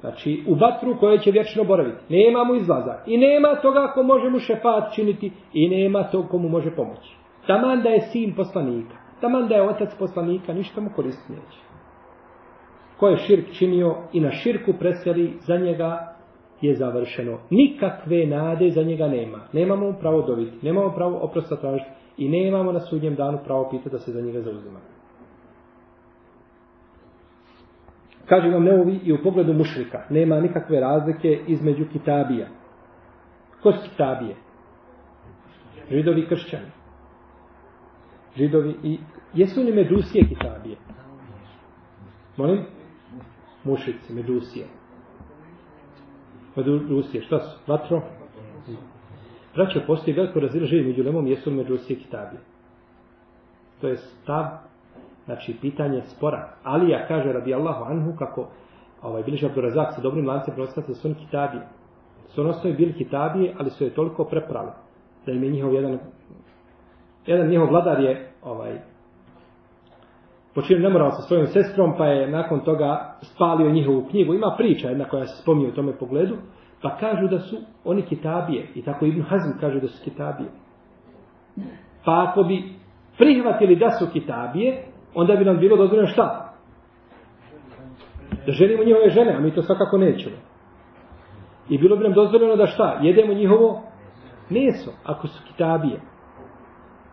Znači, 0.00 0.44
u 0.48 0.54
vatru 0.54 0.96
koje 1.00 1.18
će 1.18 1.30
vječno 1.30 1.64
boraviti. 1.64 2.04
Nema 2.08 2.44
mu 2.44 2.54
izlaza. 2.54 2.98
I 3.06 3.16
nema 3.16 3.54
toga 3.62 3.92
ko 3.94 4.02
može 4.02 4.30
mu 4.30 4.38
šefat 4.38 4.94
činiti. 4.94 5.32
I 5.52 5.68
nema 5.68 6.02
tog 6.02 6.28
komu 6.28 6.48
može 6.48 6.70
pomoći. 6.70 7.16
Taman 7.46 7.82
da 7.82 7.88
je 7.88 8.00
sin 8.00 8.34
poslanika. 8.36 8.96
Taman 9.20 9.48
da 9.48 9.54
je 9.54 9.68
otac 9.68 9.94
poslanika. 9.98 10.52
Ništa 10.52 10.80
mu 10.80 10.90
koristi 10.96 11.32
neće. 11.32 11.58
Ko 12.96 13.08
je 13.08 13.16
širk 13.16 13.52
činio 13.52 13.96
i 14.12 14.20
na 14.20 14.30
širku 14.30 14.72
preseli 14.78 15.32
za 15.40 15.56
njega 15.56 16.16
je 16.60 16.74
završeno. 16.74 17.38
Nikakve 17.50 18.26
nade 18.26 18.70
za 18.70 18.82
njega 18.82 19.08
nema. 19.08 19.38
Nemamo 19.52 19.86
mu 19.86 19.94
pravo 20.00 20.22
dobiti. 20.22 20.66
Nemamo 20.66 20.92
pravo 20.94 21.18
oprosta 21.22 21.56
tražiti. 21.56 21.90
I 22.16 22.28
nemamo 22.28 22.72
na 22.72 22.80
sudnjem 22.80 23.14
danu 23.14 23.38
pravo 23.44 23.68
pitati 23.70 23.90
da 23.90 23.98
se 23.98 24.12
za 24.12 24.20
njega 24.20 24.40
zauzima. 24.40 24.78
Kaže 28.30 28.48
vam 28.48 28.64
Neovi 28.64 29.00
i 29.04 29.12
u 29.12 29.18
pogledu 29.22 29.52
mušrika. 29.52 30.02
Nema 30.10 30.40
nikakve 30.40 30.80
razlike 30.80 31.40
između 31.46 31.84
kitabija. 31.92 32.46
Ko 33.62 33.72
su 33.72 33.90
kitabije? 33.90 34.36
Židovi 35.90 36.20
i 36.20 36.26
kršćani. 36.26 36.70
Židovi 38.36 38.74
i... 38.82 38.98
Jesu 39.34 39.62
li 39.62 39.72
medusije 39.72 40.24
kitabije? 40.28 40.76
Molim? 42.36 42.62
Mušici, 43.64 44.12
medusije. 44.12 44.66
Medusije, 46.56 47.22
šta 47.22 47.40
su? 47.40 47.58
Vatro? 47.66 48.02
Braćo, 49.54 49.80
postoji 49.86 50.16
veliko 50.16 50.40
razilaženje 50.40 50.82
među 50.82 51.02
lemom 51.02 51.26
jesu 51.26 51.50
li 51.50 51.56
medusije 51.56 51.98
kitabije. 51.98 52.40
To 53.80 53.88
je 53.88 53.96
stav 53.96 54.69
znači 55.30 55.56
pitanje 55.60 56.02
spora. 56.02 56.48
Alija 56.64 57.06
kaže 57.08 57.32
radi 57.32 57.54
Allahu 57.54 57.84
anhu 57.84 58.16
kako 58.18 58.48
ovaj 59.02 59.22
biliš 59.22 59.42
Abdurazak 59.42 59.94
sa 59.94 60.00
dobrim 60.00 60.28
lancem 60.28 60.54
prenosaca 60.54 60.88
da 60.88 60.94
su 60.94 61.08
oni 61.08 61.14
kitabije. 61.14 61.62
Su 62.28 62.40
ono 62.40 62.52
svoje 62.52 62.74
bili 62.74 62.92
kitabije, 62.92 63.54
ali 63.58 63.70
su 63.70 63.84
je 63.84 63.94
toliko 63.94 64.24
preprali 64.24 64.70
da 65.26 65.32
im 65.32 65.44
je 65.44 65.50
njihov 65.50 65.74
jedan 65.74 65.98
jedan 67.26 67.48
njihov 67.48 67.68
vladar 67.68 68.00
je 68.00 68.30
ovaj 68.42 68.78
počinio 70.54 70.82
nemoral 70.82 71.10
sa 71.10 71.22
svojom 71.22 71.46
sestrom, 71.46 71.94
pa 71.98 72.06
je 72.06 72.30
nakon 72.30 72.60
toga 72.60 73.14
spalio 73.22 73.70
njihovu 73.70 74.06
knjigu. 74.10 74.34
Ima 74.34 74.54
priča 74.58 74.88
jedna 74.88 75.04
koja 75.04 75.26
se 75.26 75.42
spominje 75.42 75.68
u 75.68 75.74
tome 75.74 75.92
pogledu, 75.92 76.36
pa 76.82 76.96
kažu 76.96 77.28
da 77.28 77.38
su 77.38 77.56
oni 77.84 78.02
kitabije. 78.02 78.68
I 78.74 78.82
tako 78.82 79.06
Ibn 79.06 79.22
Hazm 79.22 79.60
kaže 79.60 79.80
da 79.80 79.88
su 79.88 80.04
kitabije. 80.04 80.50
Pa 82.04 82.26
ako 82.28 82.42
bi 82.42 82.62
prihvatili 83.18 83.76
da 83.76 83.90
su 83.90 84.06
kitabije, 84.12 84.84
onda 85.14 85.36
bi 85.36 85.44
nam 85.44 85.58
bilo 85.58 85.76
dozvoljeno 85.76 86.08
šta? 86.08 86.54
Da 88.46 88.52
želimo 88.52 88.84
njihove 88.84 89.10
žene, 89.10 89.32
a 89.36 89.40
mi 89.40 89.54
to 89.54 89.62
svakako 89.62 89.98
nećemo. 89.98 90.36
I 91.68 91.78
bilo 91.78 91.96
bi 91.96 92.04
nam 92.04 92.12
dozvoljeno 92.12 92.56
da 92.56 92.66
šta? 92.66 92.98
Jedemo 93.02 93.34
njihovo 93.34 93.82
meso, 94.50 94.90
ako 95.04 95.26
su 95.26 95.42
kitabije. 95.46 96.00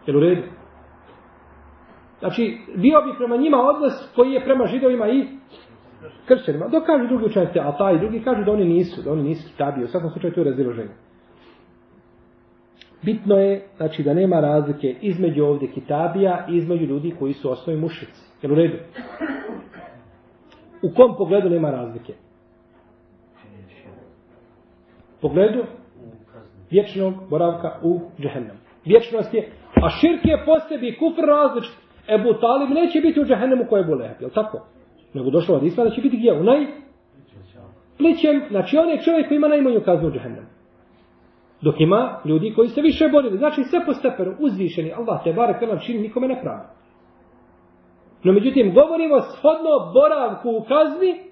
Jel 0.05 0.17
u 0.17 0.19
redu? 0.19 0.41
Znači, 2.19 2.57
bio 2.75 3.01
bi 3.01 3.17
prema 3.17 3.37
njima 3.37 3.57
odnos 3.57 3.93
koji 4.15 4.31
je 4.31 4.43
prema 4.43 4.65
židovima 4.65 5.07
i 5.07 5.27
kršćanima. 6.27 6.67
Dok 6.67 6.85
kažu 6.85 7.07
drugi 7.07 7.25
učenjaci, 7.25 7.59
a 7.59 7.77
taj 7.77 7.99
drugi 7.99 8.23
kažu 8.23 8.43
da 8.43 8.51
oni 8.51 8.65
nisu, 8.65 9.01
da 9.01 9.11
oni 9.11 9.23
nisu 9.23 9.49
kitabije. 9.51 9.85
U 9.85 9.87
svakom 9.87 10.09
slučaju 10.09 10.33
to 10.33 10.39
je 10.39 10.49
raziloženje. 10.49 10.93
Bitno 13.01 13.35
je, 13.35 13.67
znači, 13.77 14.03
da 14.03 14.13
nema 14.13 14.39
razlike 14.39 14.95
između 15.01 15.45
ovdje 15.45 15.71
kitabija 15.71 16.45
i 16.49 16.57
između 16.57 16.85
ljudi 16.85 17.15
koji 17.19 17.33
su 17.33 17.51
osnovi 17.51 17.79
mušici. 17.79 18.21
Jel 18.41 18.51
u 18.51 18.55
redu? 18.55 18.77
U 20.81 20.89
kom 20.95 21.15
pogledu 21.17 21.49
nema 21.49 21.71
razlike? 21.71 22.13
Pogledu 25.21 25.63
vječnog 26.71 27.13
boravka 27.29 27.79
u 27.83 27.99
džehennemu. 28.19 28.59
Vječnost 28.85 29.33
je, 29.33 29.49
a 29.83 29.89
širk 29.89 30.25
je 30.25 30.43
po 30.45 30.59
sebi 30.59 30.97
kufr 30.99 31.21
različit. 31.21 31.75
Ebu 32.07 32.33
Talib 32.33 32.69
neće 32.69 33.01
biti 33.01 33.19
u 33.19 33.25
džehennemu 33.25 33.65
koje 33.69 33.79
je 33.79 33.85
bolehab, 33.85 34.21
jel 34.21 34.29
tako? 34.29 34.65
Nego 35.13 35.29
došlo 35.29 35.55
od 35.55 35.63
Isma 35.63 35.83
da 35.83 35.89
će 35.89 36.01
biti 36.01 36.17
gdje? 36.17 36.33
U 36.33 36.43
naj? 36.43 36.65
Plićem, 37.97 38.41
znači 38.49 38.77
on 38.77 38.89
je 38.89 39.01
čovjek 39.01 39.27
koji 39.27 39.35
ima 39.35 39.47
najmanju 39.47 39.81
kaznu 39.85 40.07
u 40.07 40.11
džehennemu. 40.11 40.47
Dok 41.62 41.80
ima 41.80 42.20
ljudi 42.26 42.53
koji 42.55 42.68
se 42.68 42.82
više 42.82 43.08
borili. 43.08 43.38
Znači 43.38 43.64
sve 43.64 43.86
po 43.86 43.93
stepenu 43.93 44.36
uzvišeni. 44.39 44.93
Allah 44.93 45.24
te 45.24 45.34
barek 45.34 45.62
nam 45.62 45.80
čini 45.80 45.99
nikome 45.99 46.28
ne 46.28 46.41
pravi. 46.41 46.68
No 48.24 48.34
međutim, 48.34 48.74
govorimo 48.74 49.22
shodno 49.22 49.93
boravku 49.93 50.49
u 50.49 50.64
kazni, 50.64 51.28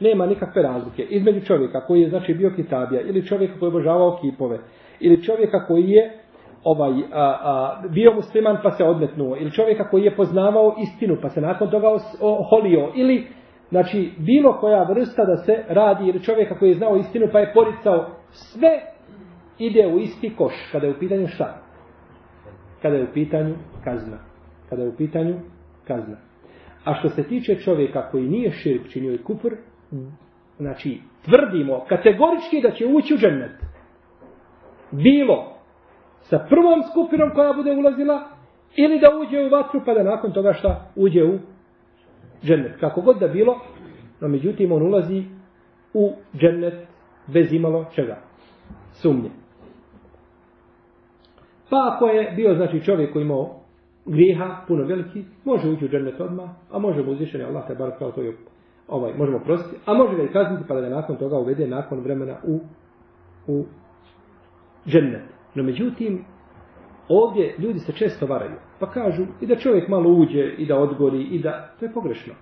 nema 0.00 0.26
nikakve 0.26 0.62
razlike. 0.62 1.02
Između 1.02 1.46
čovjeka 1.46 1.86
koji 1.86 2.00
je 2.00 2.08
znači 2.08 2.34
bio 2.34 2.52
kitabija, 2.56 3.00
ili 3.00 3.26
čovjeka 3.26 3.58
koji 3.58 3.66
je 3.66 3.70
obožavao 3.70 4.18
kipove, 4.20 4.58
ili 5.00 5.24
čovjeka 5.24 5.66
koji 5.66 5.90
je 5.90 6.20
ovaj 6.64 6.90
a, 6.90 7.38
a, 7.42 7.82
bio 7.88 8.12
musliman 8.14 8.56
pa 8.62 8.70
se 8.70 8.84
odmetnuo, 8.84 9.36
ili 9.36 9.52
čovjeka 9.52 9.88
koji 9.90 10.04
je 10.04 10.16
poznavao 10.16 10.74
istinu 10.78 11.16
pa 11.22 11.28
se 11.28 11.40
nakon 11.40 11.70
toga 11.70 11.88
oholio, 12.20 12.92
ili 12.94 13.26
znači 13.68 14.12
bilo 14.18 14.52
koja 14.52 14.82
vrsta 14.82 15.24
da 15.24 15.36
se 15.36 15.64
radi, 15.68 16.08
ili 16.08 16.22
čovjeka 16.22 16.58
koji 16.58 16.68
je 16.68 16.74
znao 16.74 16.96
istinu 16.96 17.28
pa 17.32 17.38
je 17.38 17.52
poricao 17.54 18.06
sve 18.30 18.89
ide 19.60 19.86
u 19.86 19.98
isti 19.98 20.34
koš 20.36 20.54
kada 20.72 20.86
je 20.86 20.92
u 20.92 20.98
pitanju 20.98 21.26
šta? 21.28 21.62
Kada 22.82 22.96
je 22.96 23.04
u 23.04 23.12
pitanju 23.14 23.54
kazna. 23.84 24.18
Kada 24.68 24.82
je 24.82 24.88
u 24.88 24.96
pitanju 24.96 25.36
kazna. 25.86 26.16
A 26.84 26.94
što 26.94 27.08
se 27.08 27.22
tiče 27.22 27.56
čovjeka 27.56 28.10
koji 28.10 28.28
nije 28.28 28.50
širk 28.50 28.88
činio 28.88 29.14
i 29.14 29.22
kupr, 29.22 29.50
znači 30.58 31.00
tvrdimo 31.24 31.84
kategorički 31.88 32.60
da 32.62 32.70
će 32.70 32.86
ući 32.86 33.14
u 33.14 33.18
džennet. 33.18 33.52
Bilo 34.90 35.56
sa 36.20 36.46
prvom 36.48 36.82
skupinom 36.90 37.30
koja 37.34 37.52
bude 37.52 37.72
ulazila 37.72 38.28
ili 38.76 39.00
da 39.00 39.08
uđe 39.20 39.46
u 39.46 39.50
vatru 39.50 39.80
pa 39.86 39.94
da 39.94 40.02
nakon 40.02 40.32
toga 40.32 40.52
šta 40.52 40.92
uđe 40.96 41.24
u 41.24 41.38
džennet. 42.42 42.80
Kako 42.80 43.00
god 43.00 43.18
da 43.18 43.28
bilo, 43.28 43.60
no 44.20 44.28
međutim 44.28 44.72
on 44.72 44.82
ulazi 44.82 45.24
u 45.94 46.12
džennet 46.36 46.74
bez 47.26 47.52
imalo 47.52 47.86
čega. 47.94 48.16
Sumnje. 48.92 49.39
Pa 51.70 51.94
ako 51.94 52.06
je 52.06 52.32
bio 52.36 52.54
znači 52.54 52.84
čovjek 52.84 53.12
koji 53.12 53.22
imao 53.22 53.60
griha, 54.06 54.56
puno 54.68 54.84
veliki, 54.84 55.24
može 55.44 55.68
ući 55.68 55.84
u 55.84 55.88
džennet 55.88 56.20
odmah, 56.20 56.50
a 56.70 56.78
može 56.78 57.02
mu 57.02 57.12
uzvišeni 57.12 57.44
Allah 57.44 57.66
te 57.66 57.74
bar 57.74 57.90
kao 57.98 58.12
to 58.12 58.22
je 58.22 58.36
ovaj, 58.88 59.12
možemo 59.18 59.38
prostiti, 59.38 59.76
a 59.86 59.94
može 59.94 60.16
ga 60.16 60.22
i 60.22 60.32
kazniti 60.32 60.64
pa 60.68 60.74
da 60.74 60.80
ga 60.80 60.88
nakon 60.88 61.16
toga 61.16 61.38
uvede 61.38 61.66
nakon 61.66 62.00
vremena 62.00 62.36
u, 62.44 62.60
u 63.46 63.64
džennet. 64.86 65.22
No 65.54 65.62
međutim, 65.62 66.24
ovdje 67.08 67.54
ljudi 67.58 67.78
se 67.78 67.92
često 67.92 68.26
varaju, 68.26 68.56
pa 68.78 68.90
kažu 68.90 69.22
i 69.40 69.46
da 69.46 69.56
čovjek 69.56 69.88
malo 69.88 70.10
uđe 70.10 70.54
i 70.58 70.66
da 70.66 70.78
odgori 70.78 71.22
i 71.22 71.38
da, 71.38 71.70
to 71.78 71.84
je 71.84 71.92
pogrešno. 71.92 72.34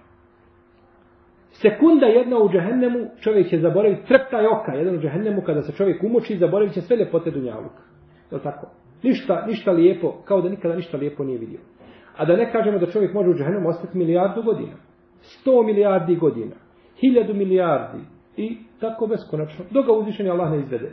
Sekunda 1.50 2.06
jedna 2.06 2.38
u 2.38 2.48
džehennemu, 2.48 2.98
čovjek 3.20 3.48
će 3.48 3.58
zaboraviti, 3.58 4.06
treptaj 4.06 4.46
oka, 4.46 4.72
jedan 4.72 4.94
u 4.96 5.00
džehennemu, 5.00 5.42
kada 5.42 5.62
se 5.62 5.72
čovjek 5.72 6.02
umoči, 6.02 6.38
zaboravit 6.38 6.74
će 6.74 6.80
sve 6.80 6.96
ljepote 6.96 7.30
dunjaluka. 7.30 7.82
Je 8.30 8.36
li 8.36 8.42
tako? 8.42 8.66
Ništa, 9.02 9.44
ništa 9.46 9.72
lijepo, 9.72 10.12
kao 10.24 10.40
da 10.40 10.48
nikada 10.48 10.76
ništa 10.76 10.96
lijepo 10.96 11.24
nije 11.24 11.38
vidio. 11.38 11.60
A 12.16 12.24
da 12.24 12.36
ne 12.36 12.52
kažemo 12.52 12.78
da 12.78 12.86
čovjek 12.86 13.14
može 13.14 13.30
u 13.30 13.34
džahennom 13.34 13.66
ostati 13.66 13.98
milijardu 13.98 14.42
godina. 14.42 14.72
Sto 15.20 15.62
milijardi 15.62 16.16
godina. 16.16 16.56
Hiljadu 17.00 17.34
milijardi. 17.34 17.98
I 18.36 18.58
tako 18.80 19.06
beskonačno. 19.06 19.64
Dok 19.70 19.86
ga 19.86 19.92
uzvišenje 19.92 20.30
Allah 20.30 20.50
ne 20.50 20.58
izvede. 20.58 20.92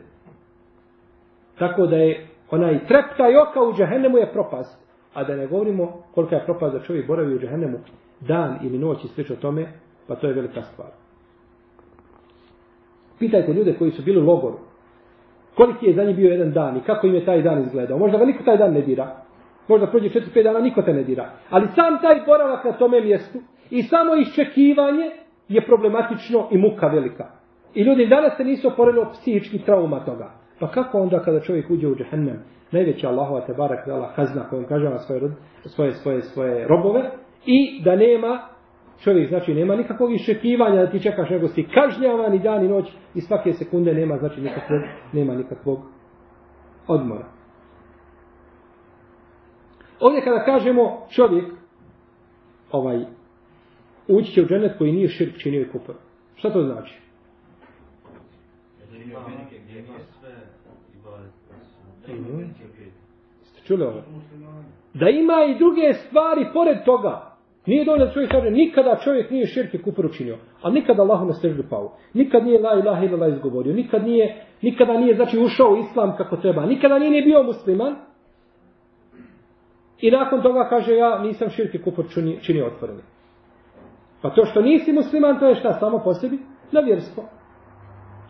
Tako 1.60 1.88
da 1.88 1.96
je 1.96 2.28
onaj 2.52 2.86
treptaj 2.86 3.38
oka 3.38 3.62
u 3.64 3.74
džahennemu 3.74 4.18
je 4.18 4.32
propast. 4.32 4.86
A 5.14 5.24
da 5.24 5.36
ne 5.36 5.48
govorimo 5.48 6.04
kolika 6.14 6.36
je 6.36 6.46
propast 6.46 6.74
da 6.74 6.84
čovjek 6.84 7.08
boravi 7.08 7.36
u 7.36 7.40
džahennemu 7.40 7.78
dan 8.20 8.60
ili 8.64 8.78
noć 8.78 9.04
i 9.04 9.08
slično 9.08 9.36
tome, 9.36 9.72
pa 10.08 10.16
to 10.16 10.28
je 10.28 10.34
velika 10.34 10.62
stvar. 10.62 10.90
Pitajte 13.20 13.54
ljude 13.54 13.74
koji 13.74 13.92
su 13.92 14.04
bili 14.04 14.22
u 14.22 14.26
logoru, 14.26 14.58
koliki 15.56 15.86
je 15.86 15.94
za 15.94 16.04
njih 16.04 16.16
bio 16.16 16.32
jedan 16.32 16.52
dan 16.52 16.78
i 16.78 16.82
kako 16.82 17.08
im 17.08 17.16
je 17.16 17.26
taj 17.26 17.42
dan 17.42 17.62
izgledao. 17.62 17.98
Možda 17.98 18.18
ga 18.18 18.26
niko 18.26 18.44
taj 18.44 18.58
dan 18.58 18.74
ne 18.74 18.82
dira. 18.82 19.08
Možda 19.68 19.88
prođe 19.88 20.10
4-5 20.10 20.44
dana, 20.44 20.60
niko 20.60 20.82
te 20.82 20.94
ne 20.94 21.04
dira. 21.04 21.30
Ali 21.50 21.68
sam 21.76 22.02
taj 22.02 22.22
boravak 22.26 22.66
na 22.66 22.72
tome 22.72 23.02
mjestu 23.02 23.40
i 23.70 23.84
samo 23.84 24.16
iščekivanje 24.16 25.12
je 25.48 25.66
problematično 25.66 26.48
i 26.52 26.58
muka 26.58 26.88
velika. 26.88 27.26
I 27.74 27.82
ljudi 27.84 28.08
danas 28.08 28.38
se 28.38 28.44
nisu 28.44 28.68
oporili 28.68 29.00
od 29.00 29.12
psihičkih 29.12 29.66
trauma 29.66 30.00
toga. 30.00 30.32
Pa 30.60 30.68
kako 30.68 31.00
onda 31.00 31.20
kada 31.20 31.40
čovjek 31.40 31.70
uđe 31.70 31.88
u 31.88 31.96
džehennem, 31.96 32.44
najveća 32.72 33.10
Allahova 33.10 33.42
te 33.42 33.54
barak 33.54 33.88
dala 33.88 34.14
kazna 34.16 34.50
kojom 34.50 34.66
kaže 34.66 34.90
na 34.90 35.00
svoje, 35.00 35.22
svoje, 35.64 35.92
svoje, 35.92 36.22
svoje 36.22 36.68
robove 36.68 37.12
i 37.46 37.82
da 37.84 37.96
nema 37.96 38.40
čovjek 39.04 39.30
znači 39.30 39.54
nema 39.54 39.76
nikakvog 39.76 40.14
iščekivanja 40.14 40.82
da 40.82 40.92
ti 40.92 41.00
čekaš 41.00 41.30
nego 41.30 41.48
si 41.48 41.68
kažnjavan 41.74 42.34
i 42.34 42.40
dan 42.40 42.66
i 42.66 42.68
noć 42.68 42.86
i 43.16 43.22
svake 43.22 43.54
sekunde 43.54 43.94
nema 43.94 44.18
znači 44.18 44.42
nikakvog, 44.42 44.82
nema 45.14 45.36
nikakvog 45.36 45.80
odmora. 46.88 47.26
Ovdje 50.00 50.22
kada 50.22 50.46
kažemo 50.46 51.06
čovjek 51.10 51.46
ovaj 52.72 53.06
ući 54.08 54.32
će 54.32 54.42
u 54.42 54.46
dženet 54.46 54.78
koji 54.78 54.92
nije 54.92 55.08
širk 55.10 55.38
činio 55.38 55.62
i 55.62 55.70
kupor. 55.72 55.96
Šta 56.36 56.54
to 56.54 56.64
znači? 56.64 57.00
Ste 63.44 63.62
čuli 63.68 63.84
ovo? 63.84 64.02
Da 64.94 65.10
ima 65.10 65.34
i 65.50 65.58
druge 65.58 65.94
stvari 65.94 66.46
pored 66.54 66.78
toga. 66.86 67.35
Nije 67.66 67.86
dovoljno 67.86 68.06
da 68.06 68.12
čovjek 68.12 68.32
kaže, 68.32 68.50
nikada 68.50 69.00
čovjek 69.04 69.32
nije 69.32 69.46
širk 69.46 69.74
i 69.74 69.80
učinio, 70.06 70.38
a 70.62 70.70
nikada 70.70 71.02
Allahu 71.02 71.26
na 71.26 71.34
steždu 71.34 71.64
pao. 71.70 71.98
Nikad 72.14 72.46
nije 72.46 72.62
la 72.62 72.80
ilaha 72.80 73.06
ila 73.06 73.28
izgovorio, 73.28 73.74
nikad 73.74 74.04
nije, 74.04 74.46
nikada 74.62 74.94
nije 74.94 75.16
znači 75.16 75.40
ušao 75.40 75.68
u 75.70 75.78
islam 75.78 76.18
kako 76.18 76.38
treba, 76.38 76.66
nikada 76.66 77.00
nije 77.00 77.22
bio 77.22 77.44
musliman. 77.44 77.96
I 80.02 80.12
nakon 80.12 80.42
toga 80.42 80.68
kaže, 80.70 80.96
ja 80.96 81.20
nisam 81.20 81.50
širk 81.50 81.76
i 81.76 81.82
kupor 81.82 82.06
činio, 82.14 82.40
činio 82.42 82.68
otvoreni. 82.68 83.02
Pa 84.22 84.30
to 84.30 84.46
što 84.46 84.62
nisi 84.62 84.94
musliman, 84.94 85.40
to 85.40 85.48
je 85.48 85.56
šta 85.56 85.74
samo 85.74 86.02
po 86.04 86.14
sebi? 86.14 86.40
Na 86.72 86.80
vjerstvo. 86.80 87.24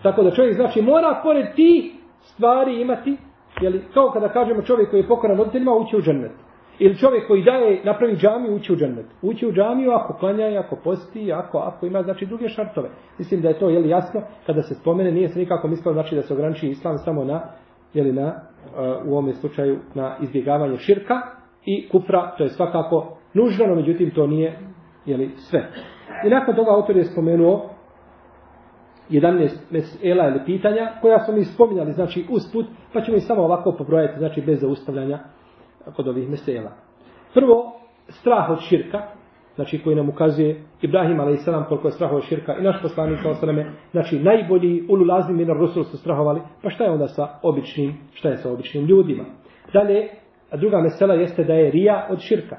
Tako 0.04 0.24
da 0.24 0.32
čovjek 0.32 0.56
znači 0.56 0.82
mora 0.82 1.20
pored 1.24 1.46
ti 1.56 1.94
stvari 2.22 2.82
imati, 2.82 3.18
jeli, 3.62 3.82
kao 3.94 4.12
kada 4.12 4.30
kažemo 4.30 4.62
čovjek 4.62 4.90
koji 4.90 5.00
je 5.00 5.08
pokoran 5.08 5.38
roditeljima, 5.38 5.72
ući 5.72 5.96
u 5.96 6.02
džennet. 6.02 6.32
Ili 6.80 6.98
čovjek 6.98 7.28
koji 7.28 7.44
daje, 7.44 7.82
napravi 7.84 8.16
džamiju, 8.16 8.56
ući 8.56 8.74
u 8.74 8.76
džennet. 8.76 9.06
Ući 9.22 9.48
u 9.48 9.52
džamiju 9.52 9.92
ako 9.92 10.14
klanja, 10.14 10.60
ako 10.60 10.76
posti, 10.76 11.34
ako, 11.34 11.58
ako 11.58 11.86
ima, 11.86 12.04
znači, 12.04 12.26
druge 12.26 12.50
šartove. 12.50 12.90
Mislim 13.18 13.42
da 13.42 13.48
je 13.48 13.60
to, 13.60 13.70
jeli, 13.70 13.90
jasno, 13.90 14.22
kada 14.46 14.62
se 14.62 14.76
spomene, 14.76 15.12
nije 15.12 15.30
se 15.30 15.40
nikako 15.40 15.68
mislilo, 15.68 15.94
znači, 15.94 16.16
da 16.16 16.22
se 16.22 16.34
ograniči 16.34 16.68
islam 16.68 16.98
samo 16.98 17.24
na, 17.24 17.42
jeli, 17.94 18.14
na, 18.14 18.28
uh, 18.28 19.08
u 19.08 19.18
ovom 19.18 19.34
slučaju, 19.34 19.80
na 19.94 20.18
izbjegavanje 20.22 20.78
širka 20.78 21.22
i 21.66 21.90
kufra, 21.90 22.36
to 22.38 22.44
je 22.44 22.50
svakako 22.50 23.18
nužno, 23.34 23.76
međutim, 23.76 24.12
to 24.12 24.28
nije, 24.28 24.60
jeli, 25.06 25.32
sve. 25.36 25.70
I 26.26 26.30
nakon 26.30 26.56
toga 26.56 26.72
autor 26.72 26.98
je 26.98 27.04
spomenuo 27.04 27.70
11 29.10 29.50
mesela 29.70 30.28
ili 30.28 30.40
pitanja, 30.46 30.92
koja 31.02 31.20
smo 31.20 31.34
mi 31.34 31.44
spominjali, 31.44 31.92
znači, 31.92 32.26
usput, 32.30 32.66
pa 32.94 33.02
ćemo 33.02 33.18
ih 33.18 33.24
samo 33.24 33.42
ovako 33.44 33.72
pobrojati, 33.78 34.20
znači, 34.20 34.42
bez 34.42 34.62
zaustavljanja 34.62 35.20
kod 35.96 36.08
ovih 36.08 36.30
mesela. 36.30 36.72
Prvo, 37.34 37.74
strah 38.10 38.50
od 38.50 38.60
širka, 38.60 39.02
znači 39.56 39.82
koji 39.84 39.96
nam 39.96 40.10
ukazuje 40.10 40.64
Ibrahim 40.82 41.20
a.s. 41.20 41.46
koliko 41.68 41.88
je 41.88 41.92
strah 41.92 42.14
od 42.14 42.24
širka 42.24 42.58
i 42.58 42.64
naš 42.64 42.82
poslanik 42.82 43.20
a.s. 43.26 43.40
znači 43.92 44.20
najbolji 44.20 44.84
ululazni 44.90 45.34
minar 45.34 45.58
Rusul 45.58 45.84
su 45.84 45.98
strahovali, 45.98 46.42
pa 46.62 46.70
šta 46.70 46.84
je 46.84 46.92
onda 46.92 47.08
sa 47.08 47.28
običnim, 47.44 47.94
šta 48.14 48.30
je 48.30 48.38
sa 48.38 48.52
običnim 48.52 48.86
ljudima? 48.86 49.24
Dalje, 49.74 50.10
a 50.52 50.58
druga 50.58 50.82
mesela 50.82 51.14
jeste 51.14 51.44
da 51.44 51.54
je 51.54 51.72
rija 51.72 52.08
od 52.12 52.20
širka. 52.20 52.58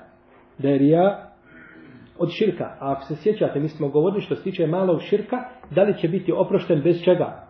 Da 0.58 0.68
je 0.68 0.78
rija 0.78 1.32
od 2.18 2.30
širka. 2.30 2.64
A 2.64 2.92
ako 2.92 3.02
se 3.02 3.16
sjećate, 3.16 3.60
mi 3.60 3.68
smo 3.68 3.88
govorili 3.88 4.20
što 4.20 4.34
se 4.34 4.42
tiče 4.42 4.66
malog 4.66 5.02
širka, 5.02 5.36
da 5.70 5.82
li 5.82 5.98
će 5.98 6.08
biti 6.08 6.32
oprošten 6.32 6.82
bez 6.82 7.04
čega? 7.04 7.46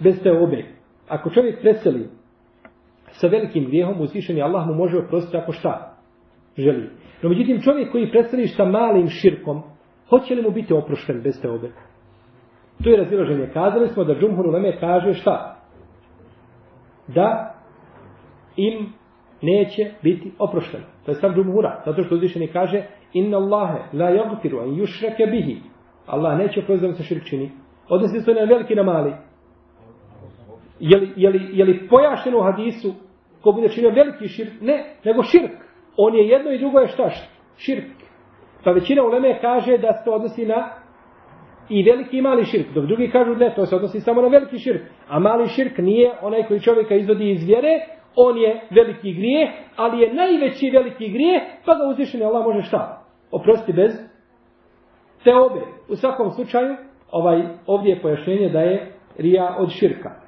Bez 0.00 0.22
te 0.22 0.32
obe. 0.32 0.64
Ako 1.08 1.30
čovjek 1.30 1.60
preseli 1.60 2.08
sa 3.20 3.26
velikim 3.26 3.64
grijehom 3.64 4.00
uzvišeni 4.00 4.42
Allah 4.42 4.66
mu 4.66 4.74
može 4.74 4.98
oprostiti 4.98 5.36
ako 5.36 5.52
šta 5.52 5.96
želi. 6.58 6.90
No 7.22 7.28
međutim 7.28 7.60
čovjek 7.60 7.92
koji 7.92 8.10
predstaviš 8.10 8.56
sa 8.56 8.64
malim 8.64 9.08
širkom, 9.08 9.62
hoće 10.10 10.34
li 10.34 10.42
mu 10.42 10.50
biti 10.50 10.74
oprošten 10.74 11.20
bez 11.22 11.40
te 11.42 11.50
obe? 11.50 11.70
To 12.84 12.90
je 12.90 12.96
razilaženje. 12.96 13.50
Kazali 13.52 13.88
smo 13.88 14.04
da 14.04 14.14
Džumhur 14.14 14.46
Uleme 14.46 14.78
kaže 14.80 15.14
šta? 15.14 15.56
Da 17.06 17.54
im 18.56 18.92
neće 19.42 19.90
biti 20.02 20.32
oprošten. 20.38 20.80
To 21.04 21.10
je 21.10 21.14
sam 21.14 21.34
Džumhura. 21.34 21.82
Zato 21.86 22.02
što 22.02 22.14
uzvišeni 22.14 22.46
kaže 22.46 22.82
Inna 23.12 23.36
Allahe 23.36 23.78
la 23.92 24.10
jagfiru 24.10 24.58
an 24.58 24.68
yushrake 24.68 25.30
bihi. 25.30 25.60
Allah 26.06 26.38
neće 26.38 26.60
oprostiti 26.60 26.92
da 26.92 26.94
se 26.94 27.02
širk 27.02 27.24
čini. 27.24 27.50
Odnosi 27.88 28.20
se 28.20 28.34
na 28.34 28.44
veliki 28.44 28.74
na 28.74 28.82
mali. 28.82 29.12
Je 30.80 30.98
li, 30.98 31.12
je 31.16 31.30
li, 31.30 31.48
je 31.52 31.64
li 31.64 31.88
pojašeno 31.88 32.38
u 32.38 32.42
hadisu 32.42 32.94
ko 33.42 33.52
bude 33.52 33.68
činio 33.68 33.90
veliki 33.90 34.28
širk, 34.28 34.60
ne, 34.60 34.84
nego 35.04 35.22
širk. 35.22 35.52
On 35.96 36.14
je 36.14 36.28
jedno 36.28 36.50
i 36.50 36.58
drugo 36.58 36.78
je 36.78 36.88
šta? 36.88 37.10
Širk. 37.56 37.84
Pa 38.64 38.70
većina 38.70 39.02
uleme 39.02 39.40
kaže 39.40 39.78
da 39.78 39.92
se 39.92 40.04
to 40.04 40.12
odnosi 40.12 40.46
na 40.46 40.68
i 41.68 41.82
veliki 41.82 42.18
i 42.18 42.22
mali 42.22 42.44
širk. 42.44 42.66
Dok 42.74 42.84
drugi 42.84 43.10
kažu 43.10 43.34
ne, 43.34 43.54
to 43.54 43.66
se 43.66 43.76
odnosi 43.76 44.00
samo 44.00 44.22
na 44.22 44.28
veliki 44.28 44.58
širk. 44.58 44.82
A 45.08 45.18
mali 45.18 45.48
širk 45.48 45.78
nije 45.78 46.12
onaj 46.22 46.42
koji 46.42 46.60
čovjeka 46.60 46.94
izvodi 46.94 47.30
iz 47.30 47.44
vjere, 47.46 47.80
on 48.16 48.38
je 48.38 48.60
veliki 48.70 49.12
grije, 49.12 49.52
ali 49.76 50.00
je 50.00 50.14
najveći 50.14 50.70
veliki 50.70 51.08
grije, 51.08 51.40
pa 51.64 51.74
ga 51.74 51.88
uzvišeni 51.88 52.24
Allah 52.24 52.46
može 52.46 52.62
šta? 52.62 53.02
Oprosti 53.30 53.72
bez 53.72 53.92
te 55.24 55.34
obe. 55.34 55.60
U 55.88 55.96
svakom 55.96 56.30
slučaju, 56.30 56.76
ovaj, 57.10 57.42
ovdje 57.66 57.90
je 57.90 58.02
pojašnjenje 58.02 58.48
da 58.48 58.60
je 58.60 58.92
rija 59.18 59.56
od 59.58 59.70
širka. 59.70 60.27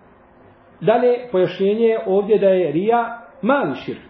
Dalje, 0.81 1.29
pojašnjenje 1.33 1.87
je 1.87 2.05
ovdje 2.07 2.39
da 2.39 2.49
je 2.49 2.73
rija 2.73 3.27
mali 3.43 3.75
širk. 3.75 4.03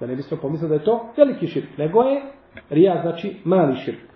Da 0.00 0.06
ne 0.06 0.16
bismo 0.16 0.36
pomislili 0.42 0.68
da 0.68 0.74
je 0.74 0.84
to 0.84 1.12
veliki 1.16 1.46
širk. 1.46 1.78
Nego 1.78 2.02
je 2.02 2.22
rija 2.70 3.00
znači 3.02 3.36
mali 3.44 3.76
širk. 3.76 4.10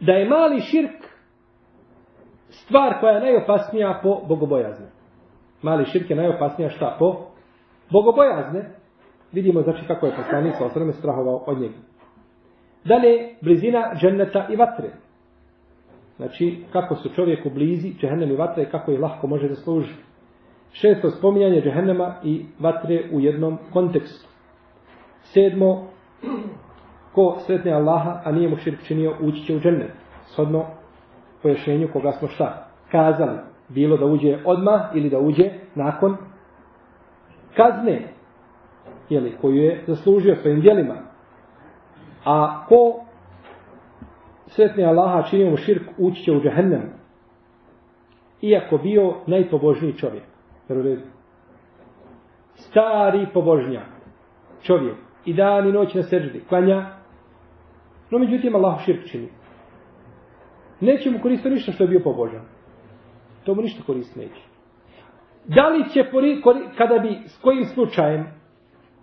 Da 0.00 0.12
je 0.12 0.28
mali 0.28 0.60
širk 0.60 1.10
stvar 2.50 3.00
koja 3.00 3.12
je 3.12 3.20
najopasnija 3.20 4.00
po 4.02 4.20
bogobojazne. 4.28 4.86
Mali 5.62 5.84
širk 5.84 6.10
je 6.10 6.16
najopasnija 6.16 6.70
šta 6.70 6.96
po 6.98 7.26
bogobojazne. 7.90 8.70
Vidimo 9.32 9.62
znači 9.62 9.86
kako 9.86 10.06
je 10.06 10.16
poslanik 10.16 10.54
sa 10.58 10.64
osrame 10.64 10.92
strahovao 10.92 11.44
od 11.46 11.60
njega. 11.60 11.74
Dalje, 12.84 13.34
blizina 13.40 13.94
dženneta 14.00 14.46
i 14.50 14.56
vatre. 14.56 14.90
Znači, 16.20 16.64
kako 16.72 16.94
su 16.94 17.08
čovjeku 17.08 17.50
blizi 17.50 17.94
džehennem 18.00 18.30
i 18.30 18.36
vatre, 18.36 18.70
kako 18.70 18.90
je 18.90 18.98
lahko 18.98 19.26
može 19.26 19.48
da 19.48 19.54
služi. 19.54 19.94
Šesto, 20.72 21.10
spominjanje 21.10 21.62
džehennema 21.62 22.14
i 22.24 22.44
vatre 22.58 23.02
u 23.12 23.20
jednom 23.20 23.58
kontekstu. 23.72 24.28
Sedmo, 25.22 25.88
ko 27.12 27.36
sretne 27.46 27.72
Allaha, 27.72 28.20
a 28.24 28.32
nije 28.32 28.48
mu 28.48 28.56
širk 28.56 28.82
činio, 28.82 29.14
ući 29.20 29.44
će 29.46 29.56
u 29.56 29.60
džennet. 29.60 29.90
Shodno 30.26 30.64
pojašnjenju 31.42 31.88
koga 31.92 32.12
smo 32.12 32.28
šta 32.28 32.68
kazali. 32.90 33.38
Bilo 33.68 33.96
da 33.96 34.06
uđe 34.06 34.38
odma 34.44 34.90
ili 34.94 35.10
da 35.10 35.18
uđe 35.18 35.50
nakon 35.74 36.16
kazne 37.56 38.12
jeli, 39.08 39.36
koju 39.40 39.56
je 39.56 39.84
zaslužio 39.86 40.36
svojim 40.36 40.60
djelima. 40.60 40.94
A 42.24 42.64
ko 42.68 43.04
sretni 44.50 44.84
Allaha 44.84 45.22
činio 45.22 45.50
mu 45.50 45.56
širk, 45.56 45.82
ući 45.98 46.22
će 46.22 46.32
u 46.32 46.40
džahennem. 46.40 46.82
Iako 48.42 48.78
bio 48.78 49.14
najpobožniji 49.26 49.98
čovjek. 49.98 50.24
Stari 52.54 53.26
pobožnjak. 53.34 53.86
Čovjek. 54.62 54.96
I 55.24 55.34
dan 55.34 55.68
i 55.68 55.72
noć 55.72 55.94
na 55.94 56.02
seždi. 56.02 56.42
Klanja. 56.48 56.86
No 58.10 58.18
međutim 58.18 58.54
Allah 58.56 58.84
širk 58.84 59.06
čini. 59.06 59.28
Neće 60.80 61.10
mu 61.10 61.18
koristiti 61.22 61.54
ništa 61.54 61.72
što 61.72 61.84
je 61.84 61.88
bio 61.88 62.00
pobožan. 62.00 62.42
To 63.44 63.54
mu 63.54 63.62
ništa 63.62 63.82
koristiti 63.86 64.20
neće. 64.20 64.40
Da 65.44 65.68
li 65.68 65.90
će, 65.90 66.04
pori, 66.12 66.40
kori, 66.42 66.60
kada 66.76 66.98
bi 66.98 67.18
s 67.26 67.38
kojim 67.38 67.64
slučajem 67.64 68.26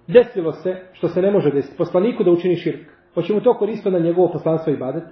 desilo 0.08 0.52
se, 0.52 0.82
što 0.93 1.08
se 1.08 1.22
ne 1.22 1.32
može 1.32 1.52
desiti, 1.52 1.78
poslaniku 1.78 2.24
da 2.24 2.32
učini 2.32 2.56
širk, 2.56 2.89
hoće 3.14 3.34
mu 3.34 3.41
to 3.41 3.54
koristiti 3.54 3.91
na 3.91 4.00
njegovo 4.00 4.32
poslanstvo 4.32 4.74
i 4.74 4.78
badet? 4.78 5.04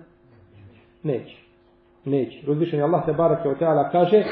Neće. 1.06 1.38
Neće. 2.06 2.52
Uzvišen 2.52 2.84
Allah 2.84 3.06
te 3.06 3.14
barake 3.14 3.50
od 3.50 3.60
teala 3.60 3.90
kaže 3.90 4.24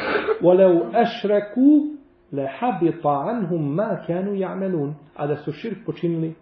وَلَوْ 0.42 0.92
أَشْرَكُوا 0.92 1.94
لَحَبِطَ 2.34 3.08
عَنْهُمْ 3.08 3.76
مَا 3.76 4.06
كَانُوا 4.08 4.36
يَعْمَلُونَ 4.36 4.94
A 5.16 5.28
da 5.28 5.36
su 5.36 5.52
širk 5.52 5.78
počinili 5.86 6.36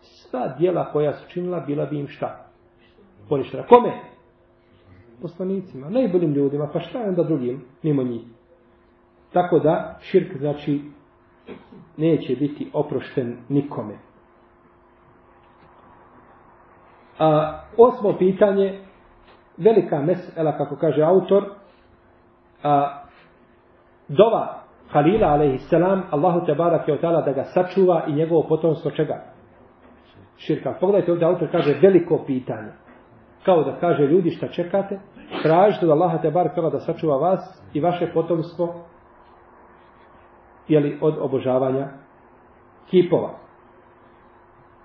sva 0.00 0.48
dijela 0.58 0.92
koja 0.92 1.12
su 1.12 1.28
činila 1.28 1.60
bila 1.60 1.86
bi 1.86 1.98
im 1.98 2.08
šta? 2.08 2.46
Poništena. 3.28 3.66
Kome? 3.66 3.92
Poslanicima. 5.22 5.90
Najboljim 5.90 6.32
ljudima. 6.32 6.70
Pa 6.72 6.80
šta 6.80 6.98
je 6.98 7.08
onda 7.08 7.22
drugim 7.22 7.64
mimo 7.82 8.02
njih? 8.02 8.22
Tako 9.32 9.58
da 9.58 9.98
širk 10.00 10.36
znači 10.36 10.80
neće 11.96 12.36
biti 12.36 12.70
oprošten 12.72 13.36
nikome. 13.48 13.94
A, 17.18 17.60
osmo 17.76 18.16
pitanje 18.18 18.80
velika 19.56 20.00
mesela, 20.00 20.58
kako 20.58 20.76
kaže 20.76 21.02
autor, 21.02 21.44
a, 22.62 23.02
dova 24.08 24.64
Halila, 24.90 25.26
alaihissalam, 25.26 26.02
Allahu 26.10 26.46
te 26.46 26.54
barak 26.54 26.88
je 26.88 26.94
otala 26.94 27.20
da 27.20 27.32
ga 27.32 27.44
sačuva 27.44 28.04
i 28.08 28.12
njegovo 28.12 28.42
potomstvo 28.48 28.90
čega? 28.90 29.22
Širka. 30.36 30.74
Pogledajte 30.80 31.12
ovdje, 31.12 31.26
autor 31.26 31.48
kaže 31.50 31.78
veliko 31.82 32.24
pitanje. 32.26 32.72
Kao 33.44 33.64
da 33.64 33.76
kaže 33.80 34.02
ljudi 34.02 34.30
šta 34.30 34.48
čekate, 34.48 35.00
tražite 35.42 35.86
da 35.86 35.92
Allaha 35.92 36.18
te 36.18 36.30
barak 36.30 36.56
da 36.72 36.80
sačuva 36.80 37.16
vas 37.16 37.62
i 37.72 37.80
vaše 37.80 38.06
potomstvo 38.14 38.74
jeli, 40.68 40.98
od 41.00 41.18
obožavanja 41.20 41.88
kipova. 42.90 43.30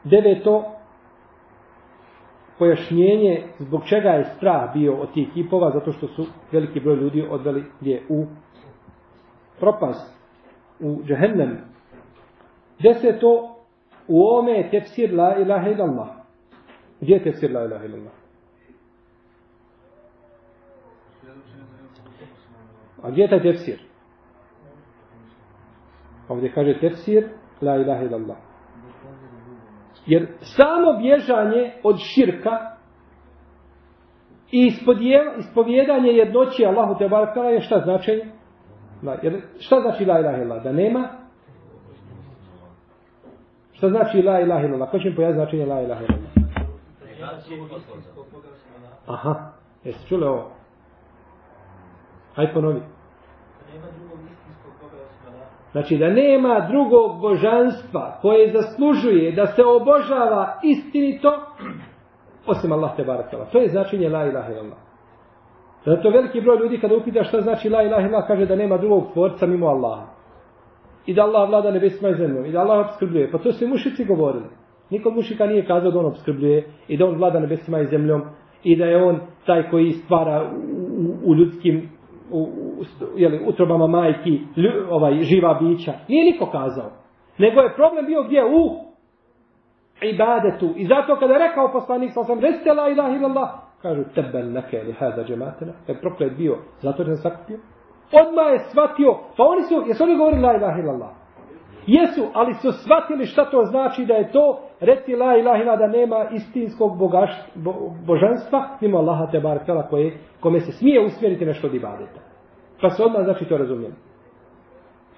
Deveto, 0.04 0.64
pojašnjenje 2.60 3.44
zbog 3.60 3.82
čega 3.86 4.10
je 4.10 4.26
strah 4.38 4.74
bio 4.74 4.96
od 4.96 5.14
tih 5.14 5.28
kipova, 5.34 5.72
zato 5.72 5.92
što 5.92 6.08
su 6.08 6.26
veliki 6.52 6.80
broj 6.80 6.96
ljudi 6.96 7.28
odveli 7.30 7.64
gdje 7.82 8.04
u 8.10 8.26
propast, 9.60 10.18
u 10.80 11.02
džehennem. 11.04 11.58
Deseto, 12.80 13.56
u 14.08 14.28
ome 14.28 14.52
je 14.52 14.70
tefsir 14.70 15.14
la 15.14 15.36
ilaha 15.38 15.70
illallah. 15.70 16.10
Gdje 17.02 17.14
je 17.14 17.24
tefsir 17.24 17.52
la 17.52 17.66
ilaha 17.66 17.86
illallah? 17.86 18.14
A 23.04 23.10
gdje 23.12 23.22
je 23.22 23.30
taj 23.30 23.42
tefsir? 23.42 23.80
Ovdje 26.30 26.52
kaže 26.52 26.80
tefsir 26.80 27.30
la 27.62 27.76
ilaha 27.76 28.04
illallah. 28.04 28.49
Jer 30.10 30.28
samo 30.40 30.94
bježanje 30.94 31.72
od 31.84 31.98
širka 32.00 32.52
i 34.52 34.72
ispovjedanje 35.38 36.10
jednoći 36.10 36.66
Allahu 36.66 36.98
te 37.00 37.10
barkala 37.10 37.50
je 37.50 37.62
šta 37.62 37.80
značenje? 37.80 38.26
Da, 39.02 39.18
jer 39.24 39.42
šta 39.60 39.82
znači 39.82 40.06
la 40.06 40.20
ilaha 40.20 40.38
illallah? 40.38 40.64
Da 40.64 40.72
nema? 40.72 41.08
Šta 43.72 43.90
znači 43.90 44.22
la 44.22 44.40
ilaha 44.40 44.66
illallah? 44.66 44.92
Ko 44.92 45.00
će 45.00 45.10
mi 45.10 45.16
pojasniti 45.16 45.40
značenje 45.40 45.66
la 45.66 45.82
ilaha 45.82 46.02
illallah? 46.02 46.32
Aha, 49.08 49.52
jesi 49.84 50.08
čuli 50.08 50.26
ovo? 50.26 50.52
Hajde 52.36 52.54
ponovi. 52.54 52.82
Znači 55.72 55.98
da 55.98 56.10
nema 56.10 56.68
drugog 56.70 57.22
božanstva 57.22 58.18
koje 58.22 58.52
zaslužuje 58.52 59.32
da 59.32 59.46
se 59.46 59.64
obožava 59.66 60.60
istinito 60.64 61.32
osim 62.46 62.72
Allah 62.72 62.96
te 62.96 63.04
barakala. 63.04 63.46
To 63.46 63.60
je 63.60 63.70
značenje 63.70 64.10
la 64.10 64.26
ilaha 64.26 64.52
illallah. 64.52 64.78
Zato 65.86 66.10
veliki 66.10 66.42
broj 66.42 66.58
ljudi 66.58 66.80
kada 66.80 66.96
upita 66.96 67.24
šta 67.24 67.42
znači 67.42 67.70
la 67.70 67.84
ilaha 67.84 68.08
illallah 68.08 68.28
kaže 68.28 68.46
da 68.46 68.56
nema 68.56 68.78
drugog 68.78 69.04
tvorca 69.14 69.46
mimo 69.46 69.68
Allaha. 69.68 70.06
I 71.06 71.14
da 71.14 71.24
Allah 71.24 71.50
vlada 71.50 71.72
nebesima 71.72 72.10
i 72.10 72.16
zemljom. 72.16 72.46
I 72.46 72.52
da 72.52 72.60
Allah 72.60 72.86
obskrbljuje. 72.86 73.32
Pa 73.32 73.38
to 73.38 73.52
su 73.52 73.68
mušici 73.68 74.06
govorili. 74.06 74.46
Nikom 74.90 75.16
mušika 75.16 75.46
nije 75.46 75.66
kazao 75.66 75.92
da 75.92 76.00
on 76.00 76.06
obskrbljuje 76.06 76.68
i 76.88 76.98
da 76.98 77.06
on 77.06 77.16
vlada 77.16 77.40
nebesima 77.40 77.80
i 77.80 77.86
zemljom 77.86 78.22
i 78.64 78.76
da 78.76 78.86
je 78.86 79.04
on 79.04 79.20
taj 79.46 79.70
koji 79.70 79.92
stvara 79.92 80.44
u, 80.44 81.30
u, 81.30 81.32
u 81.32 81.36
ljudskim 81.36 81.90
u, 82.32 82.42
u, 82.42 82.84
jeli, 83.16 83.46
utrobama 83.48 83.88
majki 83.88 84.32
lju, 84.58 84.72
ovaj, 84.90 85.14
živa 85.22 85.54
bića. 85.62 85.94
Nije 86.08 86.32
niko 86.32 86.46
kazao. 86.46 86.92
Nego 87.38 87.62
je 87.62 87.76
problem 87.76 88.06
bio 88.06 88.24
gdje? 88.24 88.46
U 88.46 88.90
ibadetu. 90.02 90.74
I 90.76 90.86
zato 90.86 91.16
kada 91.20 91.34
je 91.34 91.40
rekao 91.40 91.72
poslanik 91.72 92.12
sa 92.14 92.20
osam, 92.20 92.40
recite 92.40 92.74
la 92.74 92.90
ilaha 92.90 93.16
illallah, 93.16 93.50
kažu 93.82 94.04
tebel 94.16 94.52
neke 94.52 94.84
li 94.84 94.92
hada 94.92 95.24
džematena. 95.24 95.74
Je 95.88 96.00
proklet 96.02 96.38
bio, 96.38 96.58
zato 96.82 97.04
je 97.04 97.16
sakupio. 97.16 97.58
Odmah 98.12 98.52
je 98.52 98.60
shvatio, 98.60 99.18
pa 99.38 99.44
oni 99.44 99.62
su, 99.62 99.84
jesu 99.88 100.04
oni 100.04 100.16
govorili 100.18 100.42
la 100.42 100.54
ilaha 100.56 100.80
illallah? 100.80 101.10
Jesu, 101.88 102.22
ali 102.34 102.54
su 102.54 102.72
shvatili 102.72 103.26
šta 103.26 103.50
to 103.50 103.66
znači 103.66 104.06
da 104.06 104.14
je 104.14 104.32
to, 104.32 104.60
reci 104.80 105.16
la 105.16 105.38
ilaha 105.38 105.64
ila 105.64 105.76
da 105.76 105.88
nema 105.88 106.26
istinskog 106.32 106.98
bogaš, 106.98 107.30
bo, 107.56 107.74
božanstva, 108.06 108.78
mimo 108.82 108.98
Allaha 108.98 109.28
te 109.32 109.40
barakala 109.40 109.88
koje, 109.88 110.18
kome 110.40 110.60
se 110.60 110.72
smije 110.72 111.06
usmjeriti 111.06 111.46
nešto 111.46 111.68
od 111.68 111.74
ibadeta. 111.74 112.20
Pa 112.82 112.90
se 112.90 113.04
odmah 113.04 113.24
znači 113.24 113.46
to 113.46 113.58
razumijeli. 113.58 113.96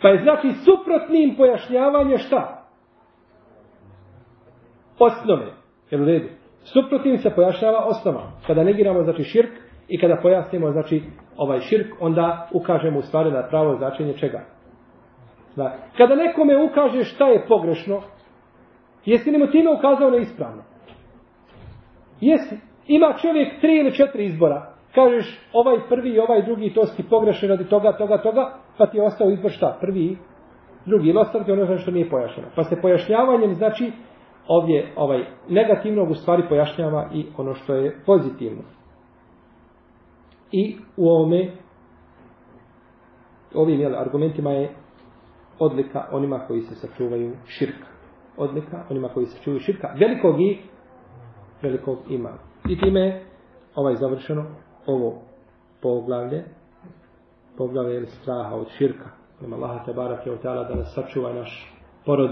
Pa 0.02 0.08
je 0.08 0.24
znači 0.24 0.52
suprotnim 0.52 1.36
pojašnjavanje 1.38 2.18
šta? 2.18 2.66
Osnove. 5.00 5.46
Jel 5.92 6.02
u 6.02 6.06
redu? 6.06 6.28
Suprotnim 6.64 7.18
se 7.18 7.30
pojašnjava 7.30 7.86
osnova. 7.86 8.24
Kada 8.48 8.64
negiramo 8.64 9.04
znači 9.04 9.24
širk 9.24 9.52
i 9.88 10.00
kada 10.00 10.20
pojasnimo 10.22 10.72
znači 10.72 11.04
ovaj 11.38 11.60
širk, 11.60 11.88
onda 12.00 12.48
ukažemo 12.54 13.00
u 13.00 13.02
stvari 13.02 13.32
na 13.32 13.48
pravo 13.50 13.76
značenje 13.76 14.14
čega? 14.18 14.42
Da. 15.56 15.78
Kada 15.98 16.16
nekome 16.16 16.64
ukaže 16.64 17.04
šta 17.04 17.28
je 17.28 17.46
pogrešno, 17.48 18.02
jesi 19.06 19.32
li 19.32 19.38
mu 19.38 19.48
time 19.48 19.72
ukazao 19.72 20.10
na 20.10 20.18
ispravno? 20.18 20.64
Jesi. 22.22 22.58
Ima 22.88 23.14
čovjek 23.22 23.62
tri 23.62 23.78
ili 23.78 23.96
četiri 23.96 24.26
izbora. 24.26 24.74
Kažeš 24.96 25.40
ovaj 25.54 25.78
prvi 25.90 26.10
i 26.10 26.20
ovaj 26.20 26.42
drugi, 26.42 26.74
to 26.74 26.86
si 26.86 27.10
pogrešen 27.10 27.50
radi 27.50 27.70
toga, 27.70 27.98
toga, 27.98 28.18
toga, 28.18 28.54
pa 28.78 28.86
ti 28.86 28.98
je 28.98 29.04
ostao 29.04 29.30
izbor 29.30 29.52
šta? 29.52 29.78
Prvi 29.82 30.18
drugi. 30.86 31.10
Ili 31.10 31.20
ostalo 31.20 31.44
ti 31.44 31.52
ono 31.52 31.78
što 31.78 31.92
nije 31.92 32.10
pojašnjeno. 32.10 32.50
Pa 32.56 32.64
se 32.64 32.82
pojašnjavanjem, 32.82 33.54
znači, 33.54 33.92
ovdje 34.48 34.94
ovaj 34.96 35.26
negativnog 35.50 36.10
u 36.10 36.14
stvari 36.14 36.44
pojašnjava 36.50 37.10
i 37.14 37.26
ono 37.38 37.54
što 37.54 37.74
je 37.74 37.98
pozitivno. 38.06 38.62
I 40.52 40.78
u 40.98 41.10
ovome 41.10 41.52
ovim 43.54 43.80
jel, 43.80 43.96
argumentima 43.96 44.52
je 44.52 44.70
odlika 45.62 46.06
onima 46.12 46.40
koji 46.48 46.62
se 46.62 46.76
sačuvaju 46.76 47.34
širka. 47.46 47.88
Odlika 48.38 48.86
onima 48.90 49.10
koji 49.10 49.26
se 49.26 49.38
sačuvaju 49.38 49.60
širka. 49.60 49.88
Velikog 50.00 50.42
i 50.42 50.60
velikog 51.62 51.98
ima. 52.10 52.30
I 52.70 52.80
time 52.80 53.24
ovaj 53.76 53.96
završeno 53.96 54.46
ovo 54.86 55.22
poglavlje 55.82 56.44
poglavlje 57.58 57.94
je 57.94 58.06
straha 58.06 58.56
od 58.56 58.68
širka. 58.78 59.10
Nema 59.42 59.56
Allaha 59.56 59.86
te 59.86 59.94
barak 59.94 60.26
je 60.26 60.34
otala 60.34 60.64
da 60.64 60.76
nas 60.76 60.94
sačuva 60.96 61.34
naš 61.34 61.74
porod 62.06 62.32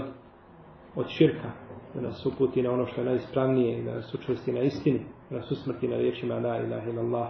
od 0.96 1.06
širka. 1.08 1.50
Da 1.94 2.00
nas 2.00 2.26
uputi 2.26 2.62
na 2.62 2.72
ono 2.72 2.86
što 2.86 3.00
je 3.00 3.04
najispravnije 3.04 3.78
i 3.78 3.84
da 3.84 3.94
nas 3.94 4.14
učvrsti 4.14 4.52
na 4.52 4.60
istini. 4.60 5.00
Da 5.30 5.36
nas 5.36 5.50
usmrti 5.50 5.88
na 5.88 5.96
riječima 5.96 6.34
la 6.34 6.56
ilaha 6.58 6.90
illallah 6.90 7.28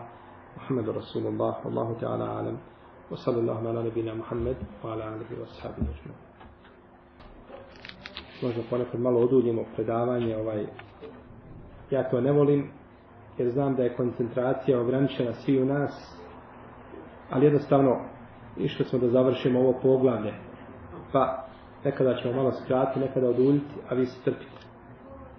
Muhammedu 0.56 0.92
Rasulullah 0.92 1.66
Allahu 1.66 2.00
Teala 2.00 2.24
alam 2.24 2.69
وصلى 3.11 3.39
الله 3.39 3.69
على 3.69 3.83
نبينا 3.83 4.13
محمد 4.13 4.55
وعلى 4.83 5.03
آله 5.03 5.41
وصحبه 5.41 5.75
أجمعين 5.75 6.25
možda 8.41 8.61
ponekad 8.69 8.99
malo 8.99 9.19
oduljimo 9.19 9.63
predavanje 9.75 10.37
ovaj 10.37 10.65
ja 11.91 12.09
to 12.09 12.21
ne 12.21 12.31
volim 12.31 12.69
jer 13.37 13.51
znam 13.51 13.75
da 13.75 13.83
je 13.83 13.95
koncentracija 13.95 14.81
ograničena 14.81 15.33
svi 15.33 15.61
u 15.61 15.65
nas 15.65 16.17
ali 17.29 17.45
jednostavno 17.45 17.99
išli 18.57 18.85
smo 18.85 18.99
da 18.99 19.09
završimo 19.09 19.59
ovo 19.59 19.73
poglavlje 19.81 20.33
pa 21.11 21.45
nekada 21.83 22.15
ćemo 22.15 22.33
malo 22.33 22.51
skratiti 22.51 22.99
nekada 22.99 23.29
oduljiti 23.29 23.75
a 23.89 23.93
vi 23.95 24.05
se 24.05 24.23
trpite 24.23 24.65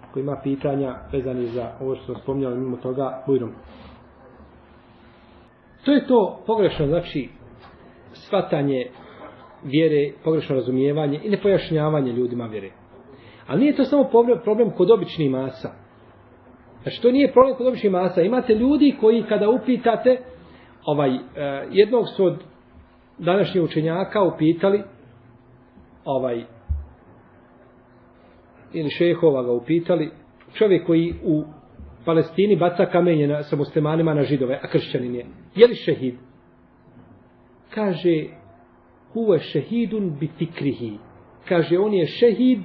ako 0.09 0.19
ima 0.19 0.39
pitanja 0.43 0.95
vezani 1.11 1.47
za 1.47 1.71
ovo 1.81 1.95
što 1.95 2.05
smo 2.05 2.15
spomnjali 2.15 2.57
mimo 2.59 2.77
toga 2.77 3.23
bujrom 3.27 3.51
to 5.85 5.91
je 5.91 6.07
to 6.07 6.43
pogrešno 6.47 6.87
znači 6.87 7.29
svatanje 8.12 8.86
vjere, 9.64 10.12
pogrešno 10.24 10.54
razumijevanje 10.54 11.20
i 11.24 11.30
nepojašnjavanje 11.30 12.12
ljudima 12.12 12.46
vjere. 12.46 12.70
Ali 13.46 13.60
nije 13.60 13.76
to 13.76 13.84
samo 13.84 14.08
problem 14.44 14.70
kod 14.70 14.90
običnih 14.90 15.30
masa. 15.30 15.70
Znači, 16.82 17.02
to 17.02 17.10
nije 17.10 17.32
problem 17.32 17.56
kod 17.56 17.66
običnih 17.66 17.92
masa. 17.92 18.22
Imate 18.22 18.54
ljudi 18.54 18.96
koji 19.00 19.22
kada 19.22 19.48
upitate, 19.50 20.18
ovaj, 20.84 21.14
eh, 21.14 21.20
jednog 21.70 22.04
su 22.16 22.24
od 22.24 22.38
današnjih 23.18 23.64
učenjaka 23.64 24.22
upitali, 24.22 24.82
ovaj, 26.04 26.44
ili 28.72 28.90
šehova 28.90 29.42
ga 29.42 29.52
upitali, 29.52 30.10
čovjek 30.54 30.86
koji 30.86 31.14
u 31.24 31.44
Palestini 32.04 32.56
baca 32.56 32.86
kamenje 32.86 33.26
na, 33.26 33.42
sa 33.42 33.56
muslimanima 33.56 34.14
na 34.14 34.22
židove, 34.22 34.60
a 34.62 34.68
kršćanin 34.68 35.14
je. 35.14 35.26
Je 35.54 35.66
li 35.66 35.74
šehid? 35.74 36.14
Kaže 37.74 38.26
huve 39.12 39.38
šehidun 39.38 40.16
bitikrihi. 40.20 40.98
Kaže, 41.48 41.78
on 41.78 41.94
je 41.94 42.06
šehid 42.06 42.60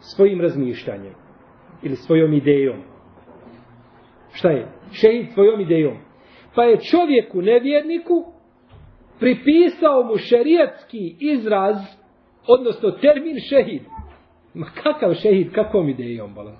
svojim 0.00 0.40
razmišljanjem 0.40 1.14
ili 1.82 1.96
svojom 1.96 2.32
idejom. 2.32 2.82
Šta 4.32 4.50
je? 4.50 4.68
Šehid 4.92 5.32
svojom 5.34 5.60
idejom. 5.60 5.96
Pa 6.54 6.64
je 6.64 6.80
čovjeku, 6.80 7.42
nevjerniku, 7.42 8.24
pripisao 9.20 10.02
mu 10.02 10.16
šerijatski 10.16 11.16
izraz 11.20 11.76
Odnosno, 12.46 12.90
termin 12.90 13.38
šehid. 13.40 13.82
Ma 14.54 14.66
kakav 14.82 15.14
šehid, 15.14 15.52
kakvom 15.52 15.88
idejom, 15.88 16.34
bala? 16.34 16.52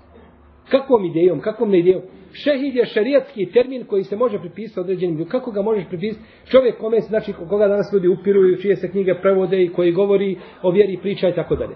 Kakvom 0.69 1.05
idejom, 1.05 1.41
kakvom 1.41 1.69
ne 1.69 1.79
idejom? 1.79 2.01
Šehid 2.33 2.75
je 2.75 2.85
šerijatski 2.85 3.45
termin 3.45 3.85
koji 3.85 4.03
se 4.03 4.15
može 4.15 4.39
pripisati 4.39 4.79
određenim 4.79 5.15
ljudima. 5.15 5.31
Kako 5.31 5.51
ga 5.51 5.61
možeš 5.61 5.87
pripisati? 5.87 6.25
Čovjek 6.45 6.77
kome 6.77 7.01
se, 7.01 7.07
znači, 7.07 7.33
koga 7.33 7.67
danas 7.67 7.93
ljudi 7.93 8.07
upiruju, 8.07 8.61
čije 8.61 8.75
se 8.75 8.91
knjige 8.91 9.13
prevode 9.21 9.63
i 9.63 9.69
koji 9.69 9.91
govori 9.91 10.37
o 10.61 10.71
vjeri, 10.71 10.97
priča 11.01 11.29
i 11.29 11.35
tako 11.35 11.55
dalje. 11.55 11.75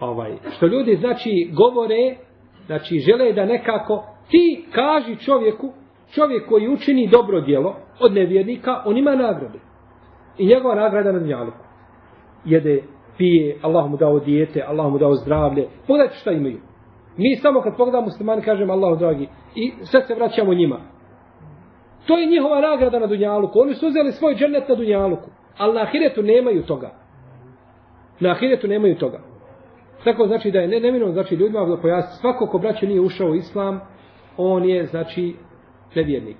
Ovaj, 0.00 0.32
što 0.56 0.66
ljudi, 0.66 0.96
znači, 0.96 1.50
govore, 1.52 2.16
znači, 2.66 2.98
žele 2.98 3.32
da 3.32 3.44
nekako, 3.44 4.04
ti 4.30 4.64
kaži 4.72 5.16
čovjeku, 5.16 5.72
čovjek 6.14 6.48
koji 6.48 6.68
učini 6.68 7.08
dobro 7.08 7.40
djelo 7.40 7.76
od 8.00 8.12
nevjernika, 8.12 8.82
on 8.86 8.96
ima 8.96 9.14
nagrade. 9.14 9.58
I 10.38 10.46
njegova 10.46 10.74
nagrada 10.74 11.12
na 11.12 11.18
dnjalu. 11.18 11.52
Jede, 12.44 12.82
pije, 13.18 13.58
Allah 13.62 13.90
mu 13.90 13.96
dao 13.96 14.18
dijete, 14.18 14.62
Allah 14.66 14.92
mu 14.92 14.98
dao 14.98 15.14
zdravlje. 15.14 15.68
Pogledajte 15.86 16.16
šta 16.16 16.30
imaju. 16.30 16.60
Mi 17.16 17.36
samo 17.36 17.60
kad 17.60 17.76
pogledamo 17.76 18.04
muslimani 18.04 18.42
kažemo 18.42 18.72
Allahu 18.72 18.96
dragi 18.96 19.28
i 19.54 19.72
sve 19.82 20.02
se 20.02 20.14
vraćamo 20.14 20.54
njima. 20.54 20.80
To 22.06 22.18
je 22.18 22.26
njihova 22.26 22.60
nagrada 22.60 22.98
na 22.98 23.06
Dunjaluku. 23.06 23.60
Oni 23.60 23.74
su 23.74 23.88
uzeli 23.88 24.12
svoj 24.12 24.34
džennet 24.34 24.68
na 24.68 24.74
Dunjaluku. 24.74 25.30
Ali 25.58 25.74
na 25.74 25.80
Ahiretu 25.80 26.22
nemaju 26.22 26.62
toga. 26.62 26.90
Na 28.20 28.30
Ahiretu 28.30 28.68
nemaju 28.68 28.96
toga. 28.96 29.20
Tako 30.04 30.26
znači 30.26 30.50
da 30.50 30.58
je 30.60 30.68
ne, 30.68 30.80
neminom 30.80 31.12
znači 31.12 31.34
ljudima 31.34 31.64
da 31.64 31.76
pojasni, 31.76 32.20
svako 32.20 32.46
ko 32.46 32.58
braće 32.58 32.86
nije 32.86 33.00
ušao 33.00 33.28
u 33.28 33.34
islam, 33.34 33.80
on 34.36 34.64
je, 34.64 34.86
znači, 34.86 35.34
nevjernik. 35.94 36.36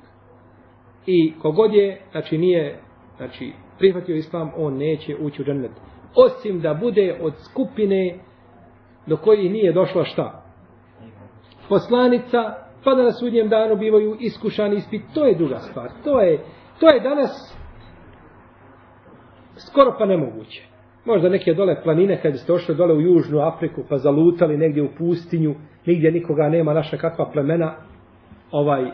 I 1.07 1.33
kogod 1.43 1.75
je, 1.75 2.01
znači 2.13 2.39
nije, 2.39 2.81
znači, 3.17 3.53
prihvatio 3.79 4.17
islam, 4.17 4.51
on 4.57 4.77
neće 4.77 5.17
ući 5.21 5.43
u 5.43 5.45
džennet. 5.45 5.71
Osim 6.17 6.61
da 6.61 6.75
bude 6.75 7.19
od 7.21 7.33
skupine 7.51 8.19
do 9.07 9.17
kojih 9.17 9.53
nije 9.53 9.73
došla 9.73 10.05
šta? 10.05 10.43
Poslanica, 11.69 12.55
pa 12.85 12.95
da 12.95 13.03
na 13.03 13.13
sudnjem 13.13 13.49
danu 13.49 13.77
bivaju 13.77 14.17
iskušani 14.21 14.77
ispit, 14.77 15.03
to 15.15 15.25
je 15.25 15.35
druga 15.35 15.59
stvar. 15.59 15.91
To 16.05 16.21
je, 16.21 16.39
to 16.81 16.89
je 16.89 17.01
danas 17.01 17.55
skoro 19.57 19.95
pa 19.99 20.07
nemoguće. 20.07 20.63
Možda 21.05 21.29
neke 21.29 21.55
dole 21.55 21.83
planine, 21.83 22.23
kad 22.23 22.39
ste 22.39 22.53
ošli 22.53 22.75
dole 22.75 22.95
u 22.95 23.01
Južnu 23.01 23.41
Afriku, 23.41 23.83
pa 23.89 23.99
zalutali 23.99 24.57
negdje 24.57 24.83
u 24.83 24.89
pustinju, 24.99 25.55
nigdje 25.87 26.13
nikoga 26.13 26.49
nema, 26.49 26.75
naša 26.75 26.97
kakva 26.97 27.31
plemena, 27.33 27.75
ovaj, 28.51 28.91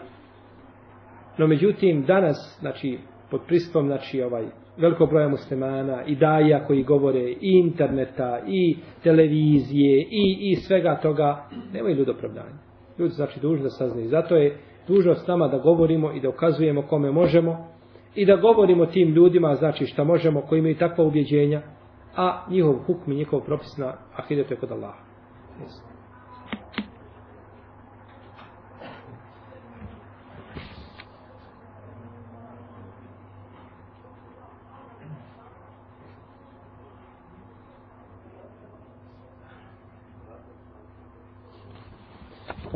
no 1.38 1.46
međutim, 1.46 2.02
danas, 2.02 2.58
znači, 2.60 2.98
pod 3.30 3.40
pristom, 3.46 3.86
znači, 3.86 4.22
ovaj, 4.22 4.46
veliko 4.76 5.06
broja 5.06 5.28
muslimana, 5.28 6.04
i 6.04 6.16
daja 6.16 6.64
koji 6.66 6.82
govore, 6.82 7.20
i 7.20 7.36
interneta, 7.40 8.40
i 8.46 8.76
televizije, 9.02 10.02
i, 10.02 10.38
i 10.40 10.56
svega 10.56 10.98
toga, 11.02 11.48
nemaju 11.72 11.96
ljudi 11.96 12.10
opravdanja. 12.10 12.58
Ljudi, 12.98 13.12
znači, 13.14 13.40
dužni 13.40 13.62
da 13.62 13.70
saznaju. 13.70 14.08
Zato 14.08 14.36
je 14.36 14.58
dužnost 14.88 15.28
nama 15.28 15.48
da 15.48 15.58
govorimo 15.58 16.12
i 16.12 16.20
da 16.20 16.28
ukazujemo 16.28 16.82
kome 16.82 17.10
možemo, 17.10 17.68
i 18.14 18.26
da 18.26 18.36
govorimo 18.36 18.86
tim 18.86 19.08
ljudima, 19.08 19.54
znači, 19.54 19.86
šta 19.86 20.04
možemo, 20.04 20.40
koji 20.40 20.58
imaju 20.58 20.76
takva 20.76 21.04
ubjeđenja, 21.04 21.62
a 22.16 22.44
njihov 22.50 22.74
hukm 22.74 23.12
i 23.12 23.16
njihov 23.16 23.40
propis 23.40 23.76
na 23.78 23.94
ahidetu 24.16 24.54
je 24.54 24.58
kod 24.58 24.72
Allaha. 24.72 24.98
Yes. 25.62 25.99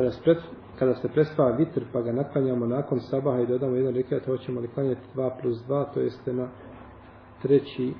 Kada 0.05 0.13
se, 0.13 0.23
pred, 0.23 0.37
kada 0.79 0.95
se 0.95 1.09
prespava 1.09 1.51
vitr 1.51 1.85
pa 1.93 2.01
ga 2.03 2.13
naklanjamo 2.13 2.67
nakon 2.67 3.01
sabaha 3.01 3.41
i 3.41 3.47
dodamo 3.47 3.77
jedan 3.77 3.95
rekiat, 3.95 4.27
hoćemo 4.27 4.61
li 4.61 4.69
klanjati 4.69 5.01
2 5.15 5.31
plus 5.41 5.59
2, 5.69 5.85
to 5.95 6.01
jeste 6.01 6.33
na 6.33 6.49
treći 7.43 7.95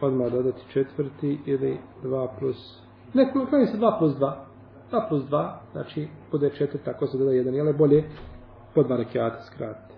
odmah 0.00 0.32
dodati 0.32 0.62
četvrti 0.72 1.38
ili 1.46 1.78
2 2.04 2.28
plus... 2.38 2.82
Ne, 3.14 3.32
klanje 3.50 3.66
se 3.66 3.78
2 3.78 3.98
plus 3.98 4.12
2. 4.12 4.32
2 4.92 5.08
plus 5.08 5.22
2, 5.22 5.50
znači 5.72 6.08
bude 6.30 6.50
četiri, 6.50 6.78
tako 6.84 7.06
se 7.06 7.18
doda 7.18 7.30
jedan, 7.30 7.54
jel 7.54 7.72
bolje 7.72 8.04
po 8.74 8.82
dva 8.82 8.96
rekiata 8.96 9.42
skratiti. 9.42 9.94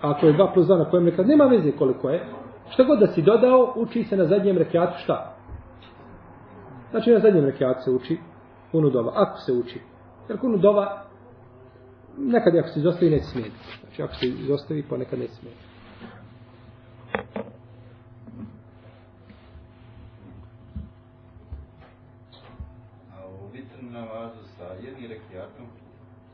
Ako 0.00 0.26
je 0.26 0.32
2 0.32 0.54
plus 0.54 0.66
2 0.66 0.78
na 0.78 0.90
kojem 0.90 1.06
rekiat, 1.06 1.26
nema 1.26 1.44
veze 1.44 1.72
koliko 1.72 2.10
je. 2.10 2.26
Šta 2.70 2.84
god 2.84 2.98
da 2.98 3.06
si 3.06 3.22
dodao, 3.22 3.72
uči 3.76 4.04
se 4.04 4.16
na 4.16 4.26
zadnjem 4.26 4.58
rekiatu 4.58 4.98
šta? 4.98 5.39
Znači 6.90 7.10
na 7.10 7.18
zadnjem 7.18 7.44
rekiatu 7.44 7.82
se 7.84 7.90
uči 7.90 8.18
kunu 8.72 8.90
dova, 8.90 9.12
ako 9.14 9.38
se 9.38 9.52
uči. 9.52 9.80
Jer 10.28 10.38
kunu 10.38 10.56
dova, 10.56 11.02
nekad 12.18 12.56
ako 12.56 12.68
se 12.68 12.80
izostavi, 12.80 13.10
ne 13.10 13.20
smije. 13.20 13.50
Znači 13.80 14.02
ako 14.02 14.14
se 14.14 14.26
izostavi, 14.26 14.82
ponekad 14.82 15.18
ne 15.18 15.28
smije. 15.28 15.54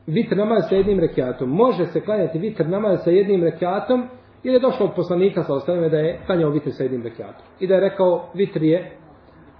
Vitr 0.07 0.37
namaz 0.37 0.63
sa 0.69 0.75
jednim 0.75 0.99
rekiatom. 0.99 1.49
Može 1.49 1.85
se 1.85 2.01
klanjati 2.01 2.39
vitr 2.39 2.67
namaz 2.67 3.03
sa 3.03 3.09
jednim 3.09 3.43
rekiatom 3.43 4.09
ili 4.43 4.55
je 4.55 4.59
došlo 4.59 4.85
od 4.85 4.95
poslanika 4.95 5.43
sa 5.43 5.53
ostavime 5.53 5.89
da 5.89 5.97
je 5.97 6.19
klanjao 6.25 6.49
vitr 6.49 6.71
sa 6.71 6.83
jednim 6.83 7.03
rekiatom. 7.03 7.45
I 7.59 7.67
da 7.67 7.73
je 7.73 7.79
rekao 7.79 8.29
vitr 8.33 8.63
je 8.63 8.97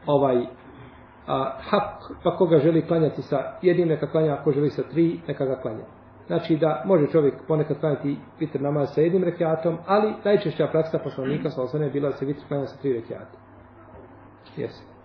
ovaj 0.05 0.45
a, 1.27 1.57
hak, 1.59 2.11
pa 2.23 2.37
koga 2.37 2.59
želi 2.59 2.87
klanjati 2.87 3.21
sa 3.21 3.43
jednim 3.61 3.87
neka 3.87 4.07
klanja, 4.07 4.33
ako 4.33 4.51
želi 4.51 4.69
sa 4.69 4.83
tri, 4.83 5.19
neka 5.27 5.45
ga 5.45 5.61
klanja. 5.61 5.85
Znači 6.27 6.55
da 6.55 6.83
može 6.85 7.07
čovjek 7.07 7.33
ponekad 7.47 7.79
klanjati 7.79 8.17
vitr 8.39 8.61
namaz 8.61 8.93
sa 8.93 9.01
jednim 9.01 9.23
rekiatom, 9.23 9.77
ali 9.85 10.13
najčešća 10.23 10.67
praksa 10.67 10.99
poslanika 10.99 11.49
sa 11.49 11.61
osnovne 11.61 11.87
je 11.87 11.91
bila 11.91 12.09
da 12.09 12.15
se 12.15 12.25
vitr 12.25 12.41
klanja 12.47 12.65
sa 12.65 12.77
tri 12.77 12.93
rekiata. 12.93 13.37
Jesi. 14.57 14.96